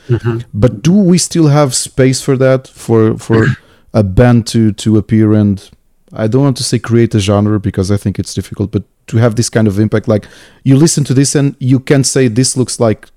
[0.55, 3.47] But do we still have space for that for for
[3.93, 5.71] a band to to appear and
[6.13, 9.19] I don't want to say create a genre because I think it's difficult, but to
[9.19, 10.27] have this kind of impact, like
[10.65, 13.09] you listen to this and you can say this looks like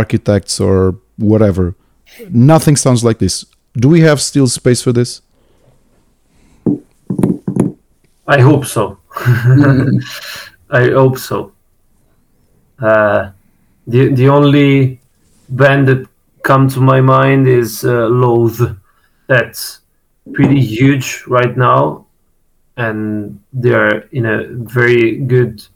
[0.00, 1.74] architects or whatever.
[2.30, 3.44] Nothing sounds like this.
[3.74, 5.22] Do we have still space for this?
[8.26, 8.98] I hope so.
[10.70, 11.52] I hope so.
[12.80, 13.30] Uh,
[13.86, 15.00] the the only
[15.48, 16.06] band that
[16.42, 18.76] come to my mind is uh, Loathe.
[19.26, 19.80] That's
[20.32, 22.06] pretty huge right now,
[22.76, 25.66] and they're in a very good,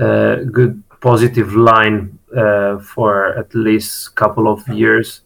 [0.00, 5.22] uh, good positive line uh, for at least a couple of years,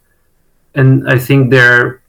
[0.74, 2.02] and I think they're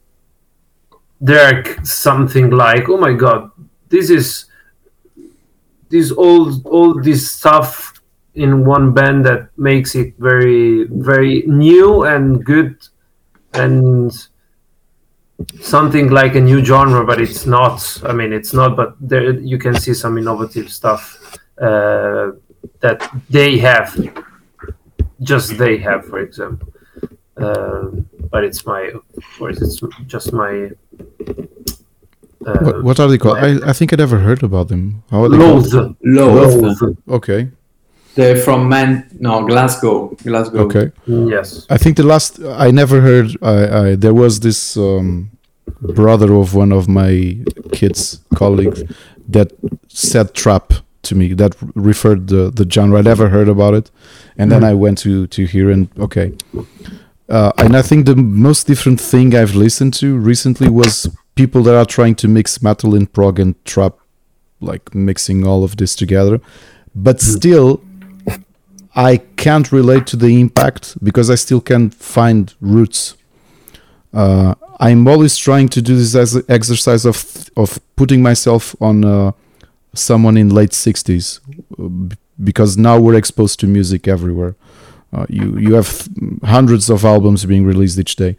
[1.20, 3.50] they're something like, oh my god,
[3.88, 4.46] this is
[5.88, 8.00] this all all this stuff
[8.34, 12.76] in one band that makes it very very new and good
[13.52, 14.28] and
[15.60, 18.00] something like a new genre but it's not.
[18.04, 22.32] I mean it's not but there you can see some innovative stuff uh,
[22.80, 23.94] that they have,
[25.24, 26.68] just they have, for example.
[27.36, 28.82] Um, but it's my,
[29.18, 30.70] of course, it's just my.
[32.46, 33.38] Uh, What, what are they called?
[33.38, 35.02] I, I think I never heard about them.
[35.10, 35.72] How are they called?
[35.72, 35.96] Loathe.
[36.02, 36.62] Loathe.
[36.82, 36.98] Loathe.
[37.08, 37.48] Okay,
[38.16, 38.90] They're from Man.
[39.18, 40.14] No, Glasgow.
[40.22, 40.60] Glasgow.
[40.66, 40.92] okay.
[41.06, 41.66] Yes.
[41.70, 43.28] I think the last I never heard.
[43.42, 45.30] I, I there was this um,
[45.80, 47.38] brother of one of my
[47.72, 48.82] kids' colleagues
[49.34, 49.48] that
[49.88, 50.74] said trap
[51.06, 51.32] to me.
[51.34, 52.98] That referred the the genre.
[52.98, 53.90] I never heard about it,
[54.38, 56.32] and then I went to to hear and okay.
[57.28, 61.74] Uh, and I think the most different thing I've listened to recently was people that
[61.74, 63.94] are trying to mix metal and prog and trap,
[64.60, 66.40] like mixing all of this together.
[66.94, 67.80] But still,
[68.94, 73.16] I can't relate to the impact because I still can't find roots.
[74.12, 79.04] Uh, I'm always trying to do this as an exercise of of putting myself on
[79.04, 79.32] uh,
[79.94, 81.40] someone in late 60s
[81.78, 84.54] uh, because now we're exposed to music everywhere.
[85.12, 86.08] Uh, you you have
[86.42, 88.36] hundreds of albums being released each day.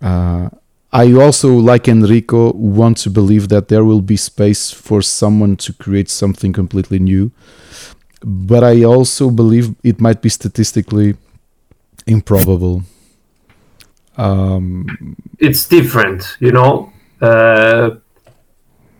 [0.00, 0.48] Uh,
[0.94, 5.72] I also, like Enrico, want to believe that there will be space for someone to
[5.72, 7.30] create something completely new
[8.24, 11.16] but I also believe it might be statistically
[12.06, 12.82] improbable.
[14.16, 16.92] Um, it's different, you know.
[17.20, 17.96] Uh,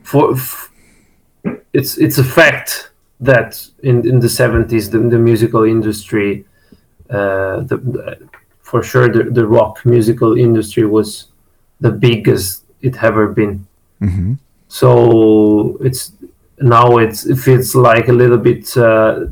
[0.02, 0.71] for f-
[1.72, 2.90] it's it's a fact
[3.20, 6.44] that in in the seventies the, the musical industry,
[7.10, 8.18] uh, the, the
[8.60, 11.28] for sure the, the rock musical industry was
[11.80, 13.66] the biggest it ever been.
[14.00, 14.38] mhm.
[14.68, 16.12] So it's
[16.60, 19.26] now it's it feels like a little bit uh,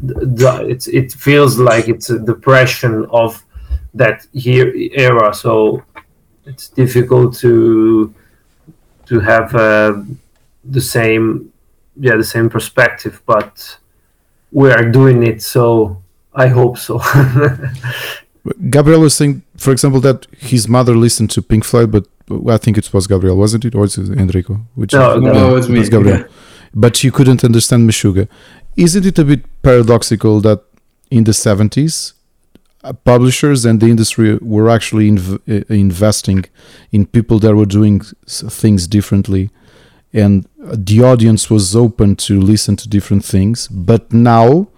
[0.69, 3.43] it's it feels like it's a depression of
[3.95, 5.35] that year era.
[5.35, 5.83] So
[6.45, 8.15] it's difficult to
[9.07, 10.03] to have uh,
[10.65, 11.53] the same
[12.01, 13.79] yeah the same perspective, but
[14.53, 15.43] we are doing it.
[15.43, 15.97] So
[16.35, 16.99] I hope so.
[18.71, 22.07] Gabriel was saying, for example, that his mother listened to Pink Floyd, but
[22.49, 24.61] I think it was Gabriel, wasn't it, or was it Enrico?
[24.75, 25.79] Which No, No, Yeah, it's me.
[25.81, 26.25] was Gabriel.
[26.75, 28.29] But you couldn't understand Meshuggah.
[28.77, 30.63] Isn't it a bit paradoxical that
[31.11, 32.15] in the 70s,
[32.83, 36.45] uh, publishers and the industry were actually inv- uh, investing
[36.93, 39.51] in people that were doing things differently,
[40.13, 43.69] and the audience was open to listen to different things.
[43.69, 44.69] But now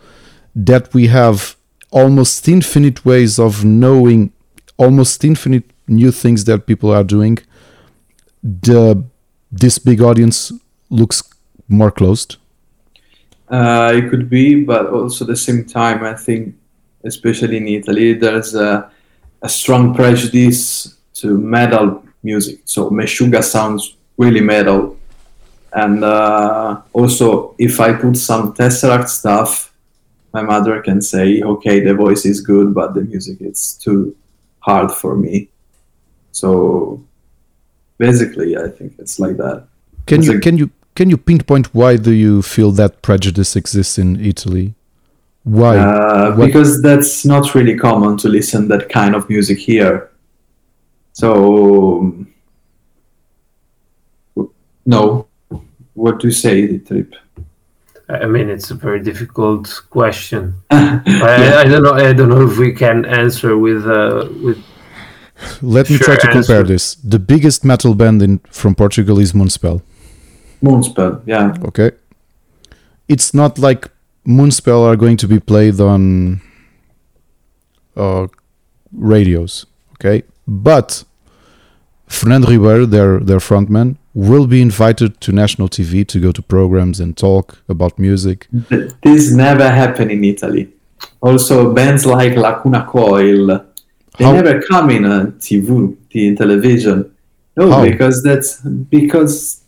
[0.54, 1.56] that we have
[1.90, 4.32] almost infinite ways of knowing
[4.76, 7.38] almost infinite new things that people are doing,
[8.42, 9.04] the
[9.50, 10.52] this big audience
[10.88, 11.22] looks
[11.68, 12.36] more closed.
[13.48, 16.54] Uh, it could be, but also at the same time, I think,
[17.04, 18.90] especially in Italy, there's a,
[19.42, 22.60] a strong prejudice to metal music.
[22.64, 24.96] So Meshuggah sounds really metal.
[25.74, 29.72] And uh, also, if I put some Tesseract stuff,
[30.32, 34.14] my mother can say, okay, the voice is good, but the music is too
[34.60, 35.48] hard for me.
[36.32, 37.02] So
[37.98, 39.66] basically, I think it's like that.
[40.06, 43.56] Can It's you a- can you can you pinpoint why do you feel that prejudice
[43.56, 44.74] exists in Italy?
[45.44, 45.76] Why?
[45.78, 50.10] Uh, because that's not really common to listen that kind of music here.
[51.12, 52.14] So
[54.86, 55.26] no.
[55.94, 57.14] What do you say, Trip?
[58.08, 60.54] I mean, it's a very difficult question.
[60.70, 61.92] I, I don't know.
[61.92, 64.62] I don't know if we can answer with uh, with
[65.62, 66.94] Let me try sure, to compare this.
[66.96, 69.82] The biggest metal band in from Portugal is Moonspell.
[70.62, 71.54] Moonspell, yeah.
[71.64, 71.92] Okay,
[73.08, 73.90] it's not like
[74.26, 76.40] Moonspell are going to be played on
[77.96, 78.26] uh,
[78.92, 79.66] radios.
[79.94, 81.04] Okay, but
[82.08, 87.00] Fernando Ribeiro, their their frontman, will be invited to national TV to go to programs
[87.00, 88.46] and talk about music.
[88.68, 90.68] Th- This never happened in Italy.
[91.20, 93.46] Also, bands like Lacuna Coil,
[94.18, 97.10] they How- never come in on TV, in television.
[97.56, 97.82] No, How?
[97.82, 98.60] because that's
[98.90, 99.60] because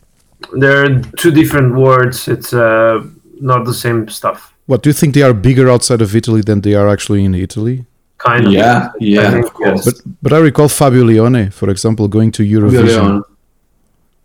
[0.60, 2.28] there are two different words.
[2.28, 3.02] It's uh,
[3.40, 4.52] not the same stuff.
[4.66, 7.34] What do you think they are bigger outside of Italy than they are actually in
[7.34, 7.84] Italy?
[8.18, 8.52] Kind of.
[8.52, 9.84] yeah, yeah, of course.
[9.84, 13.22] But but I recall Fabio Lione, for example, going to Eurovision, uh,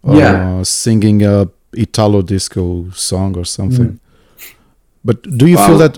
[0.04, 0.64] Yeah.
[0.64, 4.00] singing a Italo disco song or something.
[5.04, 5.98] But do you feel that?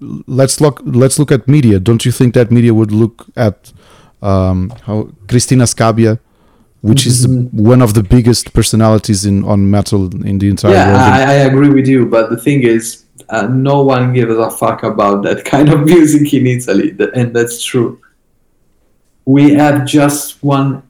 [0.26, 0.80] let's look.
[0.84, 1.78] Let's look at media.
[1.78, 3.72] Don't you think that media would look at
[4.22, 6.18] um, how Cristina Scabbia,
[6.82, 11.00] which is one of the biggest personalities in on metal in the entire yeah, world?
[11.00, 14.82] I, I agree with you, but the thing is, uh, no one gives a fuck
[14.82, 18.00] about that kind of music in Italy, and that's true.
[19.24, 20.82] We have just one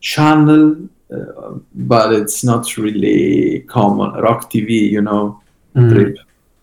[0.00, 4.12] channel, uh, but it's not really common.
[4.20, 5.40] Rock TV, you know,
[5.76, 5.90] Mhm.
[5.92, 6.16] Trip.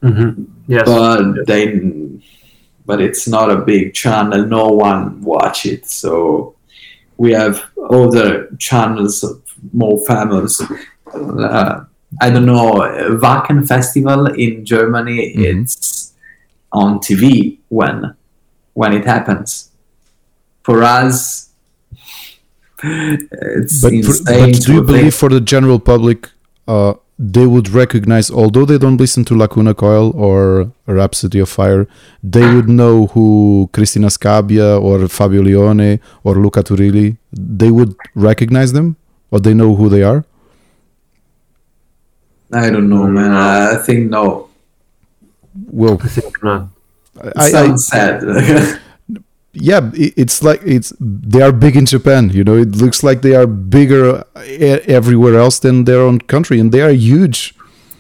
[0.04, 0.46] Mhm.
[0.68, 0.84] Yes.
[0.86, 1.64] but they
[2.86, 6.56] but it's not a big channel no one watch it so
[7.18, 9.24] we have other channels
[9.74, 10.60] more famous
[11.14, 11.84] uh,
[12.22, 12.72] i don't know
[13.22, 15.62] wacken festival in germany Mhm.
[15.62, 16.14] it's
[16.72, 18.16] on tv when
[18.74, 19.70] when it happens
[20.64, 21.50] for us
[22.84, 26.30] it's But, for, insane but do you believe for the general public,
[26.68, 31.88] uh, they would recognize, although they don't listen to Lacuna Coil or Rhapsody of Fire,
[32.24, 37.18] they would know who Cristina Scabbia or Fabio Lione or Luca Turilli.
[37.32, 38.96] They would recognize them,
[39.30, 40.26] or they know who they are.
[42.54, 44.50] i don't know man i think no
[45.72, 46.68] Well, I think not.
[47.24, 48.24] it I, I, sounds sad
[49.54, 52.30] yeah, it's like it's they are big in Japan.
[52.30, 56.72] You know, it looks like they are bigger everywhere else than their own country, and
[56.72, 57.54] they are huge.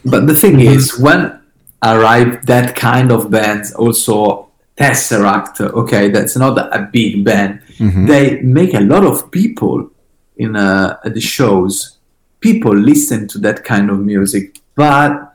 [0.05, 1.39] But the thing is, when
[1.83, 7.61] arrive that kind of bands, also Tesseract, okay, that's not a big band.
[8.07, 9.91] They make a lot of people
[10.37, 11.97] in uh, the shows.
[12.39, 15.33] People listen to that kind of music, but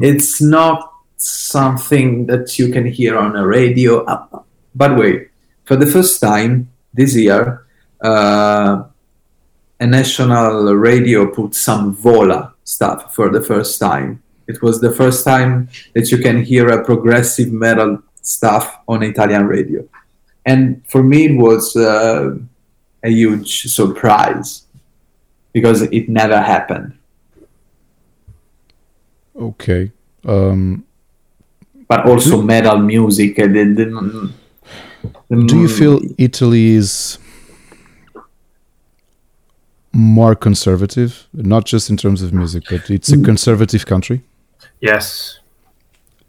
[0.00, 4.04] it's not something that you can hear on a radio.
[4.04, 4.42] Uh,
[4.74, 5.29] by the way,
[5.70, 7.64] for the first time this year,
[8.02, 8.82] uh,
[9.78, 14.20] a national radio put some Vola stuff for the first time.
[14.48, 19.46] It was the first time that you can hear a progressive metal stuff on Italian
[19.46, 19.86] radio.
[20.44, 22.34] And for me, it was uh,
[23.04, 24.66] a huge surprise
[25.52, 26.98] because it never happened.
[29.38, 29.92] Okay.
[30.24, 30.82] Um,
[31.86, 33.36] But also metal music.
[33.36, 34.39] the-
[35.02, 37.18] Do you mm, feel Italy is
[39.92, 44.22] more conservative, not just in terms of music, but it's a conservative country?
[44.80, 45.40] Yes.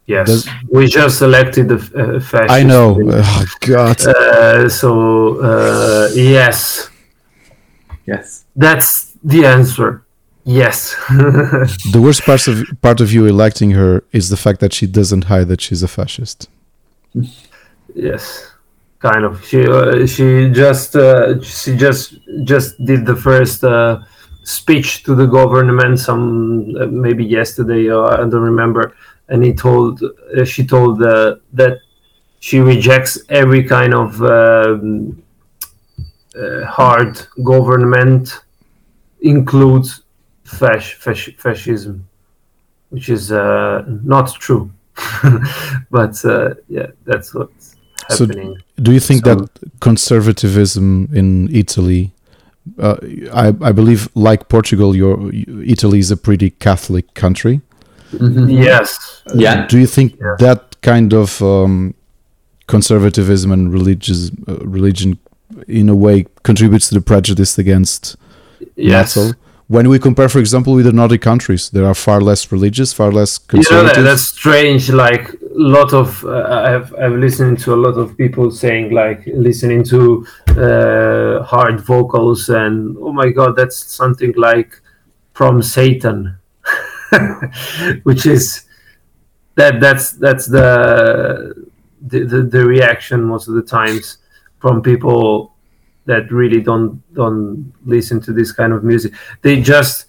[0.07, 0.27] Yes.
[0.27, 2.51] Does- we just elected the uh, fascist.
[2.51, 2.97] I know.
[3.01, 4.01] Oh, God.
[4.05, 6.89] Uh, so uh, yes,
[8.05, 8.45] Yes.
[8.55, 10.03] that's the answer.
[10.43, 10.95] Yes.
[11.09, 15.25] The worst part of part of you electing her is the fact that she doesn't
[15.25, 16.49] hide that she's a fascist.
[17.93, 18.47] yes.
[19.01, 19.43] Kind of.
[19.43, 24.01] She uh, she just uh, she just just did the first uh,
[24.43, 28.95] speech to the government some uh, maybe yesterday I don't remember
[29.29, 31.79] and he told uh, she told uh, that
[32.39, 35.23] she rejects every kind of um,
[36.65, 38.41] hard government
[39.21, 40.03] includes
[40.45, 42.07] fasc- fasc- fascism
[42.89, 44.71] which is not true
[45.91, 46.15] but
[46.67, 47.35] yeah that's
[48.03, 49.49] what's So- happening Do you think So- that
[49.79, 52.11] conservatism in Italy,
[52.79, 52.95] uh,
[53.33, 55.31] I, I believe, like Portugal, your
[55.75, 57.61] Italy is a pretty Catholic country.
[58.13, 58.51] Mhm.
[58.69, 58.89] yes
[59.35, 59.65] Yeah.
[59.67, 60.35] Do you think Yeah.
[60.39, 61.93] that kind of um,
[62.67, 65.17] conservatism and religious uh, religion,
[65.67, 68.15] in a way, contributes to the prejudice against
[68.75, 69.33] yes metal?
[69.67, 73.11] When we compare, for example, with the Nordic countries, there are far less religious, far
[73.11, 74.03] less you know that, conservative.
[74.03, 78.49] that's strange like a lot of uh, i've i've listened to a lot of people
[78.51, 84.81] saying like listening to uh, hard vocals and oh my god that's something like
[85.33, 86.37] from satan
[88.03, 88.65] which is
[89.55, 91.53] that that's that's the
[92.01, 94.17] the, the the reaction most of the times
[94.59, 95.53] from people
[96.05, 99.13] that really don't don't listen to this kind of music.
[99.41, 100.05] They just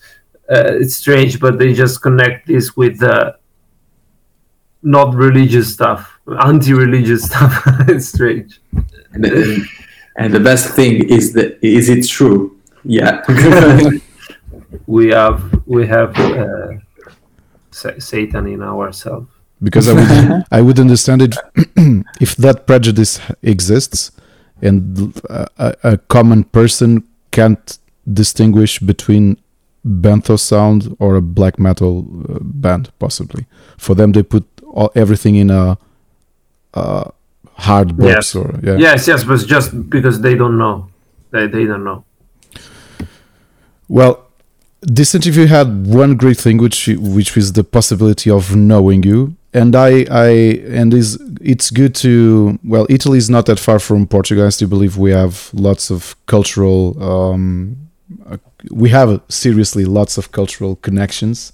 [0.50, 3.36] uh, it's strange but they just connect this with the
[4.82, 7.52] not religious stuff anti-religious stuff
[7.88, 8.60] it's strange
[9.14, 9.62] And, and,
[10.16, 12.56] and the best thing is that is it true?
[12.84, 13.22] Yeah.
[14.86, 16.68] we have we have uh,
[17.70, 19.28] sa- satan in ourselves
[19.62, 21.36] because I would I would understand it
[22.20, 24.10] if that prejudice exists
[24.62, 27.78] and a, a- a common person can't
[28.12, 29.36] distinguish between
[29.84, 33.46] Benthos sound or a black metal uh, band possibly
[33.78, 35.78] for them they put all, everything in a,
[36.74, 37.04] uh
[37.68, 38.34] hard box Yes.
[38.34, 40.88] or yeah yes yes but just because they don't know
[41.32, 42.04] they, they don't know
[43.88, 44.14] Well,
[44.80, 49.76] this interview had one great thing, which which was the possibility of knowing you, and
[49.76, 50.28] I I
[50.80, 54.46] and is it's good to well, Italy is not that far from Portugal.
[54.46, 56.96] I still believe we have lots of cultural.
[57.02, 57.76] Um,
[58.70, 61.52] we have seriously lots of cultural connections.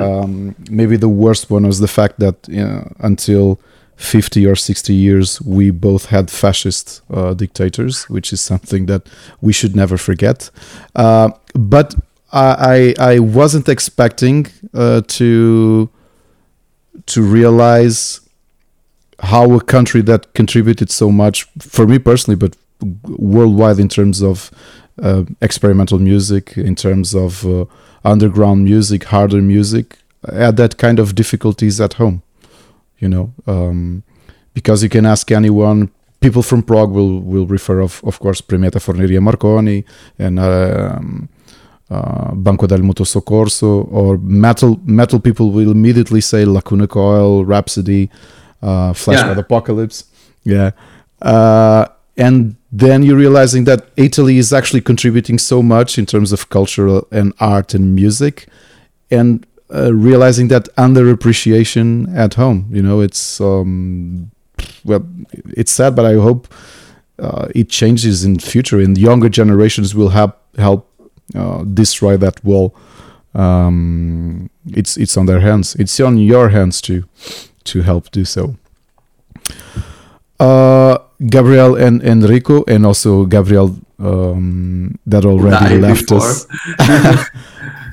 [0.00, 3.60] Um, maybe the worst one was the fact that you know, until
[3.96, 9.06] 50 or 60 years, we both had fascist uh, dictators, which is something that
[9.42, 10.50] we should never forget.
[10.96, 11.94] Uh, but
[12.32, 15.90] I, I I wasn't expecting uh, to
[17.06, 18.20] to realize
[19.22, 22.56] how a country that contributed so much for me personally, but
[23.06, 24.50] worldwide in terms of
[25.02, 27.64] uh, experimental music, in terms of uh,
[28.04, 29.98] underground music, harder music,
[30.32, 32.22] had that kind of difficulties at home.
[32.98, 34.02] You know, um,
[34.54, 35.90] because you can ask anyone.
[36.20, 39.84] People from prog will will refer of of course Premiata Forneria Marconi
[40.18, 40.38] and.
[40.38, 41.28] Um,
[41.90, 48.08] uh, Banco del Mutuo Soccorso or metal metal people will immediately say Lacuna Coil, Rhapsody,
[48.62, 49.38] uh, Flash Yeah.
[49.38, 50.04] Apocalypse.
[50.44, 50.70] Yeah.
[51.20, 51.86] Uh,
[52.16, 57.06] and then you're realizing that Italy is actually contributing so much in terms of cultural
[57.10, 58.46] and art and music,
[59.10, 62.68] and uh, realizing that underappreciation at home.
[62.70, 64.30] You know, it's um,
[64.84, 65.04] well,
[65.48, 66.48] it's sad, but I hope
[67.18, 70.88] uh, it changes in future, and younger generations will help help
[71.34, 72.74] uh, destroy that wall.
[73.34, 75.74] Um, it's it's on their hands.
[75.74, 77.04] It's on your hands to
[77.64, 78.56] to help do so.
[80.38, 86.18] Uh, Gabriel and Enrico, and also Gabriel um, that already Died left before.
[86.26, 86.46] us.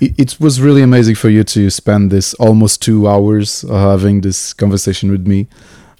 [0.01, 4.21] it, it was really amazing for you to spend this almost two hours uh, having
[4.21, 5.47] this conversation with me.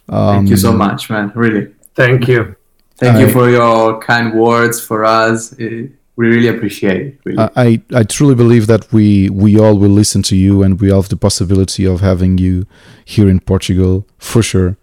[0.10, 1.32] Thank you so Um, much, man.
[1.36, 1.68] Really.
[1.96, 2.56] Thank you.
[2.98, 5.54] Thank you for your kind words for us.
[5.60, 7.20] Eh, we really appreciate it.
[7.26, 7.38] Really.
[7.38, 10.90] I, I I truly believe that we we all will listen to you and we
[10.92, 12.66] have the possibility of having you
[13.06, 14.78] here in Portugal for sure.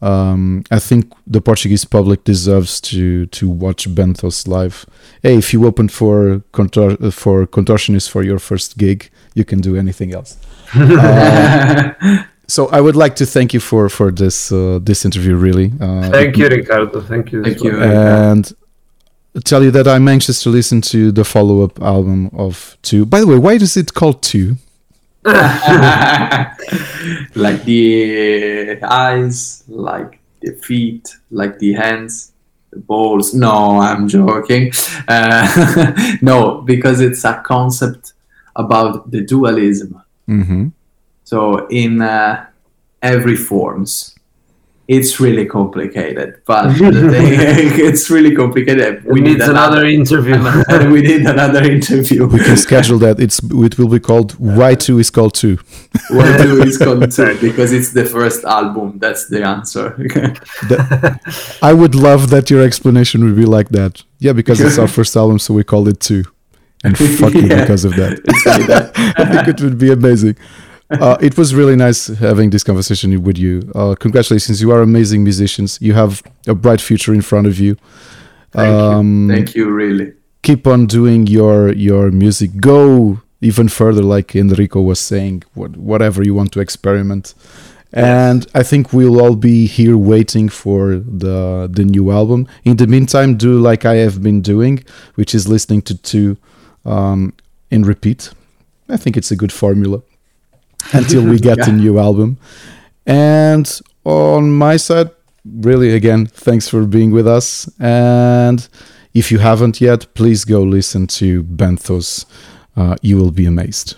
[0.00, 4.86] Um, I think the Portuguese public deserves to to watch Benthos live.
[5.22, 9.76] Hey, if you open for contor- for contortionist for your first gig, you can do
[9.76, 10.36] anything else.
[10.74, 11.92] Uh,
[12.46, 15.34] so I would like to thank you for for this uh, this interview.
[15.36, 17.00] Really, uh, Thank you, Ricardo.
[17.00, 17.40] Thank you.
[17.40, 17.80] as Thank you.
[17.82, 18.52] and
[19.44, 23.04] tell you that I'm anxious to listen to the follow up album of Two.
[23.04, 24.56] By the way, why is it called Two?
[27.34, 32.32] like the eyes, like the feet, like the hands,
[32.70, 33.34] the balls.
[33.34, 34.72] No, I'm joking.
[35.06, 35.92] Uh,
[36.22, 38.12] no, because it's a concept
[38.54, 40.02] about the dualism.
[40.28, 40.68] Mm-hmm.
[41.24, 42.46] So in uh,
[43.02, 44.17] every forms,
[44.88, 46.40] it's really complicated.
[46.46, 49.04] But thing- it's really complicated.
[49.04, 50.34] We need another interview.
[50.92, 52.26] we need another interview.
[52.26, 53.20] We can schedule that.
[53.20, 55.58] It's it will be called Why Two is called Two.
[56.10, 58.98] What Two is called two because it's the first album.
[58.98, 59.86] That's the answer.
[61.62, 64.02] I would love that your explanation would be like that.
[64.18, 66.24] Yeah, because it's our first album, so we called it Two.
[66.84, 67.60] And fuck you Yeah.
[67.62, 68.20] because of that.
[68.24, 68.92] It's like that.
[69.18, 70.36] I think it would be amazing.
[70.90, 73.70] Uh, it was really nice having this conversation with you.
[73.74, 75.78] Uh, congratulations, you are amazing musicians.
[75.82, 77.76] You have a bright future in front of you.
[78.52, 79.36] Thank Um, you.
[79.36, 80.12] Thank you, really.
[80.42, 82.50] keep on doing your your music.
[82.60, 85.42] Go even further, like Enrico was saying.
[85.54, 87.34] What, whatever you want to experiment.
[87.92, 92.46] And I think we'll all be here waiting for the the new album.
[92.64, 94.84] In the meantime, do like I have been doing,
[95.16, 96.36] which is listening to two
[96.84, 97.32] um,
[97.70, 98.30] in repeat.
[98.88, 100.00] I think it's a good formula
[100.92, 101.76] until we get the Yeah.
[101.76, 102.36] new album.
[103.06, 105.10] And on my side,
[105.44, 107.68] really, again, thanks for being with us.
[107.80, 108.68] And
[109.14, 112.24] if you haven't yet, please go listen to Benthos.
[112.76, 113.96] Uh, you will be amazed.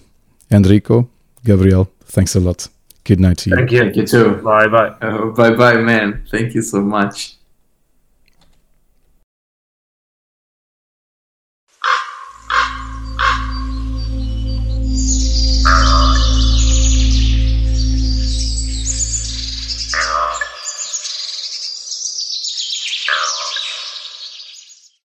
[0.51, 1.09] Enrico,
[1.45, 2.69] Gabriel, thanks a lot.
[3.05, 3.57] Good night to you.
[3.57, 3.79] Thank you.
[3.81, 4.37] Thank you too.
[4.43, 4.95] Bye bye.
[5.03, 6.23] Uh, bye bye, man.
[6.31, 7.35] Thank you so much.